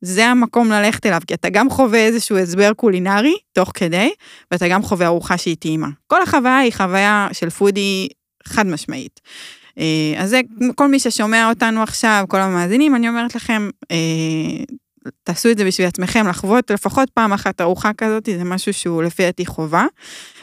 זה 0.00 0.26
המקום 0.26 0.70
ללכת 0.70 1.06
אליו, 1.06 1.20
כי 1.26 1.34
אתה 1.34 1.48
גם 1.50 1.70
חווה 1.70 1.98
איזשהו 1.98 2.38
הסבר 2.38 2.72
קולינרי 2.72 3.36
תוך 3.52 3.70
כדי, 3.74 4.10
ואתה 4.50 4.68
גם 4.68 4.82
חווה 4.82 5.06
ארוחה 5.06 5.38
שהיא 5.38 5.56
טעימה. 5.56 5.88
כל 6.06 6.22
החוויה 6.22 6.58
היא 6.58 6.72
חוויה 6.72 7.28
של 7.32 7.50
פודי 7.50 8.08
חד 8.44 8.66
משמעית. 8.66 9.20
אז 10.18 10.30
זה, 10.30 10.40
כל 10.74 10.88
מי 10.88 10.98
ששומע 10.98 11.48
אותנו 11.48 11.82
עכשיו, 11.82 12.24
כל 12.28 12.40
המאזינים, 12.40 12.94
אני 12.94 13.08
אומרת 13.08 13.34
לכם, 13.34 13.70
תעשו 15.24 15.50
את 15.50 15.58
זה 15.58 15.64
בשביל 15.64 15.86
עצמכם, 15.86 16.26
לחוות 16.28 16.70
לפחות 16.70 17.10
פעם 17.10 17.32
אחת 17.32 17.60
ארוחה 17.60 17.90
כזאת, 17.92 18.26
זה 18.26 18.44
משהו 18.44 18.72
שהוא 18.72 19.02
לפי 19.02 19.22
דעתי 19.22 19.46
חובה. 19.46 19.86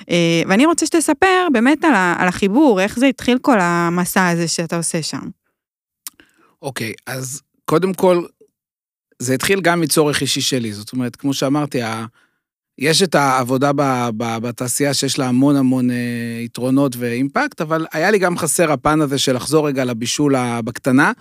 אה, 0.09 0.41
ואני 0.47 0.65
רוצה 0.65 0.85
שתספר 0.85 1.47
באמת 1.53 1.83
על, 2.17 2.27
החיבור, 2.27 2.81
איך 2.81 2.99
זה 2.99 3.05
התחיל 3.05 3.37
כל 3.41 3.57
המסע 3.59 4.27
הזה 4.27 4.47
שאתה 4.47 4.77
עושה 4.77 5.03
שם. 5.03 5.29
אוקיי, 6.61 6.91
okay, 6.91 7.13
אז 7.13 7.41
קודם 7.65 7.93
כל, 7.93 8.25
זה 9.19 9.33
התחיל 9.33 9.61
גם 9.61 9.81
מצורך 9.81 10.21
אישי 10.21 10.41
שלי, 10.41 10.73
זאת 10.73 10.93
אומרת, 10.93 11.15
כמו 11.15 11.33
שאמרתי, 11.33 11.79
יש 12.77 13.03
את 13.03 13.15
העבודה 13.15 13.71
ב, 13.75 14.09
ב, 14.17 14.37
בתעשייה 14.37 14.93
שיש 14.93 15.19
לה 15.19 15.27
המון 15.27 15.55
המון 15.55 15.91
אה, 15.91 15.95
יתרונות 16.45 16.95
ואימפקט, 16.97 17.61
אבל 17.61 17.85
היה 17.93 18.11
לי 18.11 18.19
גם 18.19 18.37
חסר 18.37 18.71
הפן 18.71 19.01
הזה 19.01 19.17
של 19.17 19.35
לחזור 19.35 19.67
רגע 19.67 19.85
לבישול 19.85 20.35
בקטנה. 20.63 21.11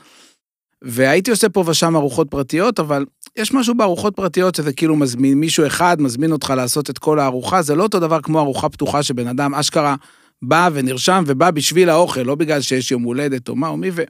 והייתי 0.82 1.30
עושה 1.30 1.48
פה 1.48 1.64
ושם 1.66 1.96
ארוחות 1.96 2.30
פרטיות, 2.30 2.80
אבל 2.80 3.04
יש 3.36 3.54
משהו 3.54 3.74
בארוחות 3.74 4.16
פרטיות 4.16 4.54
שזה 4.54 4.72
כאילו 4.72 4.96
מזמין 4.96 5.38
מישהו 5.38 5.66
אחד, 5.66 5.96
מזמין 6.00 6.32
אותך 6.32 6.52
לעשות 6.56 6.90
את 6.90 6.98
כל 6.98 7.18
הארוחה, 7.18 7.62
זה 7.62 7.74
לא 7.74 7.82
אותו 7.82 8.00
דבר 8.00 8.20
כמו 8.20 8.40
ארוחה 8.40 8.68
פתוחה 8.68 9.02
שבן 9.02 9.26
אדם 9.26 9.54
אשכרה 9.54 9.94
בא 10.42 10.70
ונרשם 10.72 11.24
ובא 11.26 11.50
בשביל 11.50 11.90
האוכל, 11.90 12.22
לא 12.22 12.34
בגלל 12.34 12.60
שיש 12.60 12.90
יום 12.90 13.02
הולדת 13.02 13.48
או 13.48 13.56
מה 13.56 13.68
או 13.68 13.76
מי 13.76 13.90
ו... 13.92 14.02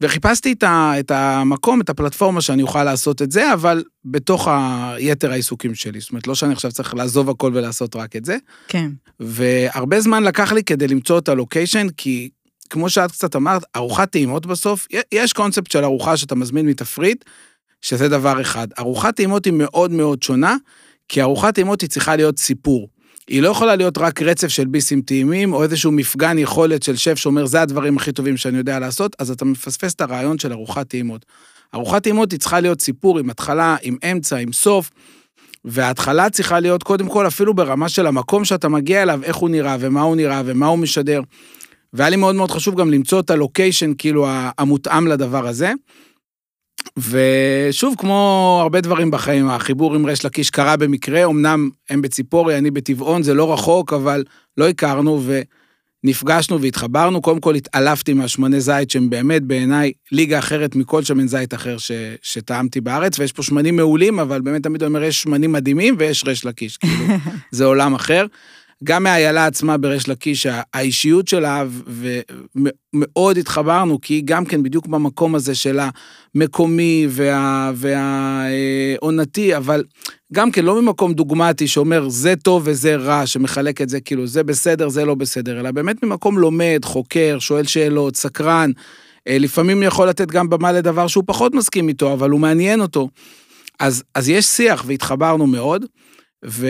וחיפשתי 0.00 0.52
את, 0.52 0.62
ה, 0.62 0.92
את 1.00 1.10
המקום, 1.10 1.80
את 1.80 1.90
הפלטפורמה 1.90 2.40
שאני 2.40 2.62
אוכל 2.62 2.84
לעשות 2.84 3.22
את 3.22 3.30
זה, 3.30 3.52
אבל 3.52 3.84
בתוך 4.04 4.48
היתר 4.94 5.32
העיסוקים 5.32 5.74
שלי. 5.74 6.00
זאת 6.00 6.10
אומרת, 6.10 6.26
לא 6.26 6.34
שאני 6.34 6.52
עכשיו 6.52 6.72
צריך 6.72 6.94
לעזוב 6.94 7.30
הכל 7.30 7.50
ולעשות 7.54 7.96
רק 7.96 8.16
את 8.16 8.24
זה. 8.24 8.36
כן. 8.68 8.90
והרבה 9.20 10.00
זמן 10.00 10.22
לקח 10.22 10.52
לי 10.52 10.64
כדי 10.64 10.88
למצוא 10.88 11.18
את 11.18 11.28
הלוקיישן, 11.28 11.86
כי 11.96 12.28
כמו 12.72 12.90
שאת 12.90 13.12
קצת 13.12 13.36
אמרת, 13.36 13.62
ארוחת 13.76 14.10
טעימות 14.10 14.46
בסוף, 14.46 14.86
יש 15.12 15.32
קונספט 15.32 15.70
של 15.70 15.84
ארוחה 15.84 16.16
שאתה 16.16 16.34
מזמין 16.34 16.66
מתפריט, 16.66 17.24
שזה 17.82 18.08
דבר 18.08 18.40
אחד. 18.40 18.68
ארוחת 18.78 19.16
טעימות 19.16 19.44
היא 19.44 19.52
מאוד 19.52 19.90
מאוד 19.90 20.22
שונה, 20.22 20.56
כי 21.08 21.22
ארוחת 21.22 21.54
טעימות 21.54 21.80
היא 21.80 21.90
צריכה 21.90 22.16
להיות 22.16 22.38
סיפור. 22.38 22.88
היא 23.28 23.42
לא 23.42 23.48
יכולה 23.48 23.76
להיות 23.76 23.98
רק 23.98 24.22
רצף 24.22 24.48
של 24.48 24.66
ביסים 24.66 25.02
טעימים, 25.02 25.52
או 25.52 25.62
איזשהו 25.62 25.92
מפגן 25.92 26.38
יכולת 26.38 26.82
של 26.82 26.96
שף 26.96 27.14
שאומר, 27.14 27.46
זה 27.46 27.62
הדברים 27.62 27.96
הכי 27.96 28.12
טובים 28.12 28.36
שאני 28.36 28.58
יודע 28.58 28.78
לעשות, 28.78 29.16
אז 29.18 29.30
אתה 29.30 29.44
מפספס 29.44 29.94
את 29.94 30.00
הרעיון 30.00 30.38
של 30.38 30.52
ארוחת 30.52 30.88
טעימות. 30.88 31.26
ארוחת 31.74 32.02
טעימות 32.02 32.32
היא 32.32 32.40
צריכה 32.40 32.60
להיות 32.60 32.80
סיפור 32.80 33.18
עם 33.18 33.30
התחלה, 33.30 33.76
עם 33.82 33.96
אמצע, 34.12 34.36
עם 34.36 34.52
סוף, 34.52 34.90
וההתחלה 35.64 36.30
צריכה 36.30 36.60
להיות 36.60 36.82
קודם 36.82 37.08
כל 37.08 37.26
אפילו 37.26 37.54
ברמה 37.54 37.88
של 37.88 38.06
המקום 38.06 38.44
שאתה 38.44 38.68
מגיע 38.68 39.02
אליו, 39.02 39.20
איך 39.24 39.36
הוא 39.36 39.50
נראה, 39.50 39.76
ומה 39.80 40.02
הוא 40.02 40.16
נראה, 40.16 40.42
ומה 40.44 40.66
הוא 40.66 40.78
משדר. 40.78 41.20
והיה 41.92 42.10
לי 42.10 42.16
מאוד 42.16 42.34
מאוד 42.34 42.50
חשוב 42.50 42.80
גם 42.80 42.90
למצוא 42.90 43.20
את 43.20 43.30
הלוקיישן, 43.30 43.92
כאילו, 43.98 44.26
המותאם 44.58 45.06
לדבר 45.06 45.46
הזה. 45.46 45.72
ושוב, 46.96 47.94
כמו 47.98 48.58
הרבה 48.62 48.80
דברים 48.80 49.10
בחיים, 49.10 49.48
החיבור 49.48 49.94
עם 49.94 50.06
ריש 50.06 50.24
לקיש 50.24 50.50
קרה 50.50 50.76
במקרה, 50.76 51.24
אמנם 51.24 51.70
הם 51.90 52.02
בציפורי, 52.02 52.58
אני 52.58 52.70
בטבעון, 52.70 53.22
זה 53.22 53.34
לא 53.34 53.52
רחוק, 53.52 53.92
אבל 53.92 54.24
לא 54.56 54.68
הכרנו, 54.68 55.22
ונפגשנו 56.04 56.60
והתחברנו. 56.60 57.22
קודם 57.22 57.40
כל 57.40 57.54
התעלפתי 57.54 58.12
מהשמני 58.12 58.60
זית, 58.60 58.90
שהם 58.90 59.10
באמת 59.10 59.42
בעיניי 59.42 59.92
ליגה 60.12 60.38
אחרת 60.38 60.76
מכל 60.76 61.02
שמן 61.02 61.28
זית 61.28 61.54
אחר 61.54 61.78
ש, 61.78 61.92
שטעמתי 62.22 62.80
בארץ, 62.80 63.18
ויש 63.18 63.32
פה 63.32 63.42
שמנים 63.42 63.76
מעולים, 63.76 64.20
אבל 64.20 64.40
באמת 64.40 64.62
תמיד 64.62 64.82
אומר, 64.82 65.02
יש 65.02 65.22
שמנים 65.22 65.52
מדהימים 65.52 65.94
ויש 65.98 66.24
ריש 66.26 66.44
לקיש, 66.44 66.76
כאילו, 66.76 67.04
זה 67.50 67.64
עולם 67.64 67.94
אחר. 67.94 68.26
גם 68.84 69.02
מהאיילה 69.02 69.46
עצמה 69.46 69.76
בריש 69.76 70.08
לקיש, 70.08 70.46
האישיות 70.74 71.28
שלה, 71.28 71.64
ומאוד 72.94 73.38
התחברנו, 73.38 74.00
כי 74.00 74.14
היא 74.14 74.22
גם 74.24 74.44
כן 74.44 74.62
בדיוק 74.62 74.86
במקום 74.86 75.34
הזה 75.34 75.54
של 75.54 75.78
המקומי 76.34 77.06
והעונתי, 77.74 79.52
וה, 79.52 79.58
אבל 79.58 79.84
גם 80.32 80.50
כן 80.50 80.64
לא 80.64 80.82
ממקום 80.82 81.14
דוגמטי 81.14 81.68
שאומר 81.68 82.08
זה 82.08 82.34
טוב 82.36 82.62
וזה 82.64 82.96
רע, 82.96 83.26
שמחלק 83.26 83.80
את 83.80 83.88
זה 83.88 84.00
כאילו 84.00 84.26
זה 84.26 84.42
בסדר, 84.42 84.88
זה 84.88 85.04
לא 85.04 85.14
בסדר, 85.14 85.60
אלא 85.60 85.70
באמת 85.70 86.04
ממקום 86.04 86.38
לומד, 86.38 86.80
חוקר, 86.84 87.36
שואל 87.40 87.64
שאלות, 87.64 88.16
סקרן. 88.16 88.70
אה, 89.28 89.38
לפעמים 89.38 89.82
יכול 89.82 90.08
לתת 90.08 90.28
גם 90.30 90.50
במה 90.50 90.72
לדבר 90.72 91.06
שהוא 91.06 91.24
פחות 91.26 91.54
מסכים 91.54 91.88
איתו, 91.88 92.12
אבל 92.12 92.30
הוא 92.30 92.40
מעניין 92.40 92.80
אותו. 92.80 93.08
אז, 93.80 94.02
אז 94.14 94.28
יש 94.28 94.44
שיח 94.44 94.84
והתחברנו 94.86 95.46
מאוד, 95.46 95.84
ו... 96.44 96.66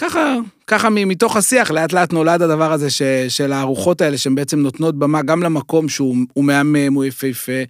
ככה, 0.00 0.34
ככה 0.66 0.90
מתוך 0.90 1.36
השיח 1.36 1.70
לאט 1.70 1.92
לאט 1.92 2.12
נולד 2.12 2.42
הדבר 2.42 2.72
הזה 2.72 2.90
ש, 2.90 3.02
של 3.28 3.52
הארוחות 3.52 4.00
האלה 4.00 4.18
שהן 4.18 4.34
בעצם 4.34 4.60
נותנות 4.60 4.98
במה 4.98 5.22
גם 5.22 5.42
למקום 5.42 5.88
שהוא 5.88 6.16
מהמם, 6.36 6.94
הוא 6.94 7.04
יפהפה, 7.04 7.62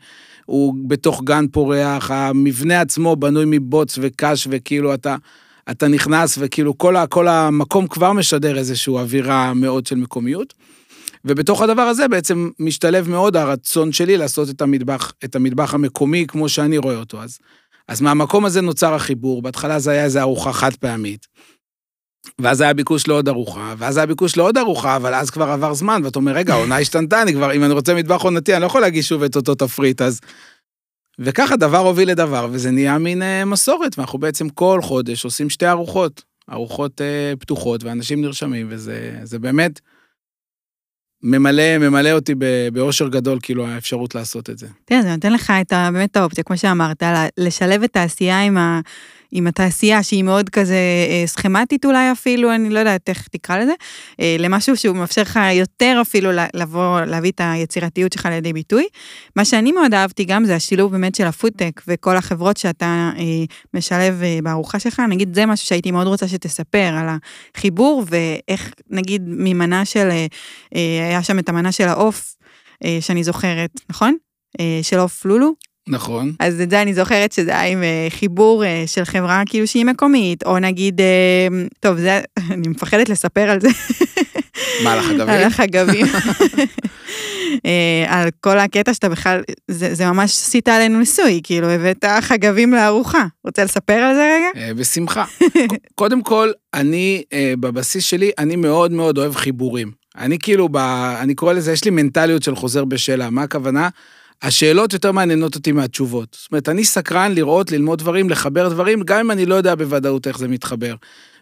הוא 0.47 0.75
בתוך 0.87 1.23
גן 1.25 1.47
פורח, 1.53 2.11
המבנה 2.11 2.81
עצמו 2.81 3.17
בנוי 3.17 3.45
מבוץ 3.47 3.99
וקש 4.03 4.49
וכאילו 4.51 4.95
אתה, 4.95 5.17
אתה 5.71 5.89
נכנס 5.89 6.39
וכאילו 6.41 6.79
כל, 6.79 6.97
ה, 6.97 7.07
כל 7.07 7.29
המקום 7.29 7.87
כבר 7.87 8.13
משדר 8.13 8.59
איזושהי 8.59 8.93
אווירה 8.93 9.55
מאוד 9.55 9.87
של 9.87 9.97
מקומיות. 9.97 10.55
ובתוך 11.25 11.63
הדבר 11.63 11.83
הזה 11.83 12.09
בעצם 12.09 12.51
משתלב 12.59 13.09
מאוד 13.09 13.37
הרצון 13.37 13.93
שלי 13.93 14.17
לעשות 14.17 14.51
את 14.51 14.63
המטבח, 14.63 15.13
את 15.25 15.37
המטבח 15.37 15.75
המקומי 15.75 16.25
כמו 16.29 16.49
שאני 16.49 16.79
רואה 16.79 16.97
אותו. 16.97 17.23
אז, 17.23 17.39
אז 17.89 18.01
מהמקום 18.01 18.45
הזה 18.45 18.61
נוצר 18.61 18.95
החיבור, 18.95 19.43
בהתחלה 19.43 19.79
זה 19.79 19.91
היה 19.91 20.05
איזו 20.05 20.21
ארוחה 20.21 20.53
חד 20.53 20.75
פעמית. 20.75 21.27
ואז 22.41 22.61
היה 22.61 22.75
ביקוש 22.75 23.09
לעוד 23.09 23.29
ארוחה, 23.29 23.75
ואז 23.79 23.97
היה 23.97 24.07
ביקוש 24.07 24.37
לעוד 24.37 24.59
ארוחה, 24.59 24.97
אבל 24.97 25.15
אז 25.15 25.31
כבר 25.31 25.51
עבר 25.51 25.75
זמן, 25.75 26.01
ואתה 26.05 26.19
אומר, 26.19 26.33
רגע, 26.33 26.55
העונה 26.55 26.79
השתנתה, 26.79 27.23
אני 27.23 27.33
כבר, 27.33 27.53
אם 27.53 27.65
אני 27.65 27.73
רוצה 27.73 27.95
מטבח 27.95 28.23
עונתי, 28.23 28.55
אני 28.55 28.61
לא 28.61 28.67
יכול 28.67 28.81
להגיש 28.81 29.09
שוב 29.09 29.23
את 29.23 29.37
אותו 29.37 29.55
תפריט, 29.55 30.03
אז... 30.03 30.21
וככה 31.19 31.57
דבר 31.57 31.79
הוביל 31.79 32.11
לדבר, 32.11 32.49
וזה 32.51 32.71
נהיה 32.71 32.99
מין 32.99 33.23
אה, 33.23 33.45
מסורת, 33.45 33.99
ואנחנו 33.99 34.19
בעצם 34.19 34.49
כל 34.49 34.79
חודש 34.83 35.25
עושים 35.25 35.51
שתי 35.51 35.67
ארוחות, 35.67 36.23
ארוחות 36.53 37.01
אה, 37.01 37.33
פתוחות, 37.41 37.85
ואנשים 37.85 38.23
נרשמים, 38.23 38.67
וזה 38.71 39.39
באמת 39.39 39.81
ממלא, 41.23 41.79
ממלא 41.79 42.13
אותי 42.13 42.35
באושר 42.73 43.09
גדול, 43.09 43.39
כאילו, 43.43 43.67
האפשרות 43.67 44.15
לעשות 44.15 44.51
את 44.51 44.59
זה. 44.59 44.67
תראה, 44.85 45.03
זה 45.03 45.11
נותן 45.11 45.33
לך 45.33 45.53
את 45.61 45.73
ה, 45.73 45.89
באמת 45.93 46.17
האופציה, 46.17 46.45
כמו 46.45 46.59
שאמרת, 46.59 47.03
לשלב 47.39 47.83
את 47.83 47.97
העשייה 47.97 48.43
עם 48.43 48.59
ה... 48.59 48.81
עם 49.33 49.47
התעשייה 49.47 50.03
שהיא 50.03 50.23
מאוד 50.23 50.49
כזה 50.49 50.75
אה, 51.09 51.27
סכמטית 51.27 51.85
אולי 51.85 52.13
אפילו, 52.13 52.55
אני 52.55 52.71
לא 52.71 52.79
יודעת 52.79 53.09
איך 53.09 53.29
תקרא 53.29 53.59
לזה, 53.59 53.73
אה, 54.21 54.37
למשהו 54.39 54.77
שהוא 54.77 54.97
מאפשר 54.97 55.23
לך 55.23 55.41
יותר 55.53 55.99
אפילו 56.03 56.31
לבוא, 56.55 57.01
להביא 57.01 57.31
את 57.31 57.41
היצירתיות 57.45 58.13
שלך 58.13 58.27
לידי 58.27 58.53
ביטוי. 58.53 58.87
מה 59.37 59.45
שאני 59.45 59.73
מאוד 59.73 59.95
אהבתי 59.95 60.25
גם 60.25 60.45
זה 60.45 60.55
השילוב 60.55 60.93
באמת 60.93 61.15
של 61.15 61.27
הפודטק 61.27 61.83
וכל 61.89 62.17
החברות 62.17 62.57
שאתה 62.57 63.11
אה, 63.19 63.25
משלב 63.75 64.23
בארוחה 64.43 64.79
שלך, 64.79 65.03
נגיד 65.09 65.35
זה 65.35 65.47
משהו 65.47 65.67
שהייתי 65.67 65.91
מאוד 65.91 66.07
רוצה 66.07 66.29
שתספר 66.29 66.79
על 66.79 67.07
החיבור 67.57 68.05
ואיך 68.07 68.75
נגיד 68.91 69.23
ממנה 69.27 69.85
של, 69.85 70.09
היה 71.11 71.23
שם 71.23 71.39
את 71.39 71.49
המנה 71.49 71.73
של 71.73 71.89
העוף 71.89 72.35
שאני 73.01 73.25
זוכרת, 73.25 73.71
נכון? 73.91 74.17
של 74.83 74.99
עוף 74.99 75.25
לולו. 75.25 75.55
נכון. 75.91 76.33
אז 76.41 76.61
את 76.61 76.71
זה 76.71 76.83
אני 76.83 76.95
זוכרת 76.95 77.33
שזה 77.33 77.51
היה 77.51 77.73
עם 77.73 77.83
אה, 77.83 78.07
חיבור 78.11 78.65
אה, 78.65 78.85
של 78.87 79.05
חברה 79.05 79.43
כאילו 79.47 79.67
שהיא 79.67 79.85
מקומית, 79.85 80.43
או 80.43 80.59
נגיד, 80.59 81.01
אה, 81.01 81.49
טוב, 81.81 81.99
זה, 81.99 82.21
אני 82.53 82.69
מפחדת 82.69 83.09
לספר 83.09 83.51
על 83.51 83.61
זה. 83.61 83.69
מה, 84.85 84.93
על 84.93 84.99
החגבים? 84.99 85.29
על 85.29 85.43
החגבים. 85.43 86.07
על 88.09 88.29
כל 88.41 88.59
הקטע 88.59 88.95
שאתה 88.95 89.09
בכלל, 89.09 89.43
זה, 89.69 89.95
זה 89.95 90.07
ממש 90.07 90.31
עשית 90.31 90.69
עלינו 90.69 90.99
ניסוי, 90.99 91.41
כאילו 91.43 91.69
הבאת 91.69 92.05
חגבים 92.21 92.73
לארוחה. 92.73 93.27
רוצה 93.45 93.65
לספר 93.65 93.93
על 93.93 94.15
זה 94.15 94.37
רגע? 94.37 94.75
בשמחה. 94.75 95.25
קודם 96.01 96.23
כל, 96.23 96.51
אני, 96.75 97.23
בבסיס 97.61 98.05
שלי, 98.05 98.31
אני 98.39 98.57
מאוד 98.57 98.93
מאוד 98.93 99.19
אוהב 99.19 99.35
חיבורים. 99.35 100.00
אני 100.17 100.39
כאילו, 100.39 100.69
ב, 100.69 100.77
אני 101.21 101.35
קורא 101.35 101.53
לזה, 101.53 101.73
יש 101.73 101.85
לי 101.85 101.91
מנטליות 101.91 102.43
של 102.43 102.55
חוזר 102.57 102.85
בשאלה. 102.85 103.31
מה 103.31 103.43
הכוונה? 103.43 103.89
השאלות 104.43 104.93
יותר 104.93 105.13
מעניינות 105.13 105.55
אותי 105.55 105.73
מהתשובות. 105.73 106.37
זאת 106.41 106.53
אומרת, 106.53 106.69
אני 106.69 106.85
סקרן 106.85 107.33
לראות, 107.35 107.73
ללמוד 107.73 107.99
דברים, 107.99 108.31
לחבר 108.31 108.69
דברים, 108.69 109.03
גם 109.03 109.21
אם 109.21 109.31
אני 109.31 109.47
לא 109.47 109.55
יודע 109.55 109.75
בוודאות 109.75 110.27
איך 110.27 110.39
זה 110.39 110.49
מתחבר. 110.49 110.95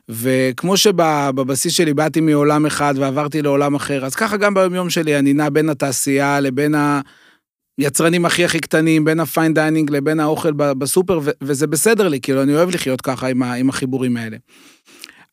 וכמו 0.09 0.77
שבבסיס 0.77 1.73
שלי 1.73 1.95
באתי 1.95 2.21
מעולם 2.21 2.67
אחד 2.67 2.95
ועברתי 2.97 3.43
לעולם 3.43 3.75
אחר, 3.75 4.05
אז 4.05 4.15
ככה 4.15 4.37
גם 4.37 4.55
ביומיום 4.55 4.91
שלי 4.91 5.19
אני 5.19 5.33
נע 5.33 5.49
בין 5.51 5.69
התעשייה 5.69 6.41
לבין 6.41 6.75
היצרנים 7.79 8.25
הכי 8.25 8.45
הכי 8.45 8.61
קטנים, 8.61 9.05
בין 9.05 9.21
ה 9.21 9.27
fine 9.27 9.55
dining 9.55 9.91
לבין 9.91 10.21
האוכל 10.21 10.53
בסופר, 10.53 11.21
וזה 11.43 11.67
בסדר 11.67 12.09
לי, 12.09 12.21
כאילו, 12.21 12.43
אני 12.43 12.55
אוהב 12.55 12.71
לחיות 12.71 13.01
ככה 13.01 13.29
עם, 13.29 13.43
עם 13.43 13.69
החיבורים 13.69 14.17
האלה. 14.17 14.37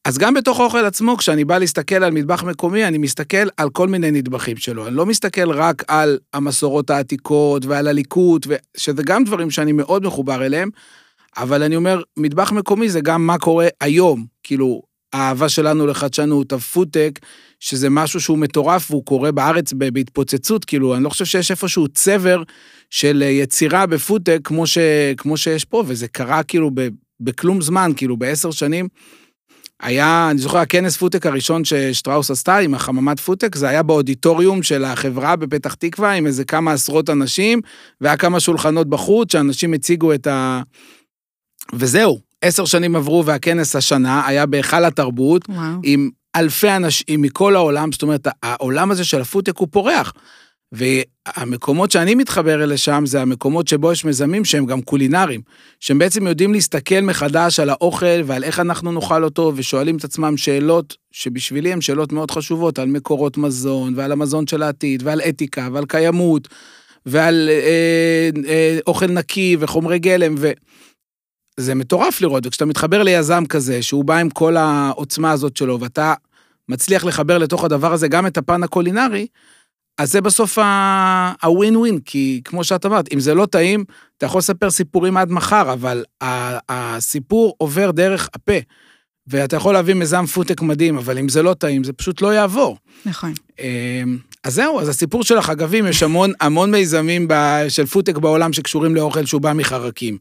אז 0.06 0.18
גם 0.18 0.34
בתוך 0.34 0.60
האוכל 0.60 0.86
עצמו, 0.86 1.18
כשאני 1.18 1.45
בא 1.45 1.58
להסתכל 1.58 2.03
על 2.03 2.12
מטבח 2.12 2.43
מקומי, 2.43 2.86
אני 2.86 2.97
מסתכל 2.97 3.47
על 3.58 3.70
כל 3.70 3.88
מיני 3.88 4.12
נדבכים 4.12 4.58
שלו. 4.58 4.88
אני 4.88 4.95
לא 4.95 5.06
מסתכל 5.06 5.51
רק 5.51 5.84
על 5.88 6.20
המסורות 6.34 6.89
העתיקות 6.89 7.66
ועל 7.66 7.88
הליקוט, 7.88 8.47
שזה 8.78 9.03
גם 9.03 9.24
דברים 9.24 9.51
שאני 9.51 9.72
מאוד 9.72 10.06
מחובר 10.06 10.45
אליהם, 10.45 10.70
אבל 11.38 11.64
אני 11.64 11.76
אומר, 11.76 12.01
מטבח 12.18 12.51
מקומי 12.51 12.89
זה 12.89 13.01
גם 13.01 13.28
מה 13.28 13.38
קורה 13.38 13.68
היום. 13.82 14.26
כאילו, 14.43 14.82
האהבה 15.14 15.49
שלנו 15.49 15.88
לחדשנות, 15.88 16.53
הפודטק, 16.53 17.20
שזה 17.60 17.89
משהו 17.89 18.22
שהוא 18.22 18.38
מטורף 18.38 18.91
והוא 18.91 19.06
קורה 19.06 19.32
בארץ 19.32 19.74
בהתפוצצות, 19.74 20.66
כאילו, 20.66 20.95
אני 20.95 21.03
לא 21.03 21.10
חושב 21.10 21.26
שיש 21.26 21.51
איפשהו 21.51 21.88
צבר 21.88 22.43
של 22.89 23.22
יצירה 23.22 23.86
בפודטק 23.86 24.39
כמו, 24.43 24.68
ש, 24.68 24.78
כמו 25.18 25.38
שיש 25.38 25.66
פה, 25.66 25.84
וזה 25.88 26.08
קרה 26.08 26.43
כאילו 26.43 26.72
ב, 26.74 26.88
בכלום 27.20 27.62
זמן, 27.62 27.91
כאילו 27.95 28.18
בעשר 28.18 28.51
שנים. 28.51 28.88
היה, 29.82 30.28
אני 30.32 30.40
זוכר, 30.40 30.58
הכנס 30.58 30.98
פודטק 30.98 31.26
הראשון 31.26 31.66
ששטראוס 31.66 32.32
עשתה 32.32 32.58
עם 32.58 32.74
החממת 32.74 33.20
פודטק, 33.20 33.56
זה 33.56 33.70
היה 33.70 33.84
באודיטוריום 33.84 34.64
של 34.64 34.86
החברה 34.86 35.36
בפתח 35.36 35.74
תקווה, 35.74 36.12
עם 36.12 36.28
איזה 36.28 36.46
כמה 36.46 36.74
עשרות 36.74 37.10
אנשים, 37.10 37.62
והיה 38.02 38.18
כמה 38.18 38.40
שולחנות 38.40 38.90
בחוץ, 38.90 39.32
שאנשים 39.32 39.74
הציגו 39.74 40.14
את 40.14 40.28
ה... 40.28 40.62
וזהו, 41.74 42.20
עשר 42.42 42.66
שנים 42.66 42.96
עברו 42.96 43.26
והכנס 43.26 43.76
השנה 43.76 44.28
היה 44.28 44.46
בהיכל 44.46 44.86
התרבות, 44.86 45.50
וואו. 45.50 45.80
עם 45.84 46.10
אלפי 46.36 46.70
אנשים 46.70 47.22
מכל 47.22 47.56
העולם, 47.56 47.92
זאת 47.92 48.02
אומרת, 48.02 48.28
העולם 48.44 48.92
הזה 48.92 49.04
של 49.04 49.22
הפודטק 49.22 49.58
הוא 49.58 49.68
פורח. 49.72 50.14
והמקומות 50.72 51.91
שאני 51.91 52.16
מתחבר 52.16 52.63
אלה 52.63 52.78
שם, 52.78 53.03
זה 53.05 53.22
המקומות 53.22 53.68
שבו 53.68 53.91
יש 53.91 54.05
מיזמים 54.05 54.45
שהם 54.45 54.66
גם 54.66 54.82
קולינריים, 54.82 55.41
שהם 55.80 55.99
בעצם 55.99 56.28
יודעים 56.28 56.53
להסתכל 56.53 57.01
מחדש 57.01 57.59
על 57.59 57.70
האוכל 57.70 58.22
ועל 58.26 58.43
איך 58.43 58.59
אנחנו 58.59 58.91
נאכל 58.91 59.24
אותו, 59.24 59.51
ושואלים 59.55 59.97
את 59.97 60.03
עצמם 60.03 60.38
שאלות 60.38 60.97
שבשבילי 61.11 61.74
הן 61.74 61.82
שאלות 61.82 62.11
מאוד 62.11 62.32
חשובות, 62.32 62.80
על 62.80 62.88
מקורות 62.88 63.38
מזון, 63.38 63.93
ועל 63.95 64.11
המזון 64.11 64.47
של 64.47 64.63
העתיד, 64.63 65.03
ועל 65.05 65.22
אתיקה, 65.22 65.68
ועל 65.74 65.86
קיימות, 65.86 66.47
ועל 67.05 67.49
אה, 67.51 68.30
אה, 68.47 68.80
אוכל 68.88 69.07
נקי 69.07 69.57
וחומרי 69.59 69.99
גלם, 69.99 70.36
ו... 70.38 70.51
זה 71.59 71.76
מטורף 71.76 72.22
לראות, 72.22 72.47
וכשאתה 72.47 72.66
מתחבר 72.66 73.03
ליזם 73.03 73.45
כזה, 73.45 73.82
שהוא 73.82 74.05
בא 74.05 74.18
עם 74.18 74.30
כל 74.30 74.57
העוצמה 74.57 75.32
הזאת 75.32 75.57
שלו, 75.57 75.80
ואתה 75.80 76.13
מצליח 76.70 77.05
לחבר 77.05 77.38
לתוך 77.38 77.63
הדבר 77.63 77.93
הזה 77.93 78.07
גם 78.07 78.28
את 78.28 78.38
הפן 78.38 78.63
הקולינרי, 78.63 79.28
אז 79.98 80.12
זה 80.12 80.22
בסוף 80.22 80.58
הווין 81.43 81.78
ווין, 81.78 82.00
כי 82.00 82.41
כמו 82.46 82.64
שאת 82.64 82.86
אמרת, 82.86 83.14
אם 83.14 83.20
זה 83.20 83.34
לא 83.34 83.46
טעים, 83.46 83.84
אתה 84.18 84.26
יכול 84.26 84.39
לספר 84.39 84.70
סיפורים 84.70 85.18
עד 85.18 85.32
מחר, 85.32 85.74
אבל 85.74 86.04
הסיפור 86.70 87.56
עובר 87.58 87.91
דרך 87.91 88.30
הפה. 88.34 88.58
ואתה 89.28 89.56
יכול 89.56 89.74
להביא 89.74 89.93
מיזם 89.93 90.26
פודטק 90.26 90.62
מדהים, 90.62 90.98
אבל 90.98 91.18
אם 91.18 91.30
זה 91.30 91.43
לא 91.43 91.54
טעים, 91.54 91.84
זה 91.84 91.93
פשוט 91.93 92.22
לא 92.22 92.34
יעבור. 92.34 92.78
נכון. 93.06 93.34
אמ, 93.60 94.18
אז 94.43 94.54
זהו, 94.54 94.80
אז 94.80 94.89
הסיפור 94.89 95.24
של 95.24 95.38
החגבים, 95.38 95.88
יש 95.88 96.04
המון, 96.04 96.32
המון 96.41 96.72
מיזמים 96.72 97.28
של 97.70 97.86
פודטק 97.86 98.18
בעולם 98.18 98.54
שקשורים 98.54 98.96
לאוכל 98.96 99.26
שהוא 99.26 99.41
בא 99.41 99.54
מחרקים. 99.54 100.18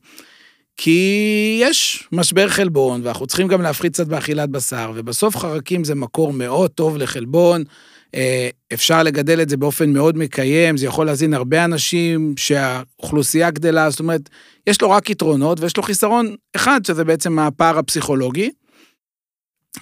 כי 0.77 1.59
יש 1.61 2.09
משבר 2.13 2.49
חלבון, 2.49 3.01
ואנחנו 3.05 3.27
צריכים 3.27 3.49
גם 3.49 3.63
להפחית 3.63 3.93
קצת 3.93 4.07
באכילת 4.07 4.51
בשר, 4.51 4.93
ובסוף 4.95 5.37
חרקים 5.37 5.85
זה 5.85 5.95
מקור 5.95 6.33
מאוד 6.33 6.71
טוב 6.71 6.97
לחלבון. 6.97 7.65
אה, 8.15 8.49
אפשר 8.73 9.03
לגדל 9.03 9.43
את 9.43 9.49
זה 9.49 9.57
באופן 9.57 9.93
מאוד 9.93 10.19
מקיים, 10.19 10.77
זה 10.77 10.87
יכול 10.87 11.07
להזין 11.07 11.35
הרבה 11.35 11.65
אנשים, 11.65 12.35
שהאוכלוסייה 12.37 13.51
גדלה, 13.51 13.91
זאת 13.91 14.01
אומרת, 14.01 14.29
יש 14.67 14.83
לו 14.83 14.91
רק 14.91 15.11
יתרונות 15.11 15.61
ויש 15.61 15.77
לו 15.77 15.83
חיסרון 15.83 16.35
אחד, 16.57 16.81
שזה 16.85 17.05
בעצם 17.05 17.39
הפער 17.39 17.79
הפסיכולוגי, 17.79 18.51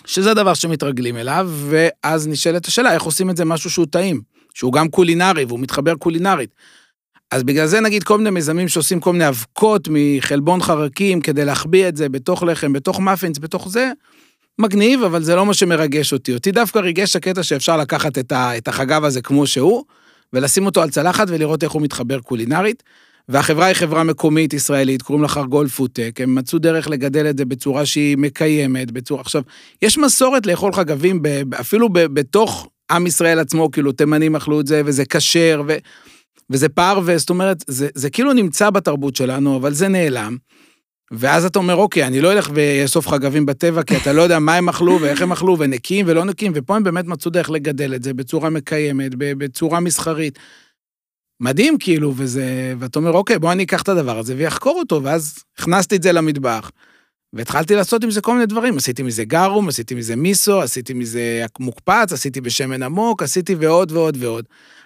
שזה 0.05 0.35
דבר 0.35 0.55
שמתרגלים 0.55 1.17
אליו, 1.17 1.51
ואז 1.69 2.29
נשאלת 2.29 2.67
השאלה, 2.67 2.95
איך 2.95 3.03
עושים 3.03 3.31
את 3.31 3.37
זה 3.37 3.45
משהו 3.45 3.71
שהוא 3.71 3.87
טעים, 3.91 4.21
שהוא 4.55 4.73
גם 4.73 4.89
קולינרי 4.89 5.45
והוא 5.45 5.61
מתחבר 5.61 5.95
קולינרית. 5.95 6.51
אז 7.31 7.43
בגלל 7.43 7.67
זה 7.67 7.81
נגיד 7.81 8.03
כל 8.03 8.19
מיני 8.19 8.31
מיזמים 8.31 8.69
שעושים 8.69 9.01
כל 9.01 9.13
מיני 9.13 9.29
אבקות 9.29 9.89
מחלבון 9.91 10.63
חרקים 10.63 11.21
כדי 11.21 11.45
להחביא 11.45 11.89
את 11.89 11.97
זה 11.97 12.09
בתוך 12.09 12.43
לחם, 12.43 12.73
בתוך 12.73 13.01
מאפינס, 13.01 13.39
בתוך 13.39 13.69
זה, 13.69 13.93
מגניב, 14.59 15.03
אבל 15.03 15.23
זה 15.23 15.35
לא 15.35 15.47
מה 15.47 15.55
שמרגש 15.55 16.13
אותי. 16.13 16.35
אותי 16.35 16.53
דווקא 16.53 16.79
ריגש 16.79 17.17
הקטע 17.17 17.43
שאפשר 17.43 17.77
לקחת 17.77 18.19
את, 18.19 18.33
ה, 18.33 18.57
את 18.57 18.69
החגב 18.69 19.05
הזה 19.05 19.23
כמו 19.23 19.47
שהוא, 19.47 19.85
ולשים 20.33 20.67
אותו 20.67 20.83
על 20.83 20.91
צלחת 20.91 21.27
ולראות 21.31 21.65
איך 21.65 21.73
הוא 21.73 21.83
מתחבר 21.83 22.21
קולינרית. 22.21 22.83
והחברה 23.29 23.67
היא 23.67 23.75
חברה 23.75 24.05
מקומית 24.05 24.53
ישראלית, 24.53 25.03
קוראים 25.03 25.23
לה 25.23 25.29
חרגול 25.29 25.69
פודטק, 25.69 26.21
הם 26.23 26.35
מצאו 26.35 26.59
דרך 26.59 26.89
לגדל 26.89 27.31
את 27.31 27.39
זה 27.39 27.45
בצורה 27.45 27.87
שהיא 27.87 28.17
מקיימת, 28.17 28.91
בצורה... 28.91 29.21
עכשיו, 29.21 29.43
יש 29.83 29.99
מסורת 29.99 30.47
לאכול 30.47 30.73
חגבים 30.73 31.23
ב, 31.23 31.55
אפילו 31.61 31.89
ב, 31.89 31.99
בתוך 31.99 32.69
עם 32.91 33.07
ישראל 33.07 33.39
עצמו, 33.39 33.71
כאילו 33.71 33.93
תימנים 33.93 34.37
אכלו 34.37 34.61
את 34.61 34.67
זה, 34.67 34.83
וזה 34.85 35.05
כשר, 35.05 35.63
ו... 35.69 35.77
וזה 36.51 36.69
פרווה, 36.69 37.19
זאת 37.19 37.31
אומרת, 37.31 37.65
זה, 37.67 37.89
זה 37.95 38.11
כאילו 38.11 38.33
נמצא 38.33 38.71
בתרבות 38.71 39.17
שלנו, 39.17 39.57
אבל 39.57 39.73
זה 39.73 39.89
נעלם. 39.89 40.37
ואז 41.13 41.45
אתה 41.45 41.59
אומר, 41.59 41.75
אוקיי, 41.77 42.07
אני 42.07 42.21
לא 42.21 42.33
אלך 42.33 42.51
ואאסוף 42.55 43.09
חגבים 43.09 43.47
בטבע, 43.47 43.83
כי 43.83 43.97
אתה 43.97 44.13
לא 44.13 44.23
יודע 44.23 44.39
מה 44.39 44.55
הם 44.55 44.69
אכלו 44.69 44.99
ואיך 45.01 45.23
הם 45.23 45.33
אכלו, 45.33 45.57
ונקיים 45.59 46.07
ולא 46.09 46.25
נקיים, 46.25 46.53
ופה 46.55 46.77
הם 46.77 46.85
באמת 46.85 47.05
מצאו 47.05 47.31
דרך 47.31 47.51
לגדל 47.51 47.95
את 47.95 48.03
זה 48.03 48.15
בצורה 48.15 48.51
מקיימת, 48.51 49.13
בצורה 49.19 49.81
מסחרית. 49.81 50.39
מדהים, 51.41 51.79
כאילו, 51.79 52.13
וזה, 52.17 52.75
ואתה 52.79 52.99
אומר, 52.99 53.13
אוקיי, 53.13 53.39
בוא 53.39 53.53
אני 53.53 53.63
אקח 53.63 53.83
את 53.83 53.89
הדבר 53.89 54.19
הזה 54.19 54.35
ויחקור 54.37 54.79
אותו, 54.79 55.03
ואז 55.03 55.39
הכנסתי 55.59 55.97
את 55.97 56.03
זה 56.03 56.13
למטבח, 56.13 56.71
והתחלתי 57.33 57.75
לעשות 57.75 58.05
עם 58.05 58.11
זה 58.11 58.21
כל 58.21 58.33
מיני 58.33 58.47
דברים. 58.47 58.77
עשיתי 58.77 59.03
מזה 59.03 59.25
גרום, 59.25 59.69
עשיתי 59.69 59.95
מזה 59.95 60.17
מיסו, 60.17 60.63
עשיתי 60.63 60.95
מזה 60.95 61.45
מוקפץ, 61.61 62.13
עשיתי 62.13 62.41
בשמן 62.41 62.83
עמוק, 62.83 63.23
עשיתי 63.23 63.55
ועוד 63.55 63.93
ועוד 63.93 64.17
ועוד. 64.21 64.45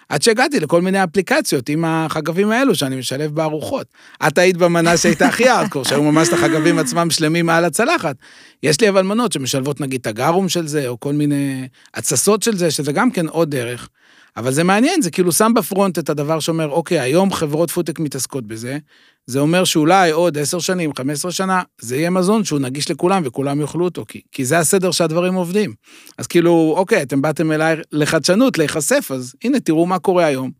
עד 0.09 0.21
שהגעתי 0.21 0.59
לכל 0.59 0.81
מיני 0.81 1.03
אפליקציות 1.03 1.69
עם 1.69 1.85
החגבים 1.87 2.51
האלו 2.51 2.75
שאני 2.75 2.95
משלב 2.95 3.35
בארוחות. 3.35 3.87
את 4.27 4.37
היית 4.37 4.57
במנה 4.57 4.97
שהייתה 4.97 5.27
הכי 5.27 5.49
ארדקור, 5.49 5.85
שהיו 5.85 6.03
ממש 6.03 6.27
את 6.27 6.33
החגבים 6.33 6.79
עצמם 6.79 7.09
שלמים 7.09 7.49
על 7.49 7.65
הצלחת. 7.65 8.15
יש 8.63 8.81
לי 8.81 8.89
אבל 8.89 9.01
מנות 9.01 9.31
שמשלבות 9.31 9.81
נגיד 9.81 9.99
את 10.01 10.07
הגרום 10.07 10.49
של 10.49 10.67
זה, 10.67 10.87
או 10.87 10.99
כל 10.99 11.13
מיני 11.13 11.67
התססות 11.93 12.43
של 12.43 12.57
זה, 12.57 12.71
שזה 12.71 12.91
גם 12.91 13.11
כן 13.11 13.27
עוד 13.27 13.51
דרך. 13.51 13.89
אבל 14.37 14.51
זה 14.51 14.63
מעניין, 14.63 15.01
זה 15.01 15.11
כאילו 15.11 15.31
שם 15.31 15.51
בפרונט 15.55 15.99
את 15.99 16.09
הדבר 16.09 16.39
שאומר, 16.39 16.69
אוקיי, 16.69 16.99
היום 16.99 17.33
חברות 17.33 17.71
פודטק 17.71 17.99
מתעסקות 17.99 18.47
בזה, 18.47 18.77
זה 19.25 19.39
אומר 19.39 19.63
שאולי 19.63 20.11
עוד 20.11 20.37
עשר 20.37 20.59
שנים, 20.59 20.91
חמש 20.97 21.11
עשרה 21.11 21.31
שנה, 21.31 21.61
זה 21.81 21.95
יהיה 21.97 22.09
מזון 22.09 22.43
שהוא 22.43 22.59
נגיש 22.59 22.91
לכולם 22.91 23.21
וכולם 23.25 23.61
יאכלו 23.61 23.85
אותו, 23.85 24.05
כי, 24.07 24.21
כי 24.31 24.45
זה 24.45 24.59
הסדר 24.59 24.91
שהדברים 24.91 25.33
עובדים. 25.33 25.73
אז 26.17 26.27
כאילו, 26.27 26.73
אוקיי, 26.77 27.01
אתם 27.01 27.21
באתם 27.21 27.51
אליי 27.51 27.75
לחדשנות, 27.91 28.57
להיחשף, 28.57 29.11
אז 29.13 29.35
הנה, 29.43 29.59
תראו 29.59 29.85
מה 29.85 29.99
קורה 29.99 30.25
היום. 30.25 30.51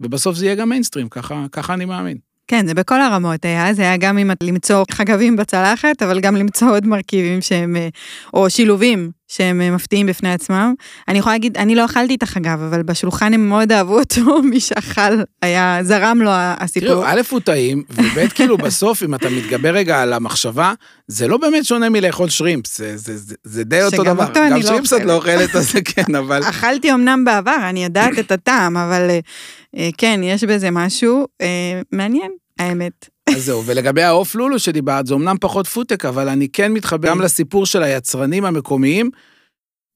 ובסוף 0.00 0.36
זה 0.36 0.44
יהיה 0.46 0.54
גם 0.54 0.68
מיינסטרים, 0.68 1.08
ככה, 1.08 1.46
ככה 1.52 1.74
אני 1.74 1.84
מאמין. 1.84 2.16
כן, 2.48 2.66
זה 2.66 2.74
בכל 2.74 3.00
הרמות 3.00 3.44
היה, 3.44 3.74
זה 3.74 3.82
היה 3.82 3.96
גם 3.96 4.18
עם 4.18 4.30
למצוא 4.42 4.84
חגבים 4.90 5.36
בצלחת, 5.36 6.02
אבל 6.02 6.20
גם 6.20 6.36
למצוא 6.36 6.70
עוד 6.70 6.86
מרכיבים 6.86 7.40
שהם, 7.40 7.76
אה, 7.76 7.88
או 8.34 8.50
שילובים 8.50 9.10
שהם 9.28 9.60
אה, 9.60 9.70
מפתיעים 9.70 10.06
בפני 10.06 10.32
עצמם. 10.32 10.74
אני 11.08 11.18
יכולה 11.18 11.34
להגיד, 11.34 11.56
אני 11.56 11.74
לא 11.74 11.84
אכלתי 11.84 12.14
את 12.14 12.22
החגב, 12.22 12.62
אבל 12.62 12.82
בשולחן 12.82 13.34
הם 13.34 13.48
מאוד 13.48 13.72
אהבו 13.72 13.98
אותו, 13.98 14.42
מי 14.50 14.60
שאכל, 14.60 15.22
היה, 15.42 15.78
זרם 15.82 16.18
לו 16.22 16.30
הסיפור. 16.34 16.88
תראו, 16.88 17.04
א' 17.06 17.20
הוא 17.30 17.40
טעים, 17.40 17.82
וב' 17.90 18.28
כאילו 18.34 18.58
בסוף, 18.58 19.02
אם 19.02 19.14
אתה 19.14 19.30
מתגבר 19.30 19.68
רגע 19.68 20.02
על 20.02 20.12
המחשבה, 20.12 20.72
זה 21.08 21.28
לא 21.28 21.36
באמת 21.36 21.64
שונה 21.64 21.88
מלאכול 21.88 22.28
שרימפס, 22.28 22.78
זה, 22.78 22.96
זה, 22.96 23.16
זה, 23.16 23.34
זה 23.44 23.64
די 23.64 23.82
אותו 23.82 24.04
דבר. 24.04 24.26
אותו 24.26 24.40
גם 24.50 24.56
לא 24.56 24.62
שרימפס 24.62 24.92
את 24.92 25.04
לא 25.04 25.12
אוכלת, 25.12 25.56
אז 25.56 25.72
כן, 25.84 26.14
אבל... 26.20 26.42
אכלתי 26.42 26.92
אמנם 26.92 27.24
בעבר, 27.24 27.68
אני 27.68 27.84
יודעת 27.84 28.18
את 28.18 28.32
הטעם, 28.32 28.76
אבל 28.76 29.10
אה, 29.76 29.88
כן, 29.98 30.20
יש 30.24 30.44
בזה 30.44 30.70
משהו 30.70 31.26
מעניין. 31.92 32.30
האמת. 32.58 33.15
אז 33.30 33.44
זהו, 33.44 33.64
ולגבי 33.66 34.02
העוף 34.02 34.34
לולו 34.34 34.58
שדיברת, 34.58 35.06
זה 35.06 35.14
אמנם 35.14 35.36
פחות 35.40 35.66
פודטק, 35.66 36.04
אבל 36.04 36.28
אני 36.28 36.48
כן 36.48 36.72
מתחבר 36.72 37.08
גם 37.08 37.20
לסיפור 37.20 37.66
של 37.66 37.82
היצרנים 37.82 38.44
המקומיים, 38.44 39.10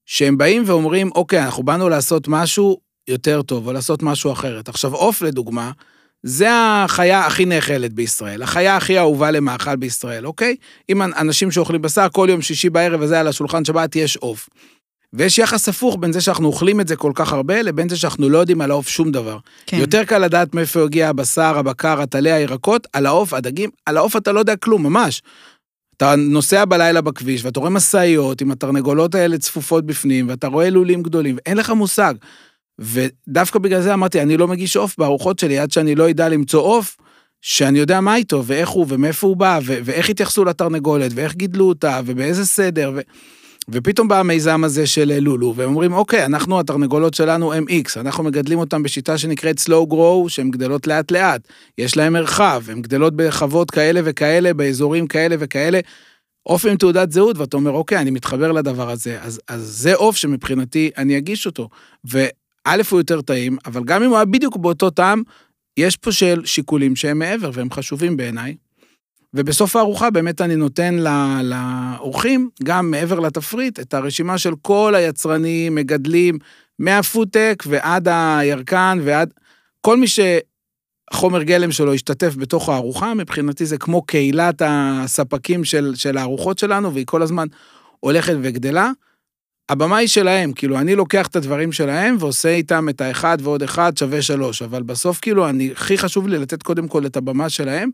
שהם 0.05 0.37
באים 0.37 0.63
ואומרים, 0.65 1.09
אוקיי, 1.15 1.43
אנחנו 1.45 1.63
באנו 1.63 1.89
לעשות 1.89 2.27
משהו 2.27 2.77
יותר 3.07 3.41
טוב, 3.41 3.67
או 3.67 3.73
לעשות 3.73 4.03
משהו 4.03 4.31
אחרת. 4.31 4.69
עכשיו, 4.69 4.95
עוף 4.95 5.21
לדוגמה, 5.21 5.71
זה 6.23 6.47
החיה 6.51 7.25
הכי 7.25 7.45
נאכלת 7.45 7.93
בישראל, 7.93 8.43
החיה 8.43 8.77
הכי 8.77 8.99
אהובה 8.99 9.31
למאכל 9.31 9.75
בישראל, 9.75 10.27
אוקיי? 10.27 10.55
אם 10.89 11.01
אנשים 11.01 11.51
שאוכלים 11.51 11.81
בשר, 11.81 12.07
כל 12.11 12.27
יום 12.29 12.41
שישי 12.41 12.69
בערב 12.69 13.01
וזה 13.01 13.19
על 13.19 13.27
השולחן 13.27 13.65
שבת 13.65 13.95
יש 13.95 14.17
עוף. 14.17 14.49
ויש 15.13 15.37
יחס 15.37 15.69
הפוך 15.69 15.97
בין 15.99 16.11
זה 16.11 16.21
שאנחנו 16.21 16.47
אוכלים 16.47 16.81
את 16.81 16.87
זה 16.87 16.95
כל 16.95 17.11
כך 17.15 17.33
הרבה, 17.33 17.61
לבין 17.61 17.89
זה 17.89 17.97
שאנחנו 17.97 18.29
לא 18.29 18.37
יודעים 18.37 18.61
על 18.61 18.71
העוף 18.71 18.87
שום 18.87 19.11
דבר. 19.11 19.37
כן. 19.65 19.77
יותר 19.77 20.03
קל 20.03 20.17
לדעת 20.17 20.55
מאיפה 20.55 20.83
הגיע 20.83 21.09
הבשר, 21.09 21.57
הבקר, 21.57 22.01
הטלה, 22.01 22.35
הירקות, 22.35 22.87
על 22.93 23.05
העוף, 23.05 23.33
הדגים, 23.33 23.69
על 23.85 23.97
העוף 23.97 24.15
אתה 24.15 24.31
לא 24.31 24.39
יודע 24.39 24.55
כלום, 24.55 24.83
ממש. 24.83 25.21
אתה 25.97 26.15
נוסע 26.15 26.65
בלילה 26.65 27.01
בכביש, 27.01 27.45
ואתה 27.45 27.59
רואה 27.59 27.69
משאיות 27.69 28.41
עם 28.41 28.51
התרנגולות 28.51 29.15
האלה 29.15 29.37
צפופות 29.37 29.85
בפנים, 29.85 30.29
ואתה 30.29 30.47
רואה 30.47 30.69
לולים 30.69 31.03
גדולים, 31.03 31.37
אין 31.45 31.57
לך 31.57 31.69
מושג. 31.69 32.13
ודווקא 32.79 33.59
בגלל 33.59 33.81
זה 33.81 33.93
אמרתי, 33.93 34.21
אני 34.21 34.37
לא 34.37 34.47
מגיש 34.47 34.77
עוף 34.77 34.95
בארוחות 34.97 35.39
שלי 35.39 35.59
עד 35.59 35.71
שאני 35.71 35.95
לא 35.95 36.09
אדע 36.09 36.29
למצוא 36.29 36.61
עוף, 36.61 36.97
שאני 37.41 37.79
יודע 37.79 38.01
מה 38.01 38.15
איתו, 38.15 38.43
ואיך 38.45 38.69
הוא, 38.69 38.85
ומאיפה 38.89 39.27
הוא 39.27 39.37
בא, 39.37 39.59
ואיך 39.63 40.09
התייחסו 40.09 40.45
לתרנגולת, 40.45 41.11
ואיך 41.15 41.35
גידלו 41.35 41.69
אותה, 41.69 42.01
ובאיזה 42.05 42.45
סדר. 42.45 42.91
ו... 42.95 42.99
ופתאום 43.71 44.07
בא 44.07 44.19
המיזם 44.19 44.63
הזה 44.63 44.87
של 44.87 45.19
לולו, 45.19 45.53
והם 45.55 45.69
אומרים, 45.69 45.93
אוקיי, 45.93 46.25
אנחנו, 46.25 46.59
התרנגולות 46.59 47.13
שלנו 47.13 47.53
הם 47.53 47.65
X, 47.69 47.99
אנחנו 47.99 48.23
מגדלים 48.23 48.59
אותם 48.59 48.83
בשיטה 48.83 49.17
שנקראת 49.17 49.59
slow 49.59 49.91
grow, 49.91 50.29
שהן 50.29 50.51
גדלות 50.51 50.87
לאט-לאט, 50.87 51.47
יש 51.77 51.97
להם 51.97 52.13
מרחב, 52.13 52.63
הן 52.67 52.81
גדלות 52.81 53.15
בחוות 53.15 53.71
כאלה 53.71 54.01
וכאלה, 54.03 54.53
באזורים 54.53 55.07
כאלה 55.07 55.35
וכאלה. 55.39 55.79
עוף 56.43 56.65
עם 56.65 56.77
תעודת 56.77 57.11
זהות, 57.11 57.37
ואתה 57.37 57.57
אומר, 57.57 57.71
אוקיי, 57.71 57.97
אני 57.97 58.11
מתחבר 58.11 58.51
לדבר 58.51 58.89
הזה, 58.89 59.21
אז, 59.21 59.41
אז 59.47 59.61
זה 59.61 59.95
עוף 59.95 60.15
שמבחינתי 60.15 60.91
אני 60.97 61.17
אגיש 61.17 61.45
אותו. 61.45 61.69
וא', 62.05 62.81
הוא 62.91 62.99
יותר 62.99 63.21
טעים, 63.21 63.57
אבל 63.65 63.83
גם 63.83 64.03
אם 64.03 64.09
הוא 64.09 64.17
היה 64.17 64.25
בדיוק 64.25 64.57
באותו 64.57 64.89
טעם, 64.89 65.23
יש 65.77 65.97
פה 65.97 66.11
של 66.11 66.41
שיקולים 66.45 66.95
שהם 66.95 67.19
מעבר 67.19 67.49
והם 67.53 67.71
חשובים 67.71 68.17
בעיניי. 68.17 68.55
ובסוף 69.33 69.75
הארוחה 69.75 70.09
באמת 70.09 70.41
אני 70.41 70.55
נותן 70.55 70.95
לאורחים, 71.43 72.49
גם 72.63 72.91
מעבר 72.91 73.19
לתפריט, 73.19 73.79
את 73.79 73.93
הרשימה 73.93 74.37
של 74.37 74.53
כל 74.61 74.95
היצרנים, 74.95 75.75
מגדלים, 75.75 76.37
מהפודטק 76.79 77.63
ועד 77.67 78.07
הירקן 78.11 78.99
ועד... 79.03 79.33
כל 79.81 79.97
מי 79.97 80.05
שחומר 80.07 81.43
גלם 81.43 81.71
שלו 81.71 81.93
השתתף 81.93 82.35
בתוך 82.35 82.69
הארוחה, 82.69 83.13
מבחינתי 83.13 83.65
זה 83.65 83.77
כמו 83.77 84.01
קהילת 84.01 84.61
הספקים 84.65 85.63
של, 85.63 85.93
של 85.95 86.17
הארוחות 86.17 86.59
שלנו, 86.59 86.93
והיא 86.93 87.05
כל 87.05 87.21
הזמן 87.21 87.47
הולכת 87.99 88.33
וגדלה. 88.41 88.91
הבמה 89.71 89.97
היא 89.97 90.07
שלהם, 90.07 90.53
כאילו, 90.53 90.79
אני 90.79 90.95
לוקח 90.95 91.27
את 91.27 91.35
הדברים 91.35 91.71
שלהם 91.71 92.15
ועושה 92.19 92.49
איתם 92.49 92.89
את 92.89 93.01
האחד 93.01 93.37
ועוד 93.41 93.63
אחד 93.63 93.97
שווה 93.97 94.21
שלוש, 94.21 94.61
אבל 94.61 94.83
בסוף, 94.83 95.19
כאילו, 95.19 95.49
אני, 95.49 95.71
הכי 95.71 95.97
חשוב 95.97 96.27
לי 96.27 96.37
לתת 96.37 96.63
קודם 96.63 96.87
כל 96.87 97.05
את 97.05 97.17
הבמה 97.17 97.49
שלהם, 97.49 97.89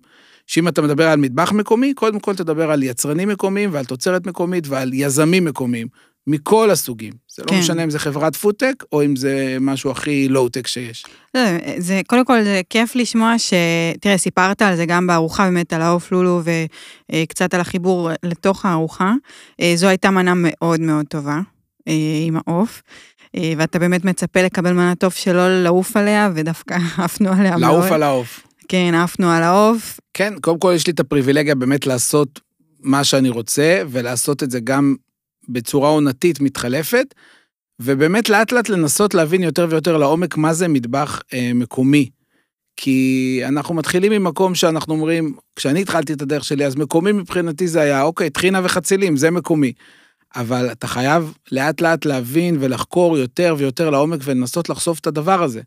שאם 0.47 0.67
אתה 0.67 0.82
מדבר 0.82 1.07
על 1.07 1.19
מטבח 1.19 1.51
מקומי, 1.51 1.93
קודם 1.93 2.19
כל 2.19 2.36
תדבר 2.36 2.71
על 2.71 2.84
יצרנים 2.84 3.30
מקומיים 3.30 3.69
ועל 3.73 3.86
תוצרת 3.86 4.28
מקומית 4.28 4.67
ועל 4.67 4.93
יזמים 4.93 5.45
מקומיים, 5.45 5.88
מכל 6.28 6.69
הסוגים. 6.71 7.13
זה 7.36 7.43
לא 7.43 7.47
כן. 7.47 7.55
לא 7.55 7.61
משנה 7.61 7.84
אם 7.84 7.89
זה 7.89 7.99
חברת 7.99 8.36
פודטק 8.36 8.84
או 8.91 9.03
אם 9.03 9.15
זה 9.15 9.57
משהו 9.61 9.91
הכי 9.91 10.28
לואו-טק 10.30 10.67
שיש. 10.67 11.05
לא, 11.36 11.41
זה, 11.78 12.01
קודם 12.07 12.25
כל, 12.25 12.43
זה 12.43 12.61
כיף 12.69 12.95
לשמוע 12.95 13.39
ש... 13.39 13.53
תראה, 14.01 14.17
סיפרת 14.17 14.61
על 14.61 14.75
זה 14.75 14.86
גם 14.86 15.07
בארוחה, 15.07 15.45
באמת, 15.45 15.73
על 15.73 15.82
העוף 15.82 16.11
לולו 16.11 16.41
וקצת 17.11 17.53
על 17.53 17.61
החיבור 17.61 18.09
לתוך 18.23 18.65
הארוחה. 18.65 19.13
אה, 19.61 19.73
זו 19.75 19.88
הייתה 19.88 20.11
מנה 20.11 20.34
מאוד 20.36 20.80
מאוד 20.80 21.05
טובה. 21.05 21.39
אה, 21.88 21.93
עם 22.25 22.38
העוף. 22.38 22.81
אה, 23.35 23.53
ואתה 23.57 23.79
באמת 23.79 24.05
מצפה 24.05 24.41
לקבל 24.41 24.73
מנה 24.73 24.95
טוב 24.95 25.11
שלא 25.11 25.63
לעוף 25.63 25.97
עליה, 25.97 26.29
ודווקא 26.35 26.77
עפנו 27.03 27.29
עליה 27.29 27.57
מאוד. 27.57 27.61
לעוף 27.61 27.91
על 27.91 28.03
העוף. 28.03 28.47
כן, 28.67 28.93
עפנו 28.95 29.29
על 29.31 29.43
העוף. 29.43 29.99
כן, 30.13 30.33
קודם 30.41 30.59
כל 30.59 30.73
יש 30.75 30.88
לי 30.88 30.93
את 30.93 30.99
הפריבילגיה 30.99 31.55
באמת 31.55 31.88
לעשות 31.88 32.39
מה 32.79 33.03
שאני 33.03 33.29
רוצה, 33.29 33.81
ולעשות 33.89 34.43
את 34.43 34.51
זה 34.51 34.59
גם 34.59 34.95
בצורה 35.49 35.89
עונתית 35.89 36.41
מתחלפת, 36.41 37.15
ובאמת 37.79 38.29
לאט 38.29 38.51
לאט 38.51 38.69
לנסות 38.69 39.13
להבין 39.13 39.43
יותר 39.43 39.67
ויותר 39.69 39.97
לעומק 39.97 40.38
מה 40.38 40.53
זה 40.53 40.67
מטבח 40.67 41.21
אה, 41.33 41.51
מקומי. 41.55 42.09
כי 42.77 43.41
אנחנו 43.47 43.75
מתחילים 43.75 44.11
ממקום 44.11 44.55
שאנחנו 44.55 44.93
אומרים, 44.93 45.33
כשאני 45.55 45.81
התחלתי 45.81 46.13
את 46.13 46.21
הדרך 46.21 46.43
שלי, 46.43 46.65
אז 46.65 46.75
מקומי 46.75 47.11
מבחינתי 47.11 47.67
זה 47.67 47.81
היה, 47.81 48.01
אוקיי, 48.01 48.29
טחינה 48.29 48.61
וחצילים, 48.63 49.17
זה 49.17 49.31
מקומי. 49.31 49.73
אבל 50.38 50.71
אתה 50.71 50.88
חייב 50.88 51.33
לאט 51.51 51.81
לאט 51.81 52.05
להבין 52.05 52.57
ולחקור 52.59 53.17
יותר 53.17 53.55
ויותר 53.57 53.89
לעומק 53.89 54.19
ולנסות 54.23 54.69
לחשוף 54.69 54.99
את 54.99 55.07
הדבר 55.07 55.43
הזה. 55.43 55.61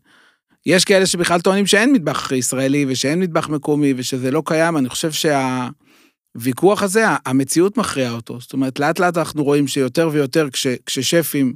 יש 0.65 0.85
כאלה 0.85 1.05
שבכלל 1.05 1.41
טוענים 1.41 1.67
שאין 1.67 1.93
מטבח 1.93 2.31
ישראלי 2.31 2.85
ושאין 2.87 3.19
מטבח 3.19 3.49
מקומי 3.49 3.93
ושזה 3.97 4.31
לא 4.31 4.43
קיים, 4.45 4.77
אני 4.77 4.89
חושב 4.89 5.11
שהוויכוח 5.11 6.83
הזה, 6.83 7.05
המציאות 7.25 7.77
מכריעה 7.77 8.11
אותו. 8.11 8.39
זאת 8.39 8.53
אומרת, 8.53 8.79
לאט 8.79 8.99
לאט 8.99 9.17
אנחנו 9.17 9.43
רואים 9.43 9.67
שיותר 9.67 10.09
ויותר 10.11 10.49
כש, 10.49 10.67
כששפים 10.85 11.53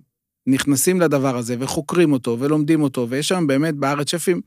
נכנסים 0.47 1.01
לדבר 1.01 1.37
הזה 1.37 1.55
וחוקרים 1.59 2.13
אותו 2.13 2.37
ולומדים 2.39 2.81
אותו, 2.81 3.07
ויש 3.09 3.27
שם 3.27 3.47
באמת 3.47 3.75
בארץ 3.75 4.11
שפים 4.11 4.41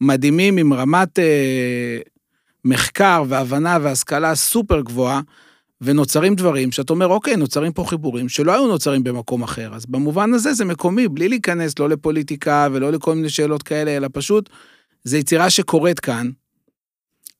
מדהימים 0.00 0.56
עם 0.56 0.72
רמת 0.72 1.18
אה, 1.18 1.98
מחקר 2.64 3.24
והבנה 3.28 3.78
והשכלה 3.82 4.34
סופר 4.34 4.80
גבוהה, 4.80 5.20
ונוצרים 5.80 6.34
דברים 6.34 6.72
שאתה 6.72 6.92
אומר, 6.92 7.06
אוקיי, 7.06 7.36
נוצרים 7.36 7.72
פה 7.72 7.84
חיבורים 7.84 8.28
שלא 8.28 8.52
היו 8.52 8.66
נוצרים 8.66 9.04
במקום 9.04 9.42
אחר. 9.42 9.74
אז 9.74 9.86
במובן 9.86 10.34
הזה 10.34 10.52
זה 10.52 10.64
מקומי, 10.64 11.08
בלי 11.08 11.28
להיכנס 11.28 11.78
לא 11.78 11.88
לפוליטיקה 11.88 12.68
ולא 12.72 12.92
לכל 12.92 13.14
מיני 13.14 13.28
שאלות 13.28 13.62
כאלה, 13.62 13.96
אלא 13.96 14.08
פשוט, 14.12 14.50
זה 15.04 15.18
יצירה 15.18 15.50
שקורית 15.50 16.00
כאן. 16.00 16.30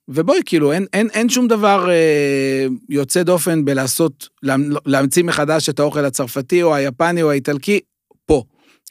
ובואי, 0.07 0.39
כאילו, 0.45 0.71
אין, 0.71 0.85
אין, 0.93 1.09
אין 1.13 1.29
שום 1.29 1.47
דבר 1.47 1.89
אה, 1.89 2.65
יוצא 2.89 3.23
דופן 3.23 3.65
בלעשות, 3.65 4.29
לה, 4.43 4.55
להמציא 4.85 5.23
מחדש 5.23 5.69
את 5.69 5.79
האוכל 5.79 6.05
הצרפתי 6.05 6.63
או 6.63 6.75
היפני 6.75 7.23
או 7.23 7.31
האיטלקי. 7.31 7.79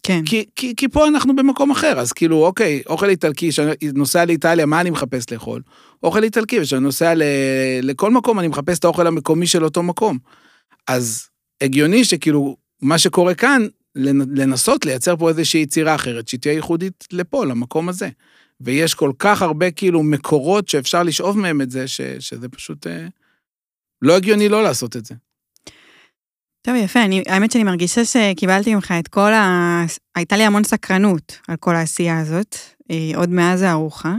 כן. 0.07 0.23
כי, 0.27 0.45
כי, 0.57 0.77
כי 0.77 0.89
פה 0.89 1.09
אנחנו 1.09 1.37
במקום 1.37 1.71
אחר, 1.71 2.01
אז 2.01 2.13
כאילו, 2.13 2.47
אוקיי, 2.47 2.83
אוכל 2.87 3.09
איטלקי, 3.09 3.51
כשאני 3.51 3.73
נוסע 3.95 4.25
לאיטליה, 4.25 4.67
מה 4.67 4.81
אני 4.81 4.91
מחפש 4.91 5.33
לאכול? 5.33 5.63
אוכל 6.03 6.23
איטלקי, 6.23 6.61
וכשאני 6.61 6.81
נוסע 6.81 7.15
ל, 7.15 7.23
לכל 7.83 8.11
מקום, 8.11 8.39
אני 8.39 8.49
מחפש 8.49 8.79
את 8.79 8.85
האוכל 8.85 9.07
המקומי 9.07 9.47
של 9.47 9.65
אותו 9.65 9.83
מקום. 9.83 10.19
אז 10.89 11.29
הגיוני 11.61 12.05
שכאילו, 12.05 12.57
מה 12.83 12.99
שקורה 12.99 13.35
כאן, 13.35 13.67
לנסות 14.35 14.87
לייצר 14.87 15.17
פה 15.17 15.29
איזושהי 15.29 15.61
יצירה 15.61 15.95
אחרת, 15.95 16.29
שהיא 16.29 16.41
תהיה 16.41 16.55
ייחודית 16.55 17.05
לפה, 17.13 17.45
למקום 17.45 17.89
הזה. 17.89 18.09
ויש 18.61 18.95
כל 18.95 19.13
כך 19.19 19.43
הרבה 19.43 19.71
כאילו 19.71 20.03
מקורות 20.03 20.69
שאפשר 20.69 21.03
לשאוב 21.03 21.39
מהם 21.39 21.61
את 21.61 21.71
זה, 21.71 21.89
ש, 21.89 22.01
שזה 22.01 22.49
פשוט 22.49 22.87
אה, 22.87 23.07
לא 24.03 24.17
הגיוני 24.17 24.49
לא 24.49 24.63
לעשות 24.63 24.97
את 24.97 25.05
זה. 25.05 25.15
טוב, 26.67 26.75
יפה. 26.75 27.05
אני, 27.05 27.23
האמת 27.27 27.53
שאני 27.53 27.65
מרגישה 27.65 28.05
שקיבלתי 28.05 28.75
ממך 28.75 28.95
את 28.99 29.09
כל 29.09 29.33
ה... 29.33 29.85
הייתה 30.17 30.37
לי 30.37 30.43
המון 30.43 30.65
סקרנות 30.65 31.39
על 31.49 31.57
כל 31.57 31.77
העשייה 31.77 32.21
הזאת, 32.21 32.57
אה, 32.91 33.11
עוד 33.17 33.31
מאז 33.31 33.63
הארוחה. 33.63 34.15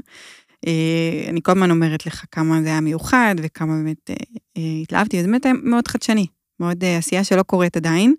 אה, 0.68 1.30
אני 1.30 1.40
כל 1.44 1.52
הזמן 1.52 1.72
אומרת 1.72 2.06
לך 2.06 2.26
כמה 2.32 2.62
זה 2.62 2.68
היה 2.68 2.82
מיוחד 2.82 3.36
וכמה 3.42 3.74
באמת 3.74 4.10
אה, 4.10 4.62
התלהבתי, 4.82 5.22
זה 5.22 5.28
באמת 5.28 5.46
מאוד 5.64 5.88
חדשני. 5.88 6.28
מאוד 6.60 6.84
עשייה 6.98 7.24
שלא 7.24 7.44
קורית 7.44 7.78
עדיין, 7.78 8.14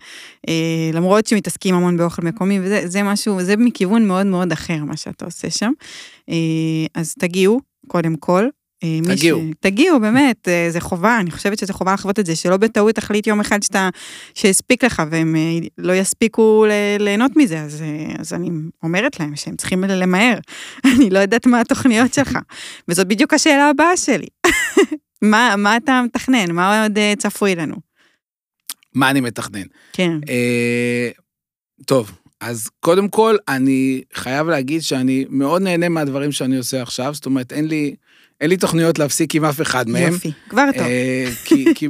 למרות 0.93 1.27
שמתעסקים 1.27 1.75
המון 1.75 1.97
באוכל 1.97 2.23
מקומי, 2.23 2.61
וזה 2.63 3.03
משהו, 3.03 3.43
זה 3.43 3.57
מכיוון 3.57 4.07
מאוד 4.07 4.27
מאוד 4.27 4.53
אחר, 4.53 4.85
מה 4.85 4.97
שאתה 4.97 5.25
עושה 5.25 5.51
שם. 5.51 5.73
אז 6.95 7.15
תגיעו, 7.19 7.61
קודם 7.87 8.17
כל, 8.17 8.49
תגיעו. 9.05 9.41
ש... 9.41 9.55
תגיעו, 9.61 10.01
באמת, 10.01 10.49
אה, 10.49 10.67
זה 10.71 10.81
חובה, 10.81 11.21
אני 11.21 11.31
חושבת 11.31 11.59
שזה 11.59 11.73
חובה 11.73 11.95
לחוות 11.95 12.19
את 12.19 12.27
זה, 12.27 12.37
שלא 12.37 12.57
בטעות 12.57 12.95
תחליט 12.95 13.27
יום 13.27 13.41
אחד 13.41 13.63
שאתה, 13.63 13.89
שהספיק 14.35 14.85
לך 14.85 15.03
והם 15.11 15.37
אה, 15.37 15.59
לא 15.79 15.93
יספיקו 15.93 16.67
ליהנות 16.99 17.33
מזה, 17.37 17.61
אז, 17.61 17.83
אז 18.19 18.33
אני 18.33 18.51
אומרת 18.83 19.21
להם 19.21 19.37
שהם 19.37 19.57
צריכים 19.57 19.85
למהר. 19.85 20.39
אני 20.97 21.11
לא 21.11 21.19
יודעת 21.19 21.47
מה 21.47 21.61
התוכניות 21.61 22.15
שלך, 22.15 22.39
וזאת 22.89 23.09
בדיוק 23.09 23.35
השאלה 23.35 23.69
הבאה 23.69 23.97
שלי. 23.97 24.27
מה, 25.23 25.55
מה 25.59 25.77
אתה 25.77 26.03
מתכנן? 26.05 26.53
מה 26.53 26.83
עוד 26.83 26.99
צפוי 27.19 27.55
לנו? 27.55 27.77
מה 28.95 29.11
אני 29.11 29.21
מתכנן? 29.21 29.67
כן. 29.93 30.11
אה, 30.29 31.11
טוב, 31.87 32.13
אז 32.41 32.69
קודם 32.81 33.09
כל, 33.09 33.37
אני 33.49 34.03
חייב 34.15 34.49
להגיד 34.49 34.83
שאני 34.83 35.25
מאוד 35.29 35.63
נהנה 35.63 35.89
מהדברים 35.89 36.33
שאני 36.33 36.57
עושה 36.57 36.83
עכשיו, 36.83 37.15
זאת 37.15 37.27
אומרת, 37.27 37.53
אין 37.53 37.69
לי... 37.69 37.95
אין 38.41 38.51
לי 38.51 38.57
תוכניות 38.57 38.99
להפסיק 38.99 39.35
עם 39.35 39.45
אף 39.45 39.61
אחד 39.61 39.89
מהם. 39.89 40.13
יופי, 40.13 40.33
כבר 40.49 40.65
טוב. 40.75 40.83
אה, 40.83 41.31
כי, 41.45 41.65
כי, 41.75 41.89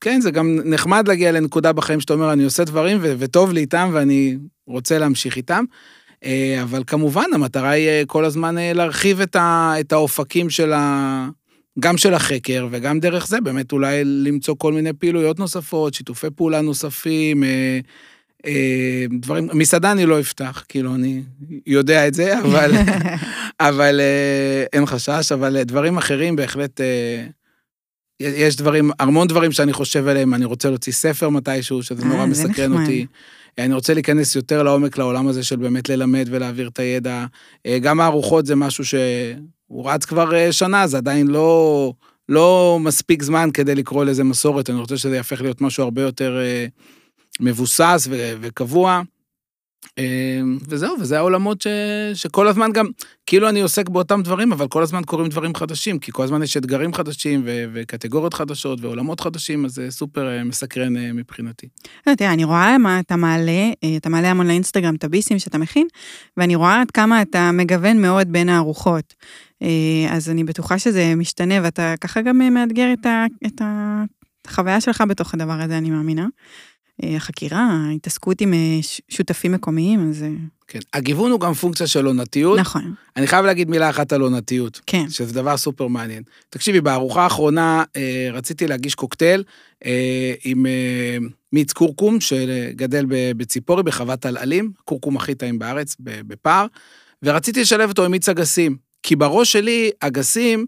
כן, 0.00 0.20
זה 0.20 0.30
גם 0.30 0.58
נחמד 0.64 1.08
להגיע 1.08 1.32
לנקודה 1.32 1.72
בחיים 1.72 2.00
שאתה 2.00 2.12
אומר, 2.12 2.32
אני 2.32 2.44
עושה 2.44 2.64
דברים 2.64 2.98
ו- 3.00 3.14
וטוב 3.18 3.52
לי 3.52 3.60
איתם 3.60 3.90
ואני 3.92 4.36
רוצה 4.66 4.98
להמשיך 4.98 5.36
איתם. 5.36 5.64
אה, 6.24 6.58
אבל 6.62 6.82
כמובן, 6.86 7.24
המטרה 7.34 7.70
היא 7.70 7.88
אה, 7.88 8.02
כל 8.06 8.24
הזמן 8.24 8.54
להרחיב 8.74 9.20
את, 9.20 9.36
ה- 9.36 9.74
את 9.80 9.92
האופקים 9.92 10.50
של 10.50 10.72
ה... 10.72 11.28
גם 11.80 11.96
של 11.96 12.14
החקר 12.14 12.68
וגם 12.70 13.00
דרך 13.00 13.26
זה 13.26 13.40
באמת 13.40 13.72
אולי 13.72 14.04
למצוא 14.04 14.54
כל 14.58 14.72
מיני 14.72 14.92
פעילויות 14.92 15.38
נוספות, 15.38 15.94
שיתופי 15.94 16.26
פעולה 16.36 16.60
נוספים, 16.60 17.42
דברים, 19.20 19.48
מסעדה 19.54 19.92
אני 19.92 20.06
לא 20.06 20.20
אפתח, 20.20 20.64
כאילו, 20.68 20.94
אני 20.94 21.22
יודע 21.66 22.08
את 22.08 22.14
זה, 22.14 22.38
אבל, 22.42 22.70
אבל 23.60 24.00
אה, 24.00 24.64
אין 24.72 24.86
חשש, 24.86 25.32
אבל 25.32 25.62
דברים 25.62 25.98
אחרים 25.98 26.36
בהחלט, 26.36 26.80
אה, 26.80 27.26
יש 28.20 28.56
דברים, 28.56 28.90
המון 28.98 29.28
דברים 29.28 29.52
שאני 29.52 29.72
חושב 29.72 30.08
עליהם, 30.08 30.34
אני 30.34 30.44
רוצה 30.44 30.68
להוציא 30.68 30.92
ספר 30.92 31.28
מתישהו, 31.28 31.82
שזה 31.82 32.04
נורא 32.04 32.26
מסקרן 32.26 32.72
אותי. 32.72 33.06
אני 33.58 33.74
רוצה 33.74 33.94
להיכנס 33.94 34.36
יותר 34.36 34.62
לעומק 34.62 34.98
לעולם 34.98 35.28
הזה 35.28 35.42
של 35.42 35.56
באמת 35.56 35.88
ללמד 35.88 36.28
ולהעביר 36.30 36.68
את 36.68 36.78
הידע. 36.78 37.26
גם 37.80 38.00
הארוחות 38.00 38.46
זה 38.46 38.56
משהו 38.56 38.84
שהוא 38.84 39.90
רץ 39.90 40.04
כבר 40.04 40.50
שנה, 40.50 40.86
זה 40.86 40.96
עדיין 40.96 41.26
לא, 41.26 41.92
לא 42.28 42.78
מספיק 42.80 43.22
זמן 43.22 43.50
כדי 43.54 43.74
לקרוא 43.74 44.04
לזה 44.04 44.24
מסורת, 44.24 44.70
אני 44.70 44.80
רוצה 44.80 44.96
שזה 44.96 45.16
יהפך 45.16 45.40
להיות 45.40 45.60
משהו 45.60 45.84
הרבה 45.84 46.02
יותר... 46.02 46.38
מבוסס 47.40 48.08
ו- 48.10 48.34
וקבוע. 48.40 49.02
אה, 49.98 50.40
וזהו, 50.68 50.96
וזה 51.00 51.18
העולמות 51.18 51.62
ש... 51.62 51.66
שכל 52.14 52.48
הזמן 52.48 52.72
גם, 52.72 52.86
כאילו 53.26 53.48
אני 53.48 53.60
עוסק 53.60 53.88
באותם 53.88 54.22
דברים, 54.22 54.52
אבל 54.52 54.68
כל 54.68 54.82
הזמן 54.82 55.02
קורים 55.04 55.28
דברים 55.28 55.54
חדשים, 55.54 55.98
כי 55.98 56.12
כל 56.12 56.22
הזמן 56.22 56.42
יש 56.42 56.56
אתגרים 56.56 56.94
חדשים 56.94 57.42
ו... 57.44 57.64
וקטגוריות 57.72 58.34
חדשות 58.34 58.80
ועולמות 58.80 59.20
חדשים, 59.20 59.64
אז 59.64 59.70
זה 59.74 59.90
סופר 59.90 60.28
אה, 60.28 60.44
מסקרן 60.44 60.96
אה, 60.96 61.12
מבחינתי. 61.12 61.66
לא, 62.06 62.14
תראה, 62.14 62.32
אני 62.32 62.44
רואה 62.44 62.78
מה 62.78 63.00
אתה 63.00 63.16
מעלה, 63.16 63.70
אתה 63.96 64.08
מעלה 64.08 64.30
המון 64.30 64.46
לאינסטגרם 64.46 64.94
את 64.94 65.04
הביסים 65.04 65.38
שאתה 65.38 65.58
מכין, 65.58 65.86
ואני 66.36 66.54
רואה 66.54 66.80
עד 66.80 66.90
כמה 66.90 67.22
אתה 67.22 67.50
מגוון 67.52 68.02
מאוד 68.02 68.32
בין 68.32 68.48
הארוחות. 68.48 69.14
אז 70.10 70.30
אני 70.30 70.44
בטוחה 70.44 70.78
שזה 70.78 71.14
משתנה, 71.16 71.54
ואתה 71.62 71.94
ככה 72.00 72.22
גם 72.22 72.54
מאתגר 72.54 72.92
את, 72.92 73.06
ה... 73.06 73.26
את 73.46 73.62
החוויה 74.46 74.80
שלך 74.80 75.04
בתוך 75.08 75.34
הדבר 75.34 75.52
הזה, 75.52 75.78
אני 75.78 75.90
מאמינה. 75.90 76.26
אה, 77.04 77.16
החקירה, 77.16 77.68
ההתעסקות 77.88 78.40
עם 78.40 78.54
אה, 78.54 78.78
שותפים 79.08 79.52
מקומיים, 79.52 80.10
אז... 80.10 80.22
אה, 80.22 80.28
כן, 80.70 80.78
הגיוון 80.94 81.30
הוא 81.30 81.40
גם 81.40 81.54
פונקציה 81.54 81.86
של 81.86 82.06
עונתיות. 82.06 82.58
נכון. 82.58 82.94
אני 83.16 83.26
חייב 83.26 83.44
להגיד 83.44 83.70
מילה 83.70 83.90
אחת 83.90 84.12
על 84.12 84.20
עונתיות. 84.20 84.80
כן. 84.86 85.10
שזה 85.10 85.34
דבר 85.34 85.56
סופר 85.56 85.86
מעניין. 85.86 86.22
תקשיבי, 86.50 86.80
בארוחה 86.80 87.22
האחרונה 87.22 87.84
רציתי 88.32 88.66
להגיש 88.66 88.94
קוקטייל 88.94 89.44
עם 90.44 90.66
מיץ 91.52 91.72
קורקום, 91.72 92.20
שגדל 92.20 93.04
בציפורי, 93.08 93.82
בחוות 93.82 94.26
עלעלים, 94.26 94.72
קורקום 94.84 95.16
הכי 95.16 95.34
טעים 95.34 95.58
בארץ, 95.58 95.96
בפער, 96.00 96.66
ורציתי 97.22 97.60
לשלב 97.60 97.88
אותו 97.88 98.04
עם 98.04 98.10
מיץ 98.10 98.28
אגסים. 98.28 98.76
כי 99.02 99.16
בראש 99.16 99.52
שלי, 99.52 99.90
אגסים, 100.00 100.66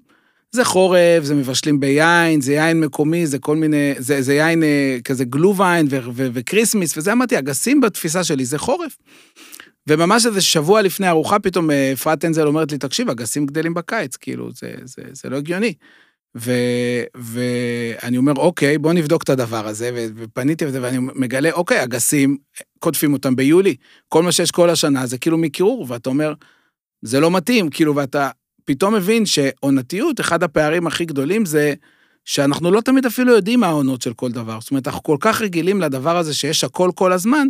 זה 0.52 0.64
חורף, 0.64 1.24
זה 1.24 1.34
מבשלים 1.34 1.80
ביין, 1.80 2.40
זה 2.40 2.52
יין 2.52 2.80
מקומי, 2.80 3.26
זה 3.26 3.38
כל 3.38 3.56
מיני, 3.56 3.94
זה, 3.98 4.22
זה 4.22 4.34
יין 4.34 4.62
אה, 4.62 4.98
כזה 5.04 5.24
גלוביין 5.24 5.86
וקריסמיס, 6.14 6.98
וזה 6.98 7.12
אמרתי, 7.12 7.38
אגסים 7.38 7.80
בתפיסה 7.80 8.24
שלי 8.24 8.44
זה 8.44 8.58
חורף. 8.58 8.96
וממש 9.88 10.26
איזה 10.26 10.40
שבוע 10.40 10.82
לפני 10.82 11.08
ארוחה, 11.08 11.38
פתאום 11.38 11.70
אה, 11.70 11.92
אפרת 11.92 12.24
אנזל 12.24 12.46
אומרת 12.46 12.72
לי, 12.72 12.78
תקשיב, 12.78 13.10
אגסים 13.10 13.46
גדלים 13.46 13.74
בקיץ, 13.74 14.16
כאילו, 14.16 14.50
זה, 14.52 14.72
זה, 14.84 15.02
זה 15.12 15.28
לא 15.28 15.36
הגיוני. 15.36 15.74
ו, 16.36 16.52
ואני 17.14 18.16
אומר, 18.16 18.32
אוקיי, 18.36 18.78
בוא 18.78 18.92
נבדוק 18.92 19.22
את 19.22 19.28
הדבר 19.28 19.66
הזה, 19.66 20.08
ופניתי 20.16 20.64
לזה, 20.64 20.82
ואני 20.82 20.98
מגלה, 20.98 21.50
אוקיי, 21.52 21.84
אגסים, 21.84 22.36
קוטפים 22.78 23.12
אותם 23.12 23.36
ביולי, 23.36 23.76
כל 24.08 24.22
מה 24.22 24.32
שיש 24.32 24.50
כל 24.50 24.70
השנה 24.70 25.06
זה 25.06 25.18
כאילו 25.18 25.38
מקירור, 25.38 25.86
ואתה 25.88 26.10
אומר, 26.10 26.34
זה 27.02 27.20
לא 27.20 27.30
מתאים, 27.30 27.70
כאילו, 27.70 27.96
ואתה 27.96 28.30
פתאום 28.70 28.94
מבין 28.94 29.26
שעונתיות, 29.26 30.20
אחד 30.20 30.42
הפערים 30.42 30.86
הכי 30.86 31.04
גדולים 31.04 31.44
זה 31.44 31.74
שאנחנו 32.24 32.70
לא 32.70 32.80
תמיד 32.80 33.06
אפילו 33.06 33.32
יודעים 33.32 33.60
מה 33.60 33.66
העונות 33.66 34.02
של 34.02 34.12
כל 34.12 34.30
דבר. 34.30 34.58
זאת 34.60 34.70
אומרת, 34.70 34.86
אנחנו 34.86 35.02
כל 35.02 35.16
כך 35.20 35.42
רגילים 35.42 35.80
לדבר 35.80 36.16
הזה 36.16 36.34
שיש 36.34 36.64
הכל 36.64 36.90
כל 36.94 37.12
הזמן, 37.12 37.48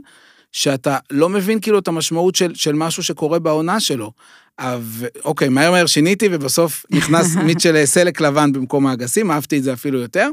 שאתה 0.52 0.96
לא 1.10 1.28
מבין 1.28 1.60
כאילו 1.60 1.78
את 1.78 1.88
המשמעות 1.88 2.34
של, 2.34 2.54
של 2.54 2.72
משהו 2.72 3.02
שקורה 3.02 3.38
בעונה 3.38 3.80
שלו. 3.80 4.12
אבל, 4.58 5.08
אוקיי, 5.24 5.48
מהר 5.48 5.70
מהר 5.70 5.86
שיניתי, 5.86 6.28
ובסוף 6.32 6.86
נכנס 6.90 7.36
מיץ 7.46 7.62
של 7.62 7.82
סלק 7.84 8.20
לבן 8.20 8.52
במקום 8.52 8.86
האגסים, 8.86 9.30
אהבתי 9.30 9.58
את 9.58 9.62
זה 9.62 9.72
אפילו 9.72 9.98
יותר. 9.98 10.28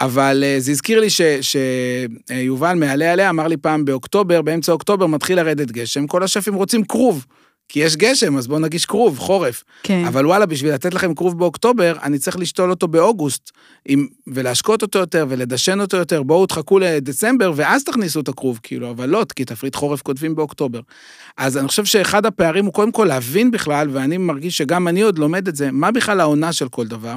אבל 0.00 0.44
אה, 0.46 0.56
זה 0.58 0.70
הזכיר 0.70 1.00
לי 1.00 1.08
שיובל 1.40 2.74
מעלה 2.74 3.12
עליה 3.12 3.30
אמר 3.30 3.46
לי 3.46 3.56
פעם 3.56 3.84
באוקטובר, 3.84 4.42
באמצע 4.42 4.72
אוקטובר 4.72 5.06
מתחיל 5.06 5.36
לרדת 5.36 5.70
גשם, 5.70 6.06
כל 6.06 6.22
השפים 6.22 6.54
רוצים 6.54 6.84
כרוב. 6.84 7.26
כי 7.68 7.80
יש 7.80 7.96
גשם, 7.96 8.36
אז 8.36 8.46
בואו 8.46 8.58
נגיש 8.58 8.86
כרוב, 8.86 9.18
חורף. 9.18 9.64
כן. 9.82 10.04
אבל 10.04 10.26
וואלה, 10.26 10.46
בשביל 10.46 10.74
לתת 10.74 10.94
לכם 10.94 11.14
כרוב 11.14 11.38
באוקטובר, 11.38 11.96
אני 12.02 12.18
צריך 12.18 12.38
לשתול 12.38 12.70
אותו 12.70 12.88
באוגוסט, 12.88 13.50
עם, 13.88 14.06
ולהשקות 14.26 14.82
אותו 14.82 14.98
יותר, 14.98 15.26
ולדשן 15.28 15.80
אותו 15.80 15.96
יותר, 15.96 16.22
בואו 16.22 16.46
תחכו 16.46 16.78
לדצמבר, 16.78 17.52
ואז 17.56 17.84
תכניסו 17.84 18.20
את 18.20 18.28
הכרוב, 18.28 18.60
כאילו, 18.62 18.90
אבל 18.90 19.08
לא, 19.08 19.24
כי 19.36 19.44
תפריט 19.44 19.74
חורף 19.74 20.02
כותבים 20.02 20.34
באוקטובר. 20.34 20.80
אז 21.36 21.56
אני 21.56 21.68
חושב 21.68 21.84
שאחד 21.84 22.26
הפערים 22.26 22.64
הוא 22.64 22.72
קודם 22.72 22.92
כל 22.92 23.04
להבין 23.04 23.50
בכלל, 23.50 23.88
ואני 23.92 24.18
מרגיש 24.18 24.58
שגם 24.58 24.88
אני 24.88 25.02
עוד 25.02 25.18
לומד 25.18 25.48
את 25.48 25.56
זה, 25.56 25.70
מה 25.72 25.90
בכלל 25.90 26.20
העונה 26.20 26.52
של 26.52 26.68
כל 26.68 26.86
דבר. 26.86 27.16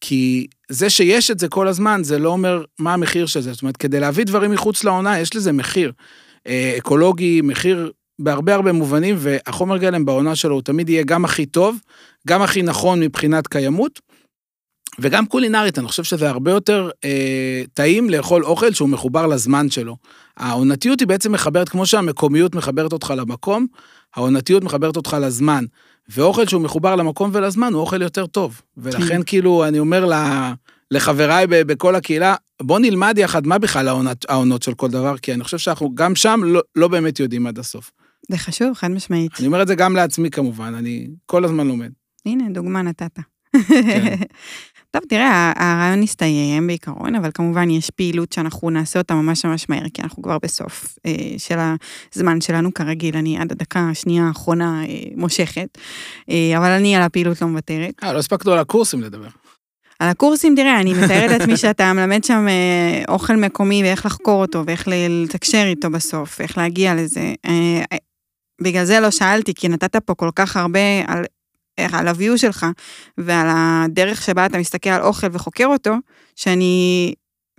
כי 0.00 0.46
זה 0.68 0.90
שיש 0.90 1.30
את 1.30 1.38
זה 1.38 1.48
כל 1.48 1.68
הזמן, 1.68 2.00
זה 2.04 2.18
לא 2.18 2.28
אומר 2.28 2.64
מה 2.78 2.94
המחיר 2.94 3.26
של 3.26 3.40
זה. 3.40 3.52
זאת 3.52 3.62
אומרת, 3.62 3.76
כדי 3.76 4.00
להביא 4.00 4.24
דברים 4.24 4.50
מחוץ 4.50 4.84
לעונה, 4.84 5.20
יש 5.20 5.36
לזה 5.36 5.52
מחיר. 5.52 5.92
אה, 6.46 6.74
אקולוגי, 6.78 7.40
מחיר 7.40 7.92
בהרבה 8.22 8.54
הרבה 8.54 8.72
מובנים, 8.72 9.16
והחומר 9.18 9.76
גלם 9.76 10.04
בעונה 10.04 10.36
שלו 10.36 10.54
הוא 10.54 10.62
תמיד 10.62 10.88
יהיה 10.88 11.02
גם 11.02 11.24
הכי 11.24 11.46
טוב, 11.46 11.76
גם 12.28 12.42
הכי 12.42 12.62
נכון 12.62 13.00
מבחינת 13.00 13.46
קיימות, 13.46 14.00
וגם 14.98 15.26
קולינרית, 15.26 15.78
אני 15.78 15.88
חושב 15.88 16.04
שזה 16.04 16.28
הרבה 16.30 16.50
יותר 16.50 16.90
אה, 17.04 17.62
טעים 17.74 18.10
לאכול 18.10 18.44
אוכל 18.44 18.72
שהוא 18.72 18.88
מחובר 18.88 19.26
לזמן 19.26 19.70
שלו. 19.70 19.96
העונתיות 20.36 21.00
היא 21.00 21.08
בעצם 21.08 21.32
מחברת, 21.32 21.68
כמו 21.68 21.86
שהמקומיות 21.86 22.54
מחברת 22.54 22.92
אותך 22.92 23.14
למקום, 23.16 23.66
העונתיות 24.16 24.64
מחברת 24.64 24.96
אותך 24.96 25.16
לזמן. 25.20 25.64
ואוכל 26.08 26.46
שהוא 26.46 26.62
מחובר 26.62 26.96
למקום 26.96 27.30
ולזמן 27.32 27.72
הוא 27.72 27.80
אוכל 27.80 28.02
יותר 28.02 28.26
טוב. 28.26 28.60
ולכן 28.76 29.08
כן. 29.08 29.22
כאילו, 29.22 29.64
אני 29.64 29.78
אומר 29.78 30.04
לה, 30.04 30.54
לחבריי 30.92 31.46
בכל 31.48 31.94
הקהילה, 31.94 32.34
בוא 32.62 32.78
נלמד 32.78 33.18
יחד 33.18 33.46
מה 33.46 33.58
בכלל 33.58 33.88
העונות, 33.88 34.24
העונות 34.28 34.62
של 34.62 34.74
כל 34.74 34.88
דבר, 34.88 35.18
כי 35.18 35.34
אני 35.34 35.44
חושב 35.44 35.58
שאנחנו 35.58 35.94
גם 35.94 36.14
שם 36.14 36.40
לא, 36.44 36.60
לא 36.76 36.88
באמת 36.88 37.20
יודעים 37.20 37.46
עד 37.46 37.58
הסוף. 37.58 37.90
זה 38.30 38.38
חשוב, 38.38 38.74
חד 38.74 38.88
משמעית. 38.88 39.32
אני 39.38 39.46
אומר 39.46 39.62
את 39.62 39.68
זה 39.68 39.74
גם 39.74 39.96
לעצמי 39.96 40.30
כמובן, 40.30 40.74
אני 40.74 41.08
כל 41.26 41.44
הזמן 41.44 41.66
לומד. 41.66 41.90
הנה, 42.26 42.44
דוגמה 42.50 42.82
נתת. 42.82 43.18
כן. 43.68 44.16
טוב, 44.92 45.02
תראה, 45.08 45.52
הרעיון 45.56 46.02
הסתיים 46.02 46.66
בעיקרון, 46.66 47.14
אבל 47.14 47.30
כמובן 47.34 47.70
יש 47.70 47.90
פעילות 47.90 48.32
שאנחנו 48.32 48.70
נעשה 48.70 48.98
אותה 48.98 49.14
ממש 49.14 49.44
ממש 49.44 49.68
מהר, 49.68 49.88
כי 49.94 50.02
אנחנו 50.02 50.22
כבר 50.22 50.38
בסוף 50.42 50.98
אה, 51.06 51.12
של 51.38 51.58
הזמן 52.14 52.40
שלנו, 52.40 52.74
כרגיל, 52.74 53.16
אני 53.16 53.38
עד 53.38 53.52
הדקה 53.52 53.88
השנייה 53.90 54.24
האחרונה 54.24 54.84
אה, 54.84 54.88
מושכת, 55.16 55.78
אה, 56.30 56.58
אבל 56.58 56.70
אני 56.70 56.96
על 56.96 57.02
הפעילות 57.02 57.42
לא 57.42 57.48
מוותרת. 57.48 57.94
אה, 58.02 58.12
לא 58.12 58.18
הספקנו 58.18 58.52
על 58.52 58.58
הקורסים 58.58 59.02
לדבר. 59.02 59.28
על 59.98 60.08
הקורסים, 60.08 60.54
תראה, 60.56 60.80
אני 60.80 60.94
מתארת 60.94 61.30
לעצמי 61.30 61.56
שאתה 61.56 61.92
מלמד 61.92 62.24
שם 62.24 62.46
אה, 62.48 63.02
אוכל 63.08 63.36
מקומי 63.36 63.82
ואיך 63.82 64.06
לחקור 64.06 64.40
אותו 64.40 64.62
ואיך 64.66 64.88
לתקשר 64.88 65.64
איתו 65.66 65.90
בסוף, 65.90 66.40
איך 66.40 66.58
להגיע 66.58 66.94
לזה. 66.94 67.34
בגלל 68.60 68.84
זה 68.84 69.00
לא 69.00 69.10
שאלתי, 69.10 69.54
כי 69.54 69.68
נתת 69.68 69.96
פה 69.96 70.14
כל 70.14 70.30
כך 70.34 70.56
הרבה 70.56 70.80
על, 71.06 71.24
על 71.92 72.08
הוויו 72.08 72.38
שלך 72.38 72.66
ועל 73.18 73.46
הדרך 73.50 74.22
שבה 74.22 74.46
אתה 74.46 74.58
מסתכל 74.58 74.90
על 74.90 75.02
אוכל 75.02 75.26
וחוקר 75.32 75.66
אותו, 75.66 75.94
שאני 76.36 77.14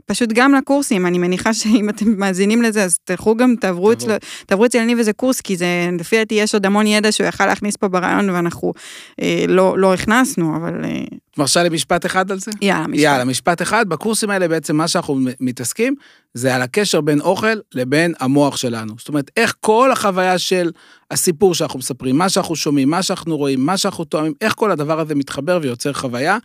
פשוט 0.06 0.30
גם 0.34 0.54
לקורסים, 0.54 1.06
אני 1.06 1.18
מניחה 1.18 1.54
שאם 1.54 1.90
אתם 1.90 2.06
מאזינים 2.20 2.62
לזה, 2.62 2.84
אז 2.84 2.98
תלכו 3.04 3.36
גם, 3.36 3.56
תעברו 3.62 3.92
אצל, 3.92 4.18
תעברו 4.46 4.66
אצל 4.66 4.78
יניב 4.78 4.98
איזה 4.98 5.14
קורס, 5.14 5.42
כי 5.42 5.58
זה, 5.58 5.66
לפי 6.00 6.18
דעתי 6.18 6.36
יש 6.36 6.54
עוד 6.54 6.66
המון 6.66 6.88
ידע 6.88 7.12
שהוא 7.12 7.28
יכל 7.28 7.46
להכניס 7.46 7.76
פה 7.76 7.88
ברעיון, 7.88 8.30
ואנחנו 8.30 8.74
אה, 9.22 9.46
לא, 9.48 9.78
לא 9.78 9.94
הכנסנו, 9.94 10.56
אבל... 10.56 10.86
אה... 10.86 11.04
מרשה 11.38 11.64
לי 11.64 11.70
משפט 11.70 12.06
אחד 12.06 12.32
על 12.32 12.40
זה? 12.40 12.52
יאללה, 12.62 12.88
משפט. 12.88 13.04
יאללה, 13.04 13.26
משפט 13.26 13.62
אחד. 13.62 13.90
בקורסים 13.90 14.30
האלה 14.30 14.48
בעצם 14.48 14.76
מה 14.76 14.88
שאנחנו 14.88 15.20
מתעסקים, 15.40 15.96
זה 16.34 16.56
על 16.56 16.62
הקשר 16.62 17.02
בין 17.02 17.22
אוכל 17.22 17.58
לבין 17.74 18.14
המוח 18.20 18.58
שלנו. 18.58 18.94
זאת 18.98 19.08
אומרת, 19.08 19.32
איך 19.38 19.56
כל 19.60 19.92
החוויה 19.92 20.38
של 20.38 20.72
הסיפור 21.12 21.56
שאנחנו 21.56 21.80
מספרים, 21.80 22.18
מה 22.18 22.30
שאנחנו 22.30 22.56
שומעים, 22.56 22.90
מה 22.90 23.04
שאנחנו 23.04 23.38
רואים, 23.38 23.66
מה 23.66 23.78
שאנחנו 23.78 24.04
תואמים, 24.04 24.34
איך 24.42 24.54
כל 24.58 24.72
הדבר 24.72 25.00
הזה 25.00 25.16
מתחבר 25.16 25.60
ויוצר 25.62 25.94
חוויה. 25.94 26.38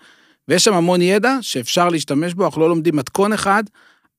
ויש 0.48 0.64
שם 0.64 0.74
המון 0.74 1.02
ידע 1.02 1.38
שאפשר 1.40 1.88
להשתמש 1.88 2.34
בו, 2.34 2.44
אנחנו 2.44 2.60
לא 2.60 2.68
לומדים 2.68 2.96
מתכון 2.96 3.32
אחד, 3.32 3.64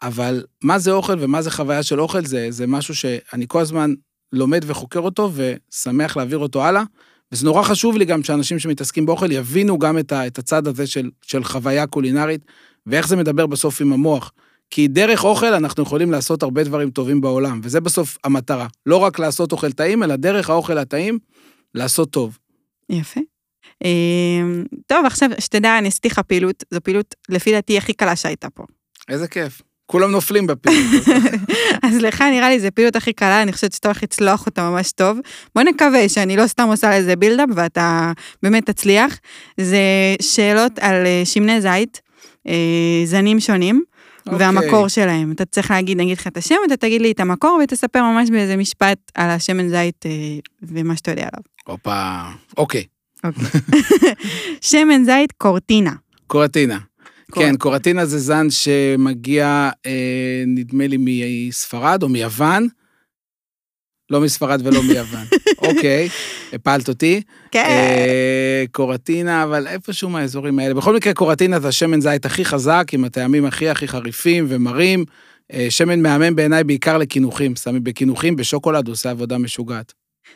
אבל 0.01 0.43
מה 0.63 0.79
זה 0.79 0.91
אוכל 0.91 1.15
ומה 1.19 1.41
זה 1.41 1.51
חוויה 1.51 1.83
של 1.83 2.01
אוכל, 2.01 2.25
זה, 2.25 2.47
זה 2.49 2.67
משהו 2.67 2.95
שאני 2.95 3.45
כל 3.47 3.59
הזמן 3.59 3.93
לומד 4.33 4.61
וחוקר 4.67 4.99
אותו 4.99 5.31
ושמח 5.33 6.17
להעביר 6.17 6.37
אותו 6.37 6.65
הלאה. 6.65 6.83
וזה 7.31 7.45
נורא 7.45 7.63
חשוב 7.63 7.97
לי 7.97 8.05
גם 8.05 8.23
שאנשים 8.23 8.59
שמתעסקים 8.59 9.05
באוכל 9.05 9.31
יבינו 9.31 9.79
גם 9.79 9.97
את, 9.97 10.11
ה, 10.11 10.27
את 10.27 10.39
הצד 10.39 10.67
הזה 10.67 10.87
של, 10.87 11.09
של 11.21 11.43
חוויה 11.43 11.87
קולינרית, 11.87 12.45
ואיך 12.85 13.07
זה 13.07 13.15
מדבר 13.15 13.45
בסוף 13.45 13.81
עם 13.81 13.93
המוח. 13.93 14.31
כי 14.69 14.87
דרך 14.87 15.23
אוכל 15.23 15.53
אנחנו 15.53 15.83
יכולים 15.83 16.11
לעשות 16.11 16.43
הרבה 16.43 16.63
דברים 16.63 16.91
טובים 16.91 17.21
בעולם, 17.21 17.59
וזה 17.63 17.81
בסוף 17.81 18.17
המטרה. 18.23 18.67
לא 18.85 18.97
רק 18.97 19.19
לעשות 19.19 19.51
אוכל 19.51 19.71
טעים, 19.71 20.03
אלא 20.03 20.15
דרך 20.15 20.49
האוכל 20.49 20.77
הטעים, 20.77 21.19
לעשות 21.75 22.11
טוב. 22.11 22.37
יפה. 22.89 23.19
אמ, 23.85 24.63
טוב, 24.87 25.05
עכשיו 25.05 25.29
שתדע, 25.39 25.77
אני 25.77 25.87
עשיתי 25.87 26.07
לך 26.07 26.19
פעילות, 26.19 26.63
זו 26.71 26.79
פעילות 26.83 27.15
לפי 27.29 27.51
דעתי 27.51 27.77
הכי 27.77 27.93
קלה 27.93 28.15
שהייתה 28.15 28.49
פה. 28.49 28.63
איזה 29.09 29.27
כיף. 29.27 29.61
כולם 29.85 30.11
נופלים 30.11 30.47
בפעילות. 30.47 31.03
אז 31.85 31.97
לך 31.97 32.21
נראה 32.21 32.49
לי 32.49 32.59
זו 32.59 32.67
פעילות 32.73 32.95
הכי 32.95 33.13
קלה, 33.13 33.41
אני 33.41 33.53
חושבת 33.53 33.73
שאתה 33.73 33.87
הולך 33.87 34.03
לצלוח 34.03 34.45
אותה 34.45 34.69
ממש 34.69 34.91
טוב. 34.91 35.19
בוא 35.55 35.63
נקווה 35.63 36.09
שאני 36.09 36.37
לא 36.37 36.47
סתם 36.47 36.67
עושה 36.67 36.99
לזה 36.99 37.15
בילדאפ 37.15 37.49
ואתה 37.55 38.11
באמת 38.43 38.69
תצליח. 38.69 39.19
זה 39.59 39.77
שאלות 40.21 40.79
על 40.79 41.05
אה, 41.05 41.21
שמני 41.25 41.61
זית, 41.61 42.01
אה, 42.47 43.01
זנים 43.05 43.39
שונים. 43.39 43.83
Okay. 43.83 44.31
אוקיי. 44.31 44.47
והמקור 44.47 44.87
שלהם. 44.87 45.31
אתה 45.31 45.45
צריך 45.45 45.71
להגיד, 45.71 45.97
נגיד 45.97 46.17
לך 46.17 46.27
את 46.27 46.37
השם, 46.37 46.55
אתה 46.67 46.77
תגיד 46.77 47.01
לי 47.01 47.11
את 47.11 47.19
המקור 47.19 47.59
ותספר 47.63 48.03
ממש 48.03 48.29
באיזה 48.29 48.57
משפט 48.57 48.97
על 49.15 49.29
השמן 49.29 49.69
זית 49.69 50.05
אה, 50.05 50.11
ומה 50.61 50.95
שאתה 50.95 51.11
יודע 51.11 51.21
עליו. 51.21 51.43
הופה, 51.65 52.21
אוקיי. 52.57 52.83
אוקיי. 53.23 53.61
שמן 54.69 55.03
זית 55.05 55.31
קורטינה. 55.31 55.93
קורטינה. 56.27 56.79
כן, 57.31 57.57
קורטינה 57.57 58.05
זה 58.05 58.19
זן 58.19 58.49
שמגיע, 58.49 59.69
אה, 59.85 60.43
נדמה 60.47 60.87
לי, 60.87 60.97
מספרד 60.99 62.03
או 62.03 62.09
מיוון. 62.09 62.67
לא 64.09 64.21
מספרד 64.21 64.67
ולא 64.67 64.83
מיוון. 64.83 65.25
אוקיי, 65.67 66.09
הפלת 66.53 66.87
אותי. 66.87 67.21
כן. 67.51 67.65
אה, 67.69 68.63
קורטינה, 68.71 69.43
אבל 69.43 69.67
איפשהו 69.67 70.09
מהאזורים 70.09 70.59
האלה. 70.59 70.73
בכל 70.73 70.95
מקרה, 70.95 71.13
קורטינה 71.13 71.59
זה 71.59 71.67
השמן 71.67 72.01
זית 72.01 72.25
הכי 72.25 72.45
חזק, 72.45 72.87
עם 72.93 73.03
הטעמים 73.03 73.45
הכי 73.45 73.69
הכי 73.69 73.87
חריפים 73.87 74.45
ומרים. 74.49 75.05
אה, 75.53 75.67
שמן 75.69 76.01
מהמם 76.01 76.35
בעיניי 76.35 76.63
בעיקר 76.63 76.97
לקינוחים. 76.97 77.55
שמים 77.55 77.83
בקינוחים, 77.83 78.35
בשוקולד, 78.35 78.87
עושה 78.87 79.11
עבודה 79.11 79.37
משוגעת. 79.37 79.93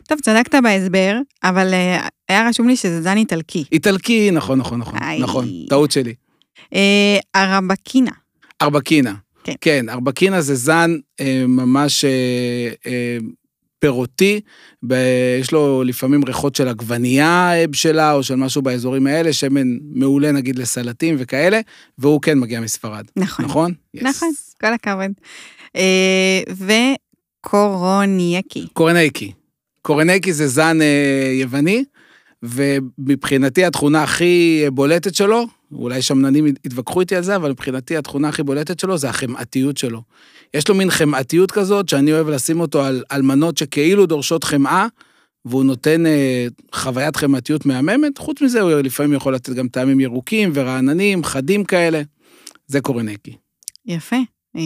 טוב, 0.07 0.19
צדקת 0.19 0.55
בהסבר, 0.63 1.17
אבל 1.43 1.73
אה, 1.73 2.07
היה 2.29 2.47
רשום 2.49 2.67
לי 2.67 2.75
שזה 2.75 3.01
זן 3.01 3.17
איטלקי. 3.17 3.63
איטלקי, 3.71 4.31
נכון, 4.31 4.59
נכון, 4.59 4.79
נכון, 4.79 4.99
איי. 5.01 5.19
נכון, 5.19 5.49
טעות 5.69 5.91
שלי. 5.91 6.13
אה, 6.73 7.19
הרבקינה. 7.33 8.11
ארבקינה. 8.61 9.13
כן. 9.43 9.53
כן, 9.61 9.89
ארבקינה 9.89 10.41
זה 10.41 10.55
זן 10.55 10.95
אה, 11.19 11.43
ממש 11.47 12.05
אה, 12.05 12.09
אה, 12.87 13.17
פירותי, 13.79 14.41
ב, 14.83 14.95
יש 15.41 15.51
לו 15.51 15.83
לפעמים 15.83 16.25
ריחות 16.25 16.55
של 16.55 16.67
עגבנייה 16.67 17.53
אה, 17.53 17.67
בשלה, 17.67 18.13
או 18.13 18.23
של 18.23 18.35
משהו 18.35 18.61
באזורים 18.61 19.07
האלה, 19.07 19.33
שמן 19.33 19.77
מעולה 19.81 20.31
נגיד 20.31 20.55
לסלטים 20.59 21.15
וכאלה, 21.19 21.59
והוא 21.97 22.21
כן 22.21 22.39
מגיע 22.39 22.61
מספרד, 22.61 23.05
נכון. 23.15 23.45
נכון? 23.45 23.73
נכון, 23.93 24.29
כל 24.61 24.73
הכבוד. 24.73 25.11
אה, 25.75 26.41
וקורונייקי. 27.41 28.67
קורנייקי. 28.73 29.31
קורנייקי 29.83 30.33
זה 30.33 30.47
זן 30.47 30.81
אה, 30.81 31.31
יווני, 31.33 31.83
ומבחינתי 32.43 33.65
התכונה 33.65 34.03
הכי 34.03 34.63
בולטת 34.71 35.15
שלו, 35.15 35.47
אולי 35.71 36.01
שמננים 36.01 36.47
יתווכחו 36.47 37.01
איתי 37.01 37.15
על 37.15 37.23
זה, 37.23 37.35
אבל 37.35 37.49
מבחינתי 37.51 37.97
התכונה 37.97 38.29
הכי 38.29 38.43
בולטת 38.43 38.79
שלו 38.79 38.97
זה 38.97 39.09
החמאתיות 39.09 39.77
שלו. 39.77 40.01
יש 40.53 40.67
לו 40.67 40.75
מין 40.75 40.89
חמאתיות 40.89 41.51
כזאת, 41.51 41.89
שאני 41.89 42.13
אוהב 42.13 42.29
לשים 42.29 42.59
אותו 42.59 42.83
על, 42.83 43.03
על 43.09 43.21
מנות 43.21 43.57
שכאילו 43.57 44.05
דורשות 44.05 44.43
חמאה, 44.43 44.87
והוא 45.45 45.63
נותן 45.63 46.05
אה, 46.05 46.47
חוויית 46.73 47.15
חמאתיות 47.15 47.65
מהממת. 47.65 48.17
חוץ 48.17 48.41
מזה, 48.41 48.61
הוא 48.61 48.71
לפעמים 48.71 49.13
יכול 49.13 49.35
לתת 49.35 49.49
גם 49.49 49.67
טעמים 49.67 49.99
ירוקים 49.99 50.51
ורעננים, 50.53 51.23
חדים 51.23 51.63
כאלה. 51.63 52.01
זה 52.67 52.81
קורנקי. 52.81 53.35
יפה. 53.85 54.17
אה, 54.57 54.61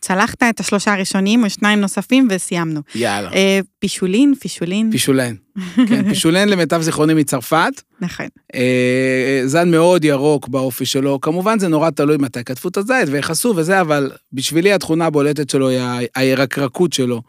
צלחת 0.00 0.42
את 0.42 0.60
השלושה 0.60 0.92
הראשונים, 0.92 1.44
או 1.44 1.50
שניים 1.50 1.80
נוספים, 1.80 2.28
וסיימנו. 2.30 2.80
יאללה. 2.94 3.32
אה, 3.32 3.60
פישולין, 3.78 4.34
פישולין. 4.40 4.90
פישולן. 4.90 5.34
כן, 5.88 6.08
פישולן 6.08 6.48
למיטב 6.48 6.80
זיכרוני 6.80 7.14
מצרפת. 7.14 7.82
נכון. 8.00 8.26
אה, 8.54 9.42
זן 9.46 9.70
מאוד 9.70 10.04
ירוק 10.04 10.48
באופי 10.48 10.86
שלו, 10.86 11.20
כמובן 11.20 11.58
זה 11.58 11.68
נורא 11.68 11.90
תלוי 11.90 12.16
מתי 12.16 12.44
כתבו 12.44 12.68
את 12.68 12.76
הזית 12.76 13.08
ואיך 13.08 13.30
עשו 13.30 13.54
וזה, 13.56 13.80
אבל 13.80 14.10
בשבילי 14.32 14.72
התכונה 14.72 15.06
הבולטת 15.06 15.50
שלו 15.50 15.68
היא 15.68 16.08
הירקרקות 16.14 16.92
שלו. 16.92 17.22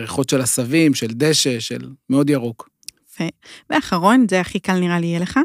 ריחות 0.00 0.28
של 0.28 0.40
עשבים, 0.40 0.94
של 0.94 1.06
דשא, 1.10 1.60
של 1.60 1.88
מאוד 2.10 2.30
ירוק. 2.30 2.68
יפה. 3.12 3.24
ואחרון, 3.70 4.26
זה 4.30 4.40
הכי 4.40 4.60
קל 4.60 4.78
נראה 4.78 5.00
לי 5.00 5.06
יהיה 5.06 5.20
לך, 5.20 5.40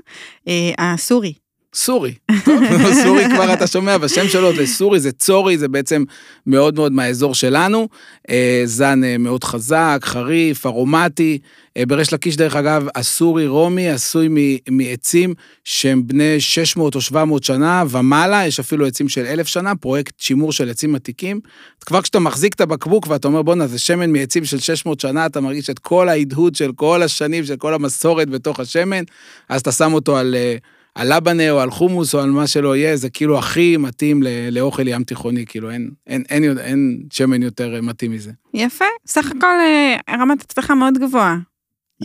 הסורי. 0.77 1.33
סורי. 1.77 2.13
טוב, 2.45 2.63
סורי 3.03 3.23
כבר 3.35 3.53
אתה 3.53 3.67
שומע, 3.67 3.97
בשם 3.97 4.27
שלו 4.27 4.55
זה 4.55 4.67
סורי, 4.67 4.99
זה 4.99 5.11
צורי, 5.11 5.57
זה 5.57 5.67
בעצם 5.67 6.03
מאוד 6.47 6.75
מאוד 6.75 6.91
מהאזור 6.91 7.35
שלנו. 7.35 7.87
אה, 8.29 8.61
זן 8.65 9.03
אה, 9.03 9.17
מאוד 9.17 9.43
חזק, 9.43 9.99
חריף, 10.03 10.65
ארומטי. 10.65 11.37
אה, 11.77 11.85
בריש 11.85 12.13
לקיש, 12.13 12.35
דרך 12.35 12.55
אגב, 12.55 12.87
הסורי 12.95 13.47
רומי 13.47 13.89
עשוי 13.89 14.27
מ- 14.29 14.77
מעצים 14.77 15.33
שהם 15.63 16.07
בני 16.07 16.39
600 16.39 16.95
או 16.95 17.01
700 17.01 17.43
שנה 17.43 17.83
ומעלה, 17.89 18.45
יש 18.45 18.59
אפילו 18.59 18.85
עצים 18.85 19.09
של 19.09 19.25
אלף 19.25 19.47
שנה, 19.47 19.75
פרויקט 19.75 20.13
שימור 20.17 20.51
של 20.51 20.69
עצים 20.69 20.95
עתיקים. 20.95 21.39
כבר 21.85 22.01
כשאתה 22.01 22.19
מחזיק 22.19 22.53
את 22.53 22.61
הבקבוק 22.61 23.07
ואתה 23.07 23.27
אומר, 23.27 23.41
בואנה, 23.41 23.67
זה 23.67 23.79
שמן 23.79 24.11
מעצים 24.11 24.45
של 24.45 24.59
600 24.59 24.99
שנה, 24.99 25.25
אתה 25.25 25.41
מרגיש 25.41 25.69
את 25.69 25.79
כל 25.79 26.09
ההדהוד 26.09 26.55
של 26.55 26.71
כל 26.75 27.03
השנים, 27.03 27.45
של 27.45 27.55
כל 27.55 27.73
המסורת 27.73 28.29
בתוך 28.29 28.59
השמן, 28.59 29.03
אז 29.49 29.61
אתה 29.61 29.71
שם 29.71 29.93
אותו 29.93 30.17
על... 30.17 30.35
אה, 30.35 30.55
על 30.97 31.13
לבנה 31.17 31.49
או 31.51 31.59
על 31.59 31.71
חומוס 31.71 32.15
או 32.15 32.19
על 32.19 32.29
מה 32.29 32.47
שלא 32.47 32.75
יהיה, 32.75 32.95
זה 32.97 33.09
כאילו 33.09 33.39
הכי 33.39 33.77
מתאים 33.77 34.23
ל- 34.23 34.49
לאוכל 34.51 34.87
ים 34.87 35.03
תיכוני, 35.03 35.45
כאילו 35.45 35.71
אין, 35.71 35.89
אין, 36.07 36.23
אין, 36.29 36.43
אין, 36.43 36.57
אין 36.59 36.99
שמן 37.13 37.43
יותר 37.43 37.75
אה, 37.75 37.81
מתאים 37.81 38.11
מזה. 38.11 38.31
יפה. 38.53 38.85
סך 39.07 39.31
הכל 39.37 39.47
אה, 39.47 39.95
רמת 40.19 40.41
הצלחה 40.41 40.75
מאוד 40.75 40.97
גבוהה. 40.97 41.37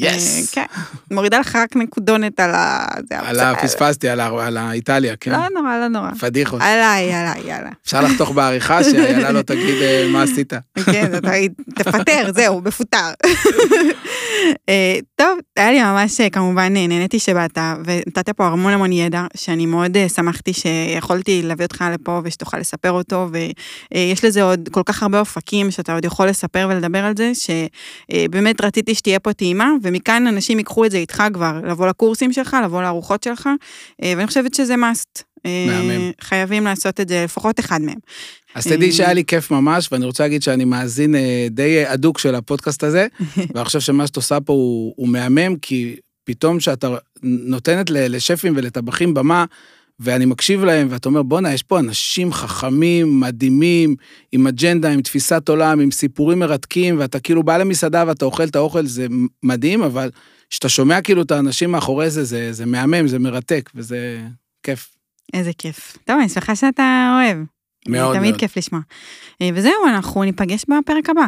אה, 0.03 0.09
יס! 0.17 0.51
כן. 0.55 0.65
מורידה 1.11 1.39
לך 1.39 1.57
רק 1.57 1.77
נקודונת 1.77 2.41
על 2.41 2.51
ה... 2.55 2.87
על 3.11 3.35
בסדר. 3.35 3.45
ה... 3.47 3.55
פספסתי, 3.63 4.09
על 4.09 4.57
האיטליה, 4.57 5.17
כן. 5.17 5.31
לא 5.31 5.49
נורא, 5.55 5.79
לא 5.79 5.89
נורא. 5.89 6.11
פדיחות. 6.21 6.61
עליי, 6.63 7.13
עליי, 7.15 7.41
יאללה. 7.47 7.71
אפשר 7.85 8.01
לחתוך 8.01 8.31
בעריכה 8.31 8.85
שאיילה 8.85 9.33
לא 9.33 9.43
תגיד 9.43 9.83
אה, 9.83 10.09
מה 10.13 10.23
עשית. 10.23 10.53
כן, 10.87 11.11
תפטר, 11.75 12.33
זהו, 12.35 12.61
מפוטר. 12.61 13.11
טוב, 15.23 15.39
היה 15.57 15.73
לי 15.73 15.83
ממש, 15.83 16.21
אה, 16.21 16.31
כמובן, 16.31 16.77
אה, 16.77 16.87
נהניתי 16.87 17.19
שבאת, 17.19 17.59
ונתת 17.85 18.31
פה 18.31 18.47
המון 18.47 18.73
המון 18.73 18.93
ידע, 18.93 19.27
שאני 19.37 19.67
מאוד 19.67 19.97
אה, 19.97 20.09
שמחתי 20.09 20.53
שיכולתי 20.53 21.43
להביא 21.43 21.65
אותך 21.65 21.85
לפה 21.93 22.21
ושתוכל 22.25 22.59
לספר 22.59 22.91
אותו, 22.91 23.29
ויש 23.93 24.25
לזה 24.25 24.43
עוד 24.43 24.69
כל 24.73 24.83
כך 24.87 25.03
הרבה 25.03 25.21
אופקים 25.21 25.71
שאתה 25.71 25.95
עוד 25.95 26.05
יכול 26.05 26.29
לספר 26.29 26.67
ולדבר 26.71 27.05
על 27.05 27.13
זה, 27.17 27.33
שבאמת 27.35 28.61
רציתי 28.61 28.95
שתהיה 28.95 29.19
פה 29.19 29.33
טעימה, 29.33 29.71
ומכאן 29.83 30.27
אנשים 30.27 30.59
ייקחו 30.59 30.85
את 30.85 30.91
זה 30.91 30.97
איתך 30.99 31.23
כבר, 31.33 31.61
לבוא 31.65 31.87
לקורסים 31.87 32.33
שלך, 32.33 32.57
לבוא 32.65 32.83
לארוחות 32.83 33.23
שלך, 33.23 33.49
ואני 34.03 34.27
חושבת 34.27 34.55
שזה 34.55 34.75
must. 34.75 35.32
אה, 35.47 35.67
מהמם. 35.67 36.11
חייבים 36.21 36.65
לעשות 36.65 37.01
את 37.01 37.09
זה, 37.09 37.25
לפחות 37.25 37.61
אחד 37.61 37.81
מהם. 37.81 37.99
אז 38.55 38.67
תדעי 38.67 38.93
שהיה 38.93 39.13
לי 39.13 39.25
כיף 39.25 39.51
ממש, 39.51 39.89
ואני 39.93 40.05
רוצה 40.05 40.23
להגיד 40.23 40.43
שאני 40.43 40.65
מאזין 40.65 41.15
אה, 41.15 41.47
די 41.51 41.87
הדוק 41.87 42.19
של 42.19 42.35
הפודקאסט 42.35 42.85
הזה, 42.85 43.07
ואני 43.55 43.65
חושב 43.65 43.81
שמה 43.81 44.07
שאת 44.07 44.17
עושה 44.17 44.41
פה 44.41 44.53
הוא, 44.53 44.95
הוא 44.97 45.09
מהמם, 45.09 45.57
כי 45.57 45.97
פתאום 46.25 46.61
שאתה 46.61 46.95
נותנת 47.23 47.91
לשפים 47.91 48.53
ולטבחים 48.57 49.15
במה, 49.15 49.45
ואני 50.01 50.25
מקשיב 50.25 50.65
להם, 50.65 50.89
ואתה 50.91 51.09
אומר, 51.09 51.23
בואנה, 51.23 51.53
יש 51.53 51.63
פה 51.63 51.79
אנשים 51.79 52.33
חכמים, 52.33 53.21
מדהימים, 53.21 53.97
עם 54.33 54.47
אג'נדה, 54.47 54.91
עם 54.91 55.03
תפיסת 55.03 55.49
עולם, 55.49 55.81
עם 55.81 55.91
סיפורים 55.91 56.39
מרתקים, 56.39 56.99
ואתה 56.99 57.21
כאילו 57.21 57.43
בא 57.43 57.57
למסעדה 57.57 58.05
ואתה 58.07 58.25
אוכל 58.25 58.45
את 58.45 58.57
האוכל, 58.57 58.87
זה 58.87 59.07
מדהים, 59.43 59.83
אבל 59.83 60.11
כשאתה 60.51 60.69
שומע 60.69 61.01
כאילו 61.01 61.23
את 61.23 61.31
האנשים 61.31 61.71
מאחורי 61.71 62.11
זה, 62.11 62.25
זה, 62.25 62.53
זה 62.53 62.67
מהמם, 62.67 63.09
זה 63.09 63.19
מרתק, 63.19 63.71
וזה 63.75 64.21
כיף. 64.63 64.91
איזה 65.33 65.51
כיף. 65.59 65.99
טוב, 66.05 66.17
אני 66.21 66.29
שמחה 66.29 66.57
שאתה 66.57 67.13
אוהב. 67.15 67.37
מאוד 67.37 68.03
מאוד. 68.03 68.17
תמיד 68.17 68.37
כיף 68.37 68.57
לשמוע. 68.57 68.81
אה, 69.43 69.49
וזהו, 69.55 69.87
אנחנו 69.89 70.25
ניפגש 70.25 70.65
בפרק 70.69 71.11
הבא. 71.11 71.27